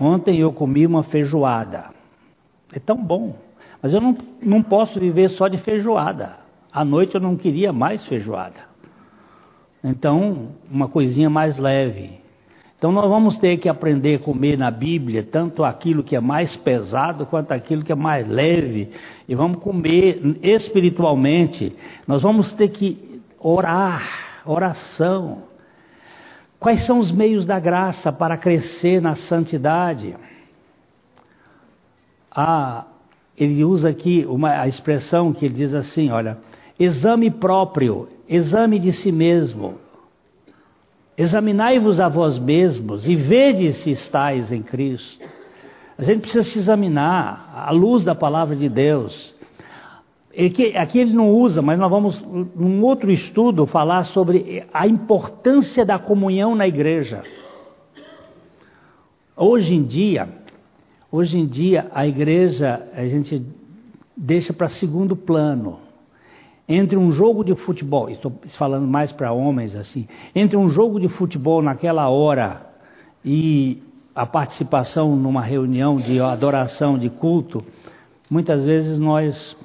Ontem 0.00 0.40
eu 0.40 0.52
comi 0.52 0.84
uma 0.84 1.04
feijoada. 1.04 1.90
É 2.72 2.80
tão 2.80 2.96
bom. 2.96 3.36
Mas 3.80 3.92
eu 3.92 4.00
não, 4.00 4.18
não 4.42 4.60
posso 4.60 4.98
viver 4.98 5.28
só 5.28 5.46
de 5.46 5.58
feijoada. 5.58 6.38
À 6.72 6.84
noite 6.84 7.14
eu 7.14 7.20
não 7.20 7.36
queria 7.36 7.72
mais 7.72 8.04
feijoada. 8.04 8.62
Então, 9.84 10.48
uma 10.68 10.88
coisinha 10.88 11.30
mais 11.30 11.56
leve. 11.56 12.20
Então 12.78 12.92
nós 12.92 13.08
vamos 13.08 13.38
ter 13.38 13.56
que 13.56 13.68
aprender 13.68 14.14
a 14.14 14.18
comer 14.20 14.56
na 14.56 14.70
Bíblia 14.70 15.24
tanto 15.24 15.64
aquilo 15.64 16.04
que 16.04 16.14
é 16.14 16.20
mais 16.20 16.54
pesado 16.54 17.26
quanto 17.26 17.50
aquilo 17.50 17.82
que 17.82 17.90
é 17.90 17.96
mais 17.96 18.28
leve. 18.28 18.90
E 19.28 19.34
vamos 19.34 19.58
comer 19.58 20.38
espiritualmente. 20.40 21.74
Nós 22.06 22.22
vamos 22.22 22.52
ter 22.52 22.68
que 22.68 23.20
orar, 23.40 24.40
oração. 24.46 25.42
Quais 26.60 26.82
são 26.82 27.00
os 27.00 27.10
meios 27.10 27.44
da 27.44 27.58
graça 27.58 28.12
para 28.12 28.36
crescer 28.36 29.02
na 29.02 29.16
santidade? 29.16 30.14
Ah, 32.30 32.84
ele 33.36 33.64
usa 33.64 33.88
aqui 33.88 34.24
uma, 34.28 34.50
a 34.50 34.68
expressão 34.68 35.32
que 35.32 35.46
ele 35.46 35.54
diz 35.54 35.74
assim: 35.74 36.10
olha, 36.10 36.38
exame 36.78 37.28
próprio, 37.28 38.08
exame 38.28 38.78
de 38.78 38.92
si 38.92 39.10
mesmo. 39.10 39.87
Examinai-vos 41.18 41.98
a 41.98 42.08
vós 42.08 42.38
mesmos 42.38 43.04
e 43.04 43.16
vede 43.16 43.72
se 43.72 43.90
estáis 43.90 44.52
em 44.52 44.62
Cristo. 44.62 45.26
A 45.98 46.04
gente 46.04 46.20
precisa 46.20 46.44
se 46.44 46.60
examinar 46.60 47.52
à 47.56 47.72
luz 47.72 48.04
da 48.04 48.14
palavra 48.14 48.54
de 48.54 48.68
Deus. 48.68 49.34
Aqui 50.76 51.00
ele 51.00 51.12
não 51.12 51.32
usa, 51.32 51.60
mas 51.60 51.76
nós 51.76 51.90
vamos, 51.90 52.22
num 52.54 52.84
outro 52.84 53.10
estudo, 53.10 53.66
falar 53.66 54.04
sobre 54.04 54.64
a 54.72 54.86
importância 54.86 55.84
da 55.84 55.98
comunhão 55.98 56.54
na 56.54 56.68
igreja. 56.68 57.24
Hoje 59.36 59.74
em 59.74 59.82
dia, 59.82 60.28
hoje 61.10 61.36
em 61.36 61.46
dia 61.46 61.88
a 61.92 62.06
igreja 62.06 62.88
a 62.94 63.04
gente 63.06 63.44
deixa 64.16 64.52
para 64.52 64.68
segundo 64.68 65.16
plano 65.16 65.87
entre 66.68 66.96
um 66.96 67.10
jogo 67.10 67.42
de 67.42 67.54
futebol, 67.54 68.10
estou 68.10 68.32
falando 68.48 68.86
mais 68.86 69.10
para 69.10 69.32
homens 69.32 69.74
assim, 69.74 70.06
entre 70.34 70.56
um 70.56 70.68
jogo 70.68 71.00
de 71.00 71.08
futebol 71.08 71.62
naquela 71.62 72.08
hora 72.08 72.66
e 73.24 73.82
a 74.14 74.26
participação 74.26 75.16
numa 75.16 75.40
reunião 75.40 75.96
de 75.96 76.20
adoração, 76.20 76.98
de 76.98 77.08
culto, 77.08 77.64
muitas 78.28 78.64
vezes 78.64 78.98
nós 78.98 79.56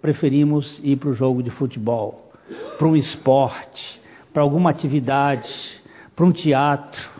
preferimos 0.00 0.80
ir 0.82 0.96
para 0.96 1.10
o 1.10 1.14
jogo 1.14 1.42
de 1.42 1.50
futebol, 1.50 2.30
para 2.78 2.88
um 2.88 2.96
esporte, 2.96 4.00
para 4.32 4.42
alguma 4.42 4.70
atividade, 4.70 5.80
para 6.16 6.24
um 6.24 6.32
teatro. 6.32 7.10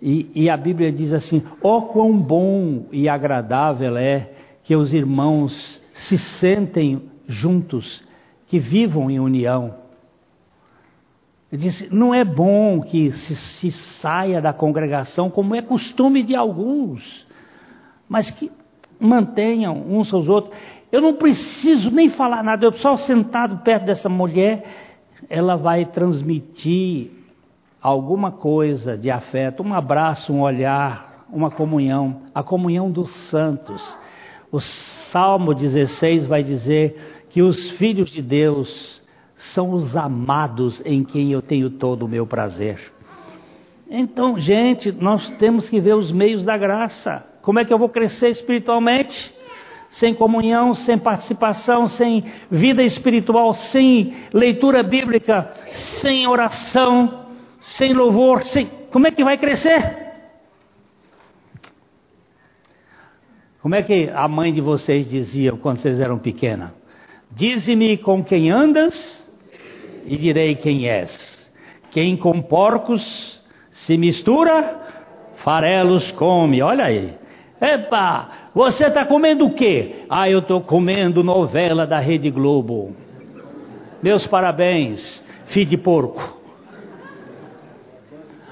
E, 0.00 0.28
e, 0.34 0.50
a 0.50 0.56
Bíblia 0.56 0.90
diz 0.90 1.12
assim: 1.12 1.42
ó 1.62 1.78
oh, 1.78 1.82
quão 1.82 2.18
bom 2.18 2.86
e 2.90 3.08
agradável 3.08 3.96
é 3.96 4.32
que 4.64 4.74
os 4.74 4.92
irmãos 4.92 5.80
se 5.92 6.18
sentem 6.18 7.02
juntos, 7.28 8.02
que 8.52 8.58
vivam 8.58 9.10
em 9.10 9.18
união. 9.18 9.76
Ele 11.50 11.62
disse: 11.62 11.88
não 11.90 12.12
é 12.12 12.22
bom 12.22 12.82
que 12.82 13.10
se, 13.10 13.34
se, 13.34 13.70
saia 13.70 14.42
da 14.42 14.52
congregação, 14.52 15.30
como 15.30 15.54
é 15.54 15.62
costume 15.62 16.22
de 16.22 16.36
alguns, 16.36 17.26
mas 18.06 18.30
que 18.30 18.52
mantenham 19.00 19.74
uns 19.88 20.12
aos 20.12 20.28
outros. 20.28 20.54
Eu 20.92 21.00
não 21.00 21.14
preciso 21.14 21.90
nem 21.90 22.10
falar 22.10 22.44
nada, 22.44 22.66
eu 22.66 22.72
só 22.72 22.98
sentado 22.98 23.64
perto 23.64 23.86
dessa 23.86 24.10
mulher, 24.10 24.64
ela 25.30 25.56
vai 25.56 25.86
transmitir 25.86 27.10
alguma 27.80 28.32
coisa 28.32 28.98
de 28.98 29.10
afeto, 29.10 29.62
um 29.62 29.72
abraço, 29.72 30.30
um 30.30 30.42
olhar, 30.42 31.24
uma 31.32 31.50
comunhão, 31.50 32.20
a 32.34 32.42
comunhão 32.42 32.90
dos 32.90 33.08
santos. 33.30 33.96
O 34.50 34.60
Salmo 34.60 35.54
16 35.54 36.26
vai 36.26 36.42
dizer 36.42 37.11
que 37.32 37.40
os 37.40 37.70
filhos 37.70 38.10
de 38.10 38.20
Deus 38.20 39.00
são 39.34 39.70
os 39.70 39.96
amados 39.96 40.82
em 40.84 41.02
quem 41.02 41.32
eu 41.32 41.40
tenho 41.40 41.70
todo 41.70 42.04
o 42.04 42.08
meu 42.08 42.26
prazer. 42.26 42.78
Então, 43.90 44.38
gente, 44.38 44.92
nós 44.92 45.30
temos 45.38 45.66
que 45.66 45.80
ver 45.80 45.94
os 45.94 46.12
meios 46.12 46.44
da 46.44 46.58
graça. 46.58 47.26
Como 47.40 47.58
é 47.58 47.64
que 47.64 47.72
eu 47.72 47.78
vou 47.78 47.88
crescer 47.88 48.28
espiritualmente? 48.28 49.32
Sem 49.88 50.14
comunhão, 50.14 50.74
sem 50.74 50.98
participação, 50.98 51.88
sem 51.88 52.22
vida 52.50 52.82
espiritual, 52.82 53.54
sem 53.54 54.12
leitura 54.32 54.82
bíblica, 54.82 55.50
sem 55.70 56.26
oração, 56.26 57.28
sem 57.60 57.94
louvor, 57.94 58.44
sem. 58.44 58.66
Como 58.90 59.06
é 59.06 59.10
que 59.10 59.24
vai 59.24 59.38
crescer? 59.38 60.02
Como 63.62 63.74
é 63.74 63.82
que 63.82 64.10
a 64.10 64.28
mãe 64.28 64.52
de 64.52 64.60
vocês 64.60 65.08
dizia 65.08 65.52
quando 65.52 65.78
vocês 65.78 65.98
eram 65.98 66.18
pequenas? 66.18 66.81
Dize-me 67.34 67.96
com 67.96 68.22
quem 68.22 68.50
andas 68.50 69.22
e 70.04 70.16
direi 70.16 70.54
quem 70.54 70.88
és. 70.88 71.50
Quem 71.90 72.16
com 72.16 72.42
porcos 72.42 73.40
se 73.70 73.96
mistura, 73.96 74.80
farelos 75.36 76.10
come. 76.10 76.60
Olha 76.62 76.84
aí. 76.84 77.14
Epa, 77.60 78.28
você 78.54 78.86
está 78.86 79.04
comendo 79.04 79.46
o 79.46 79.54
quê? 79.54 80.04
Ah, 80.10 80.28
eu 80.28 80.40
estou 80.40 80.60
comendo 80.60 81.22
novela 81.22 81.86
da 81.86 81.98
Rede 81.98 82.30
Globo. 82.30 82.94
Meus 84.02 84.26
parabéns, 84.26 85.24
filho 85.46 85.70
de 85.70 85.76
porco. 85.76 86.40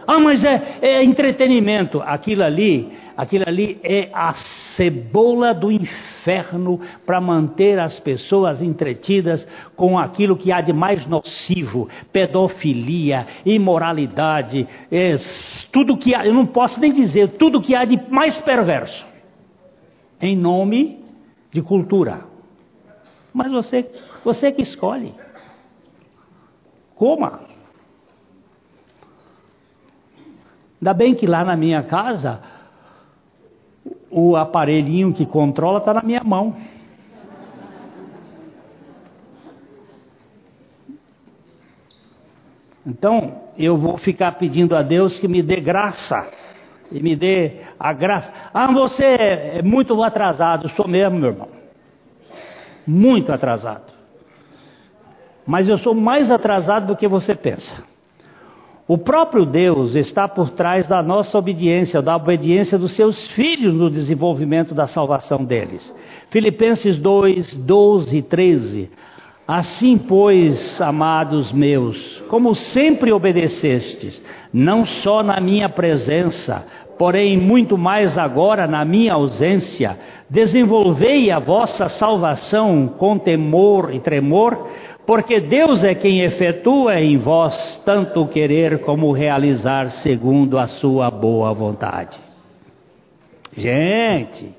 Ah, 0.07 0.19
mas 0.19 0.43
é, 0.45 0.79
é 0.81 1.05
entretenimento. 1.05 2.01
Aquilo 2.05 2.45
ali 2.45 2.93
Aquilo 3.21 3.45
ali 3.47 3.79
é 3.83 4.09
a 4.15 4.33
cebola 4.33 5.53
do 5.53 5.71
inferno 5.71 6.81
para 7.05 7.21
manter 7.21 7.79
as 7.79 8.01
pessoas 8.01 8.63
entretidas 8.63 9.47
com 9.77 9.99
aquilo 9.99 10.39
que 10.39 10.51
há 10.51 10.63
de 10.63 10.73
mais 10.73 11.07
nocivo: 11.07 11.87
pedofilia, 12.11 13.27
imoralidade, 13.45 14.67
é, 14.91 15.19
tudo 15.71 15.99
que 15.99 16.15
há, 16.15 16.25
eu 16.25 16.33
não 16.33 16.47
posso 16.47 16.81
nem 16.81 16.95
dizer, 16.95 17.33
tudo 17.33 17.61
que 17.61 17.75
há 17.75 17.85
de 17.85 18.01
mais 18.11 18.41
perverso, 18.41 19.07
em 20.19 20.35
nome 20.35 21.05
de 21.53 21.61
cultura. 21.61 22.25
Mas 23.35 23.53
você, 23.53 23.87
você 24.25 24.51
que 24.51 24.63
escolhe. 24.63 25.15
Coma. 26.95 27.41
Ainda 30.81 30.95
bem 30.95 31.15
que 31.15 31.27
lá 31.27 31.45
na 31.45 31.55
minha 31.55 31.83
casa 31.83 32.60
o 34.11 34.37
aparelhinho 34.37 35.13
que 35.13 35.25
controla 35.25 35.79
está 35.79 35.95
na 35.95 36.03
minha 36.03 36.25
mão. 36.25 36.55
Então, 42.85 43.43
eu 43.57 43.77
vou 43.77 43.97
ficar 43.97 44.33
pedindo 44.33 44.75
a 44.75 44.83
Deus 44.83 45.19
que 45.19 45.29
me 45.29 45.43
dê 45.43 45.61
graça. 45.61 46.31
E 46.91 47.01
me 47.01 47.15
dê 47.15 47.61
a 47.79 47.93
graça. 47.93 48.33
Ah, 48.53 48.73
você 48.73 49.05
é 49.05 49.63
muito 49.63 50.03
atrasado. 50.03 50.69
Sou 50.71 50.89
mesmo, 50.89 51.19
meu 51.19 51.31
irmão. 51.31 51.49
Muito 52.85 53.33
atrasado. 53.33 53.93
Mas 55.47 55.69
eu 55.69 55.79
sou 55.79 55.95
mais 55.95 56.31
atrasado 56.31 56.89
do 56.89 56.97
que 56.97 57.07
você 57.07 57.35
pensa. 57.35 57.85
O 58.91 58.99
próprio 58.99 59.47
Deus 59.47 59.95
está 59.95 60.27
por 60.27 60.51
trás 60.51 60.89
da 60.89 61.01
nossa 61.01 61.39
obediência, 61.39 62.03
da 62.03 62.17
obediência 62.17 62.77
dos 62.77 62.91
seus 62.91 63.25
filhos 63.29 63.73
no 63.73 63.89
desenvolvimento 63.89 64.75
da 64.75 64.89
salvação 64.89 65.45
deles. 65.45 65.95
Filipenses 66.29 66.99
2, 66.99 67.55
12 67.55 68.17
e 68.17 68.21
13. 68.21 68.91
Assim, 69.47 69.97
pois, 69.97 70.81
amados 70.81 71.53
meus, 71.53 72.21
como 72.29 72.53
sempre 72.53 73.13
obedecestes, 73.13 74.21
não 74.53 74.85
só 74.85 75.23
na 75.23 75.41
minha 75.41 75.69
presença, 75.69 76.67
porém 76.99 77.39
muito 77.39 77.79
mais 77.79 78.19
agora 78.19 78.67
na 78.67 78.85
minha 78.85 79.15
ausência, 79.15 79.97
desenvolvei 80.29 81.31
a 81.31 81.39
vossa 81.39 81.89
salvação 81.89 82.93
com 82.99 83.17
temor 83.17 83.95
e 83.95 84.01
tremor, 84.01 84.67
porque 85.11 85.41
Deus 85.41 85.83
é 85.83 85.93
quem 85.93 86.21
efetua 86.21 87.01
em 87.01 87.17
vós 87.17 87.83
tanto 87.85 88.29
querer 88.29 88.79
como 88.83 89.11
realizar 89.11 89.91
segundo 89.91 90.57
a 90.57 90.69
sua 90.69 91.11
boa 91.11 91.53
vontade. 91.53 92.17
Gente, 93.57 94.55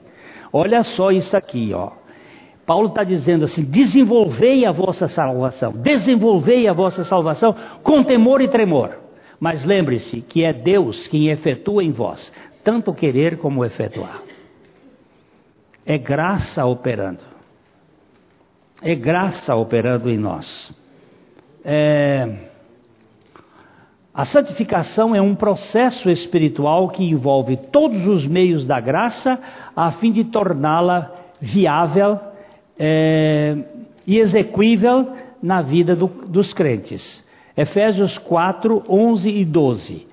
olha 0.52 0.84
só 0.84 1.10
isso 1.10 1.38
aqui, 1.38 1.72
ó. 1.74 1.92
Paulo 2.66 2.90
está 2.90 3.02
dizendo 3.02 3.46
assim: 3.46 3.64
desenvolvei 3.64 4.66
a 4.66 4.74
vossa 4.74 5.08
salvação, 5.08 5.72
desenvolvei 5.72 6.68
a 6.68 6.74
vossa 6.74 7.06
salvação 7.06 7.56
com 7.82 8.04
temor 8.04 8.42
e 8.42 8.50
tremor. 8.50 9.00
Mas 9.40 9.64
lembre-se 9.64 10.20
que 10.20 10.44
é 10.44 10.52
Deus 10.52 11.08
quem 11.08 11.30
efetua 11.30 11.82
em 11.82 11.94
vós, 11.94 12.30
tanto 12.62 12.94
querer 12.94 13.38
como 13.38 13.64
efetuar. 13.64 14.22
É 15.86 15.98
graça 15.98 16.66
operando 16.66 17.31
é 18.82 18.96
graça 18.96 19.56
operando 19.56 20.10
em 20.10 20.18
nós. 20.18 20.74
É, 21.64 22.28
a 24.14 24.26
santificação 24.26 25.16
é 25.16 25.22
um 25.22 25.36
processo 25.36 26.10
espiritual 26.10 26.90
que 26.90 27.04
envolve 27.04 27.56
todos 27.56 28.08
os 28.08 28.26
meios 28.26 28.66
da 28.66 28.80
graça 28.80 29.40
a 29.76 29.92
fim 29.92 30.12
de 30.12 30.26
torná-la 30.26 31.12
viável 31.40 32.20
é, 32.78 33.58
e 34.06 34.18
execuível 34.18 35.14
na 35.42 35.62
vida 35.62 35.96
do, 35.96 36.08
dos 36.08 36.52
crentes. 36.52 37.26
Efésios 37.56 38.18
4, 38.18 38.84
11 38.90 39.30
e 39.30 39.46
12. 39.46 40.11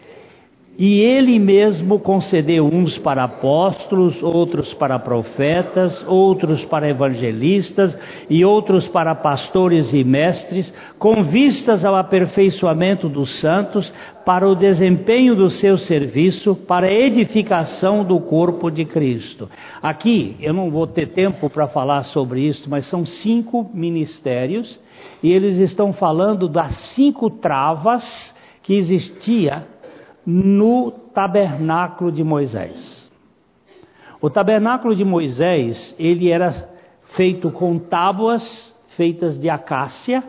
E 0.81 1.01
ele 1.01 1.41
mesmo 1.41 1.99
concedeu 1.99 2.64
uns 2.64 2.97
para 2.97 3.24
apóstolos, 3.24 4.22
outros 4.22 4.72
para 4.72 4.97
profetas, 4.97 6.05
outros 6.07 6.64
para 6.64 6.89
evangelistas 6.89 7.99
e 8.31 8.45
outros 8.45 8.87
para 8.87 9.12
pastores 9.12 9.93
e 9.93 10.05
mestres, 10.05 10.72
com 10.97 11.24
vistas 11.24 11.85
ao 11.85 11.97
aperfeiçoamento 11.97 13.09
dos 13.09 13.41
santos, 13.41 13.93
para 14.24 14.49
o 14.49 14.55
desempenho 14.55 15.35
do 15.35 15.51
seu 15.51 15.76
serviço, 15.76 16.55
para 16.55 16.87
a 16.87 16.93
edificação 16.93 18.05
do 18.05 18.20
corpo 18.20 18.70
de 18.70 18.85
Cristo. 18.85 19.51
Aqui, 19.83 20.37
eu 20.39 20.55
não 20.55 20.70
vou 20.70 20.87
ter 20.87 21.07
tempo 21.09 21.51
para 21.51 21.66
falar 21.66 22.05
sobre 22.05 22.43
isso, 22.43 22.70
mas 22.70 22.87
são 22.87 23.05
cinco 23.05 23.68
ministérios 23.74 24.79
e 25.24 25.33
eles 25.33 25.59
estão 25.59 25.93
falando 25.93 26.49
das 26.49 26.76
cinco 26.76 27.29
travas 27.29 28.33
que 28.62 28.74
existia 28.74 29.66
no 30.31 30.91
tabernáculo 30.91 32.12
de 32.12 32.22
Moisés. 32.22 33.11
O 34.20 34.29
tabernáculo 34.29 34.95
de 34.95 35.03
Moisés, 35.03 35.95
ele 35.99 36.31
era 36.31 36.53
feito 37.14 37.51
com 37.51 37.79
tábuas 37.79 38.76
feitas 38.91 39.41
de 39.41 39.49
acácia. 39.49 40.22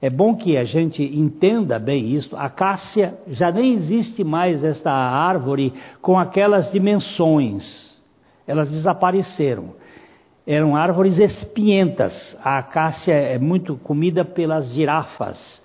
É 0.00 0.08
bom 0.08 0.34
que 0.34 0.56
a 0.56 0.64
gente 0.64 1.02
entenda 1.02 1.78
bem 1.78 2.14
isso. 2.14 2.34
Acácia 2.38 3.18
já 3.28 3.52
nem 3.52 3.74
existe 3.74 4.24
mais 4.24 4.64
esta 4.64 4.90
árvore 4.90 5.74
com 6.00 6.18
aquelas 6.18 6.72
dimensões. 6.72 8.00
Elas 8.46 8.70
desapareceram. 8.70 9.74
Eram 10.46 10.74
árvores 10.74 11.18
espinhentas. 11.18 12.34
A 12.42 12.56
acácia 12.56 13.12
é 13.12 13.38
muito 13.38 13.76
comida 13.76 14.24
pelas 14.24 14.72
girafas, 14.72 15.62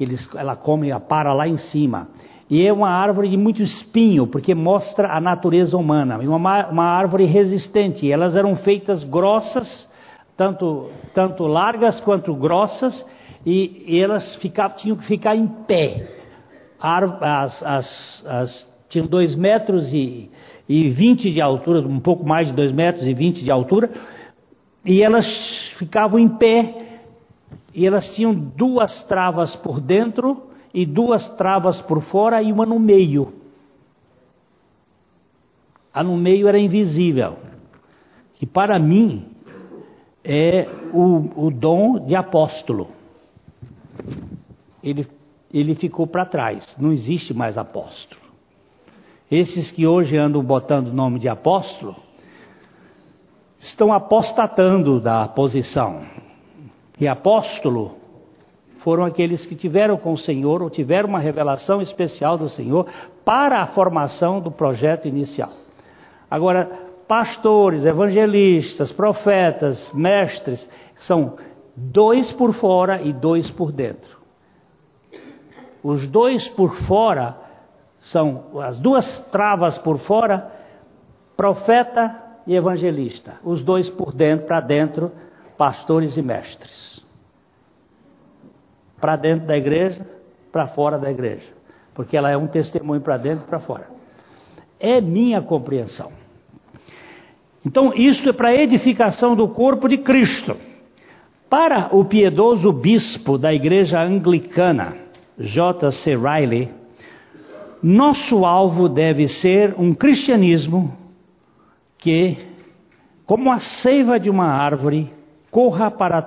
que 0.00 0.04
eles, 0.04 0.30
ela 0.34 0.56
come 0.56 0.90
a 0.90 0.98
para 0.98 1.34
lá 1.34 1.46
em 1.46 1.58
cima. 1.58 2.08
E 2.48 2.66
é 2.66 2.72
uma 2.72 2.88
árvore 2.88 3.28
de 3.28 3.36
muito 3.36 3.62
espinho, 3.62 4.26
porque 4.26 4.54
mostra 4.54 5.14
a 5.14 5.20
natureza 5.20 5.76
humana. 5.76 6.16
Uma, 6.16 6.68
uma 6.68 6.84
árvore 6.84 7.26
resistente. 7.26 8.10
Elas 8.10 8.34
eram 8.34 8.56
feitas 8.56 9.04
grossas, 9.04 9.92
tanto, 10.38 10.88
tanto 11.12 11.46
largas 11.46 12.00
quanto 12.00 12.34
grossas, 12.34 13.06
e, 13.44 13.84
e 13.86 14.00
elas 14.00 14.34
ficavam, 14.36 14.74
tinham 14.74 14.96
que 14.96 15.04
ficar 15.04 15.36
em 15.36 15.46
pé. 15.46 16.08
As, 16.80 17.62
as, 17.62 18.26
as, 18.26 18.84
tinham 18.88 19.06
dois 19.06 19.34
metros 19.34 19.92
e, 19.92 20.30
e 20.66 20.88
20 20.88 21.30
de 21.30 21.42
altura, 21.42 21.86
um 21.86 22.00
pouco 22.00 22.26
mais 22.26 22.46
de 22.46 22.54
dois 22.54 22.72
metros 22.72 23.06
e 23.06 23.12
20 23.12 23.44
de 23.44 23.50
altura, 23.50 23.90
e 24.82 25.02
elas 25.02 25.74
ficavam 25.76 26.18
em 26.18 26.26
pé, 26.26 26.89
e 27.74 27.86
elas 27.86 28.14
tinham 28.14 28.34
duas 28.34 29.04
travas 29.04 29.54
por 29.54 29.80
dentro 29.80 30.50
e 30.72 30.84
duas 30.84 31.28
travas 31.30 31.80
por 31.80 32.00
fora 32.02 32.42
e 32.42 32.52
uma 32.52 32.66
no 32.66 32.78
meio. 32.78 33.34
A 35.92 36.02
no 36.02 36.16
meio 36.16 36.46
era 36.46 36.58
invisível, 36.58 37.36
que 38.34 38.46
para 38.46 38.78
mim 38.78 39.26
é 40.24 40.68
o, 40.92 41.46
o 41.46 41.50
dom 41.50 42.04
de 42.04 42.14
apóstolo. 42.14 42.88
Ele, 44.82 45.06
ele 45.52 45.74
ficou 45.74 46.06
para 46.06 46.24
trás, 46.24 46.76
não 46.78 46.92
existe 46.92 47.34
mais 47.34 47.58
apóstolo. 47.58 48.20
Esses 49.30 49.70
que 49.70 49.86
hoje 49.86 50.16
andam 50.16 50.42
botando 50.42 50.88
o 50.88 50.94
nome 50.94 51.18
de 51.18 51.28
apóstolo, 51.28 51.96
estão 53.58 53.92
apostatando 53.92 55.00
da 55.00 55.28
posição. 55.28 56.02
E 57.00 57.08
apóstolo 57.08 57.96
foram 58.80 59.04
aqueles 59.04 59.46
que 59.46 59.54
tiveram 59.54 59.96
com 59.96 60.12
o 60.12 60.18
Senhor 60.18 60.62
ou 60.62 60.68
tiveram 60.68 61.08
uma 61.08 61.18
revelação 61.18 61.80
especial 61.80 62.36
do 62.36 62.48
Senhor 62.48 62.86
para 63.24 63.62
a 63.62 63.66
formação 63.66 64.38
do 64.40 64.50
projeto 64.50 65.08
inicial. 65.08 65.50
Agora, 66.30 66.70
pastores, 67.08 67.84
evangelistas, 67.84 68.92
profetas, 68.92 69.90
mestres, 69.92 70.68
são 70.94 71.36
dois 71.74 72.30
por 72.30 72.52
fora 72.52 73.00
e 73.02 73.12
dois 73.12 73.50
por 73.50 73.72
dentro. 73.72 74.20
Os 75.82 76.06
dois 76.06 76.48
por 76.48 76.74
fora 76.82 77.36
são 77.98 78.60
as 78.60 78.78
duas 78.78 79.18
travas 79.30 79.78
por 79.78 79.98
fora, 79.98 80.52
profeta 81.36 82.14
e 82.46 82.54
evangelista. 82.54 83.38
Os 83.42 83.62
dois 83.62 83.88
por 83.88 84.12
dentro, 84.12 84.46
para 84.46 84.60
dentro, 84.60 85.10
pastores 85.60 86.16
e 86.16 86.22
mestres 86.22 87.04
para 88.98 89.14
dentro 89.14 89.46
da 89.46 89.58
igreja, 89.58 90.06
para 90.50 90.68
fora 90.68 90.98
da 90.98 91.10
igreja, 91.10 91.46
porque 91.92 92.16
ela 92.16 92.30
é 92.30 92.36
um 92.36 92.46
testemunho 92.46 93.02
para 93.02 93.18
dentro 93.18 93.44
e 93.44 93.46
para 93.46 93.60
fora. 93.60 93.86
É 94.78 95.02
minha 95.02 95.42
compreensão. 95.42 96.12
Então, 97.62 97.92
isso 97.94 98.26
é 98.26 98.32
para 98.32 98.54
edificação 98.54 99.36
do 99.36 99.48
corpo 99.48 99.86
de 99.86 99.98
Cristo. 99.98 100.56
Para 101.50 101.94
o 101.94 102.06
piedoso 102.06 102.72
bispo 102.72 103.36
da 103.36 103.52
igreja 103.52 104.00
anglicana, 104.00 104.96
J.C. 105.38 106.16
Riley, 106.16 106.70
nosso 107.82 108.46
alvo 108.46 108.88
deve 108.88 109.28
ser 109.28 109.74
um 109.76 109.92
cristianismo 109.92 110.96
que, 111.98 112.38
como 113.26 113.52
a 113.52 113.58
seiva 113.58 114.18
de 114.18 114.30
uma 114.30 114.46
árvore, 114.46 115.19
corra 115.50 115.90
para 115.90 116.22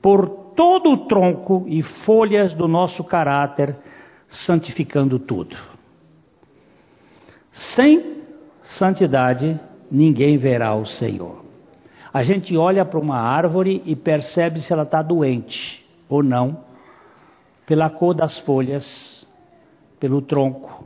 por 0.00 0.28
todo 0.54 0.92
o 0.92 1.06
tronco 1.06 1.64
e 1.66 1.82
folhas 1.82 2.54
do 2.54 2.66
nosso 2.66 3.04
caráter, 3.04 3.76
santificando 4.28 5.18
tudo. 5.18 5.56
Sem 7.50 8.22
santidade, 8.60 9.58
ninguém 9.90 10.38
verá 10.38 10.74
o 10.74 10.86
Senhor. 10.86 11.44
A 12.12 12.22
gente 12.22 12.56
olha 12.56 12.84
para 12.84 12.98
uma 12.98 13.18
árvore 13.18 13.82
e 13.84 13.94
percebe 13.94 14.60
se 14.60 14.72
ela 14.72 14.84
está 14.84 15.02
doente 15.02 15.84
ou 16.08 16.22
não, 16.22 16.64
pela 17.66 17.90
cor 17.90 18.14
das 18.14 18.38
folhas, 18.38 19.26
pelo 19.98 20.22
tronco. 20.22 20.84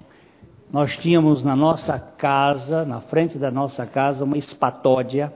Nós 0.73 0.97
tínhamos 0.97 1.45
na 1.45 1.55
nossa 1.55 1.99
casa, 1.99 2.85
na 2.85 3.01
frente 3.01 3.39
da 3.39 3.51
nossa 3.51 3.85
casa, 3.85 4.25
uma 4.25 4.39
espatódia, 4.39 5.33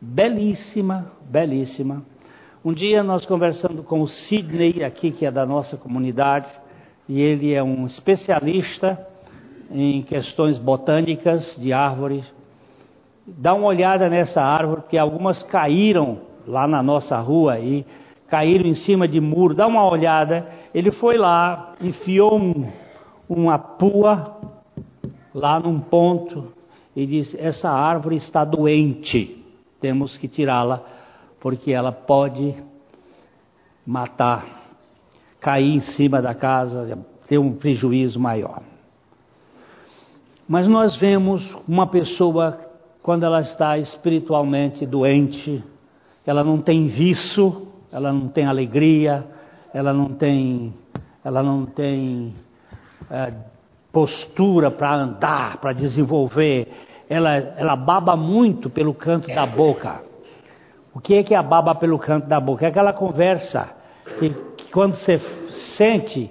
belíssima, 0.00 1.12
belíssima 1.28 2.04
um 2.66 2.72
dia 2.72 3.00
nós 3.00 3.24
conversando 3.24 3.84
com 3.84 4.00
o 4.00 4.08
Sidney, 4.08 4.82
aqui 4.82 5.12
que 5.12 5.24
é 5.24 5.30
da 5.30 5.46
nossa 5.46 5.76
comunidade, 5.76 6.48
e 7.08 7.20
ele 7.20 7.54
é 7.54 7.62
um 7.62 7.86
especialista 7.86 9.06
em 9.70 10.02
questões 10.02 10.58
botânicas 10.58 11.54
de 11.60 11.72
árvores. 11.72 12.34
Dá 13.24 13.54
uma 13.54 13.68
olhada 13.68 14.08
nessa 14.08 14.42
árvore, 14.42 14.80
porque 14.80 14.98
algumas 14.98 15.44
caíram 15.44 16.22
lá 16.44 16.66
na 16.66 16.82
nossa 16.82 17.16
rua 17.20 17.60
e 17.60 17.86
caíram 18.26 18.66
em 18.66 18.74
cima 18.74 19.06
de 19.06 19.20
muro. 19.20 19.54
Dá 19.54 19.68
uma 19.68 19.88
olhada. 19.88 20.46
Ele 20.74 20.90
foi 20.90 21.16
lá, 21.16 21.74
enfiou 21.80 22.36
um, 22.36 22.68
uma 23.28 23.60
pua 23.60 24.40
lá 25.32 25.60
num 25.60 25.78
ponto 25.78 26.52
e 26.96 27.06
disse: 27.06 27.40
Essa 27.40 27.70
árvore 27.70 28.16
está 28.16 28.44
doente, 28.44 29.35
temos 29.80 30.16
que 30.16 30.28
tirá-la 30.28 30.82
porque 31.40 31.72
ela 31.72 31.92
pode 31.92 32.54
matar, 33.86 34.44
cair 35.40 35.74
em 35.76 35.80
cima 35.80 36.20
da 36.20 36.34
casa, 36.34 36.98
ter 37.28 37.38
um 37.38 37.52
prejuízo 37.52 38.18
maior. 38.18 38.62
Mas 40.48 40.68
nós 40.68 40.96
vemos 40.96 41.56
uma 41.66 41.86
pessoa 41.86 42.60
quando 43.02 43.24
ela 43.24 43.40
está 43.40 43.78
espiritualmente 43.78 44.84
doente, 44.84 45.62
ela 46.26 46.42
não 46.42 46.58
tem 46.58 46.88
vício, 46.88 47.68
ela 47.92 48.12
não 48.12 48.28
tem 48.28 48.46
alegria, 48.46 49.24
ela 49.72 49.92
não 49.92 50.08
tem, 50.08 50.74
ela 51.24 51.42
não 51.42 51.66
tem 51.66 52.34
é, 53.10 53.32
postura 53.92 54.70
para 54.70 54.94
andar, 54.94 55.58
para 55.58 55.72
desenvolver, 55.72 56.68
ela, 57.08 57.36
ela 57.36 57.76
baba 57.76 58.16
muito 58.16 58.68
pelo 58.68 58.92
canto 58.92 59.28
da 59.28 59.46
boca. 59.46 60.02
O 60.94 61.00
que 61.00 61.14
é 61.14 61.22
que 61.22 61.34
é 61.34 61.36
a 61.36 61.42
baba 61.42 61.74
pelo 61.74 61.98
canto 61.98 62.26
da 62.26 62.40
boca? 62.40 62.64
É 62.64 62.68
aquela 62.68 62.92
conversa 62.92 63.70
que, 64.18 64.30
que 64.56 64.70
quando 64.70 64.94
você 64.94 65.18
sente, 65.50 66.30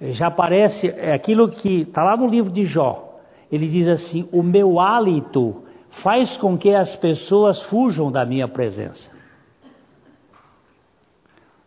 já 0.00 0.30
parece 0.30 0.88
é 0.88 1.12
aquilo 1.12 1.48
que 1.48 1.82
está 1.82 2.02
lá 2.02 2.16
no 2.16 2.26
livro 2.26 2.50
de 2.50 2.64
Jó. 2.64 3.20
Ele 3.50 3.68
diz 3.68 3.88
assim: 3.88 4.28
O 4.32 4.42
meu 4.42 4.80
hálito 4.80 5.62
faz 5.90 6.36
com 6.36 6.56
que 6.56 6.74
as 6.74 6.96
pessoas 6.96 7.62
fujam 7.62 8.10
da 8.10 8.24
minha 8.24 8.48
presença. 8.48 9.10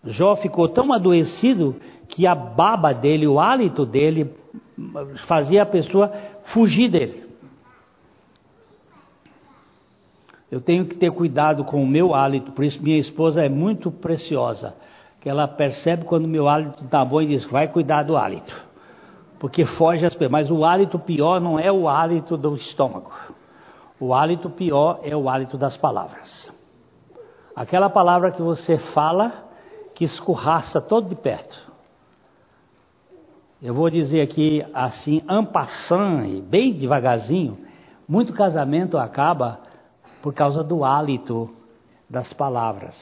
Jó 0.04 0.36
ficou 0.36 0.68
tão 0.68 0.92
adoecido 0.92 1.76
que 2.08 2.26
a 2.26 2.34
baba 2.34 2.92
dele, 2.92 3.28
o 3.28 3.40
hálito 3.40 3.86
dele, 3.86 4.34
fazia 5.28 5.64
a 5.64 5.66
pessoa 5.66 6.12
fugir 6.44 6.90
dele. 6.90 7.31
Eu 10.52 10.60
tenho 10.60 10.86
que 10.86 10.98
ter 10.98 11.10
cuidado 11.12 11.64
com 11.64 11.82
o 11.82 11.88
meu 11.88 12.14
hálito, 12.14 12.52
por 12.52 12.66
isso 12.66 12.84
minha 12.84 12.98
esposa 12.98 13.42
é 13.42 13.48
muito 13.48 13.90
preciosa, 13.90 14.76
que 15.22 15.30
ela 15.30 15.48
percebe 15.48 16.04
quando 16.04 16.28
meu 16.28 16.50
hálito 16.50 16.84
está 16.84 17.06
bom 17.06 17.22
e 17.22 17.28
diz: 17.28 17.46
vai 17.46 17.70
cuidar 17.70 18.04
do 18.04 18.18
hálito, 18.18 18.62
porque 19.40 19.66
foge 19.66 20.06
as 20.06 20.14
pessoas. 20.14 20.32
Mas 20.32 20.52
o 20.52 20.66
hálito 20.66 21.00
pior 21.00 21.40
não 21.40 21.58
é 21.58 21.72
o 21.72 21.88
hálito 21.88 22.36
do 22.36 22.54
estômago, 22.54 23.14
o 23.98 24.14
hálito 24.14 24.50
pior 24.50 25.00
é 25.04 25.16
o 25.16 25.30
hálito 25.30 25.58
das 25.58 25.78
palavras. 25.78 26.52
Aquela 27.56 27.90
palavra 27.90 28.32
que 28.32 28.42
você 28.42 28.78
fala 28.78 29.32
que 29.96 30.04
escorraça 30.04 30.82
todo 30.82 31.08
de 31.08 31.16
perto. 31.16 31.72
Eu 33.62 33.74
vou 33.74 33.90
dizer 33.90 34.22
aqui 34.22 34.66
assim, 34.74 35.22
ampassant, 35.30 36.42
bem 36.42 36.74
devagarzinho, 36.74 37.58
muito 38.08 38.34
casamento 38.34 38.98
acaba 38.98 39.71
por 40.22 40.34
causa 40.34 40.64
do 40.64 40.84
hálito 40.84 41.50
das 42.10 42.32
palavras. 42.34 42.96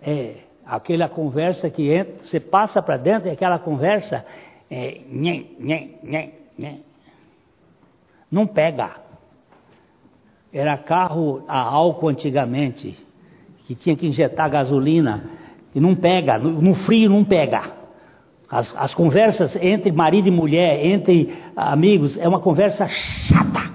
É 0.00 0.46
aquela 0.64 1.08
conversa 1.08 1.70
que 1.70 1.92
entra, 1.92 2.22
você 2.22 2.40
passa 2.40 2.82
para 2.82 2.96
dentro 2.96 3.28
e 3.28 3.30
aquela 3.30 3.58
conversa 3.58 4.26
é, 4.68 5.00
nhê, 5.08 5.46
nhê, 5.60 5.90
nhê, 6.02 6.30
nhê. 6.58 6.76
não 8.30 8.46
pega. 8.46 8.96
Era 10.52 10.76
carro 10.78 11.44
a 11.46 11.60
álcool 11.60 12.08
antigamente, 12.08 12.96
que 13.66 13.74
tinha 13.74 13.96
que 13.96 14.06
injetar 14.06 14.50
gasolina 14.50 15.30
e 15.74 15.80
não 15.80 15.94
pega, 15.94 16.38
no, 16.38 16.50
no 16.62 16.74
frio 16.74 17.10
não 17.10 17.24
pega. 17.24 17.72
As, 18.48 18.74
as, 18.76 18.94
conversas 18.94 19.56
entre 19.56 19.90
marido 19.90 20.28
e 20.28 20.30
mulher, 20.30 20.84
entre 20.86 21.36
amigos, 21.56 22.16
é 22.16 22.28
uma 22.28 22.40
conversa 22.40 22.86
chata. 22.88 23.72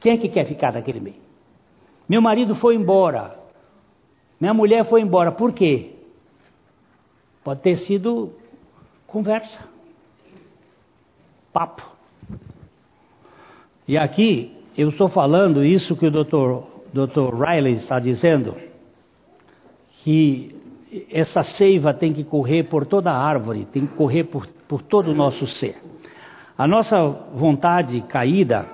Quem 0.00 0.14
é 0.14 0.16
que 0.16 0.28
quer 0.28 0.46
ficar 0.46 0.72
naquele 0.72 0.98
meio? 0.98 1.22
Meu 2.08 2.20
marido 2.20 2.56
foi 2.56 2.74
embora. 2.74 3.38
Minha 4.40 4.52
mulher 4.52 4.84
foi 4.86 5.00
embora. 5.00 5.30
Por 5.30 5.52
quê? 5.52 5.92
Pode 7.44 7.60
ter 7.60 7.76
sido 7.76 8.32
conversa, 9.06 9.64
papo. 11.52 11.82
E 13.86 13.96
aqui 13.96 14.56
eu 14.76 14.88
estou 14.88 15.08
falando 15.08 15.64
isso 15.64 15.96
que 15.96 16.06
o 16.06 16.10
Dr. 16.10 16.64
Dr. 16.92 17.34
Riley 17.34 17.74
está 17.74 17.98
dizendo, 17.98 18.54
que 20.02 20.54
essa 21.10 21.42
seiva 21.42 21.94
tem 21.94 22.12
que 22.12 22.24
correr 22.24 22.64
por 22.64 22.84
toda 22.84 23.10
a 23.10 23.16
árvore, 23.16 23.66
tem 23.72 23.86
que 23.86 23.94
correr 23.94 24.24
por, 24.24 24.46
por 24.68 24.82
todo 24.82 25.10
o 25.10 25.14
nosso 25.14 25.46
ser. 25.46 25.76
A 26.56 26.66
nossa 26.66 27.08
vontade 27.34 28.00
caída 28.02 28.66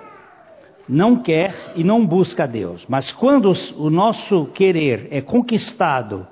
não 0.89 1.16
quer 1.16 1.73
e 1.77 1.85
não 1.85 2.05
busca 2.05 2.47
Deus, 2.47 2.85
mas 2.89 3.12
quando 3.12 3.53
o 3.77 3.91
nosso 3.91 4.47
querer 4.47 5.09
é 5.11 5.21
conquistado, 5.21 6.27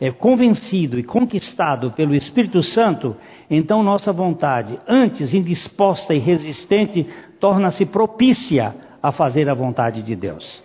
é 0.00 0.10
convencido 0.10 0.98
e 0.98 1.02
conquistado 1.02 1.90
pelo 1.92 2.14
Espírito 2.14 2.62
Santo, 2.62 3.16
então 3.50 3.82
nossa 3.82 4.12
vontade, 4.12 4.78
antes 4.86 5.34
indisposta 5.34 6.14
e 6.14 6.18
resistente, 6.18 7.06
torna-se 7.40 7.86
propícia 7.86 8.74
a 9.02 9.10
fazer 9.10 9.48
a 9.48 9.54
vontade 9.54 10.02
de 10.02 10.14
Deus. 10.14 10.62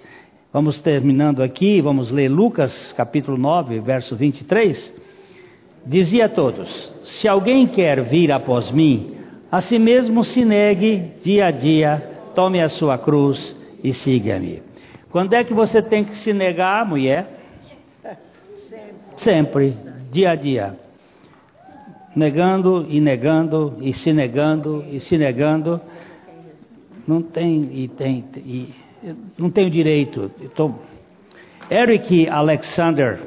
Vamos 0.51 0.81
terminando 0.81 1.43
aqui, 1.43 1.79
vamos 1.79 2.09
ler 2.09 2.27
Lucas 2.27 2.91
capítulo 2.93 3.37
9, 3.37 3.81
verso 3.81 4.15
23. 4.15 4.99
Dizia 5.85 6.25
a 6.25 6.29
todos: 6.29 6.91
Se 7.03 7.27
alguém 7.27 7.67
quer 7.67 8.01
vir 8.01 8.31
após 8.31 8.71
mim, 8.71 9.15
a 9.51 9.61
si 9.61 9.77
mesmo 9.77 10.23
se 10.23 10.43
negue 10.43 11.11
dia 11.21 11.45
a 11.45 11.51
dia, 11.51 12.01
tome 12.33 12.59
a 12.61 12.67
sua 12.67 12.97
cruz 12.97 13.55
e 13.83 13.93
siga-me. 13.93 14.63
Quando 15.11 15.33
é 15.33 15.43
que 15.43 15.53
você 15.53 15.83
tem 15.83 16.03
que 16.03 16.15
se 16.15 16.33
negar, 16.33 16.83
mulher? 16.83 17.27
Sempre, 19.17 19.77
dia 20.11 20.31
a 20.31 20.35
dia. 20.35 20.79
Negando 22.15 22.87
e 22.89 22.99
negando 22.99 23.77
e 23.81 23.93
se 23.93 24.11
negando 24.11 24.83
e 24.91 24.99
se 24.99 25.15
negando. 25.15 25.79
Não 27.07 27.21
tem 27.21 27.69
e 27.71 27.87
tem 27.87 28.25
e 28.37 28.88
não 29.37 29.49
tenho 29.49 29.69
direito. 29.69 30.31
Tô... 30.55 30.73
Eric 31.69 32.27
Alexander 32.29 33.19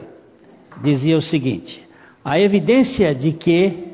dizia 0.83 1.17
o 1.17 1.23
seguinte: 1.23 1.87
a 2.25 2.39
evidência 2.39 3.15
de 3.15 3.33
que 3.33 3.93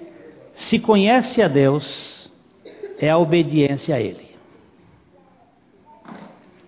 se 0.52 0.78
conhece 0.78 1.42
a 1.42 1.48
Deus 1.48 2.30
é 2.98 3.08
a 3.08 3.18
obediência 3.18 3.94
a 3.94 4.00
Ele. 4.00 4.28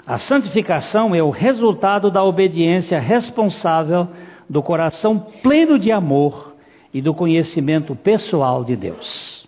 A 0.06 0.18
santificação 0.18 1.14
é 1.14 1.22
o 1.22 1.30
resultado 1.30 2.10
da 2.10 2.24
obediência 2.24 2.98
responsável 2.98 4.08
do 4.48 4.62
coração 4.62 5.18
pleno 5.42 5.78
de 5.78 5.92
amor 5.92 6.56
e 6.92 7.00
do 7.00 7.14
conhecimento 7.14 7.94
pessoal 7.94 8.64
de 8.64 8.74
Deus. 8.74 9.46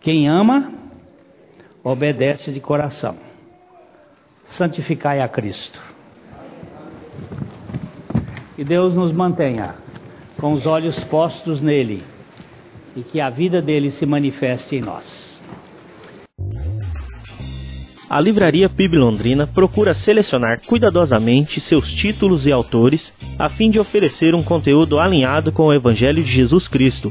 Quem 0.00 0.28
ama, 0.28 0.72
obedece 1.84 2.50
de 2.50 2.58
coração 2.58 3.31
santificai 4.52 5.20
a 5.20 5.28
Cristo. 5.28 5.80
Que 8.54 8.64
Deus 8.64 8.94
nos 8.94 9.12
mantenha 9.12 9.74
com 10.38 10.52
os 10.52 10.66
olhos 10.66 11.02
postos 11.04 11.60
nele 11.60 12.02
e 12.94 13.02
que 13.02 13.20
a 13.20 13.30
vida 13.30 13.62
dele 13.62 13.90
se 13.90 14.04
manifeste 14.04 14.76
em 14.76 14.80
nós. 14.80 15.40
A 18.10 18.20
Livraria 18.20 18.68
PIB 18.68 18.98
Londrina 18.98 19.46
procura 19.46 19.94
selecionar 19.94 20.60
cuidadosamente 20.66 21.58
seus 21.58 21.90
títulos 21.90 22.46
e 22.46 22.52
autores 22.52 23.10
a 23.38 23.48
fim 23.48 23.70
de 23.70 23.80
oferecer 23.80 24.34
um 24.34 24.42
conteúdo 24.42 24.98
alinhado 24.98 25.50
com 25.50 25.68
o 25.68 25.72
Evangelho 25.72 26.22
de 26.22 26.30
Jesus 26.30 26.68
Cristo. 26.68 27.10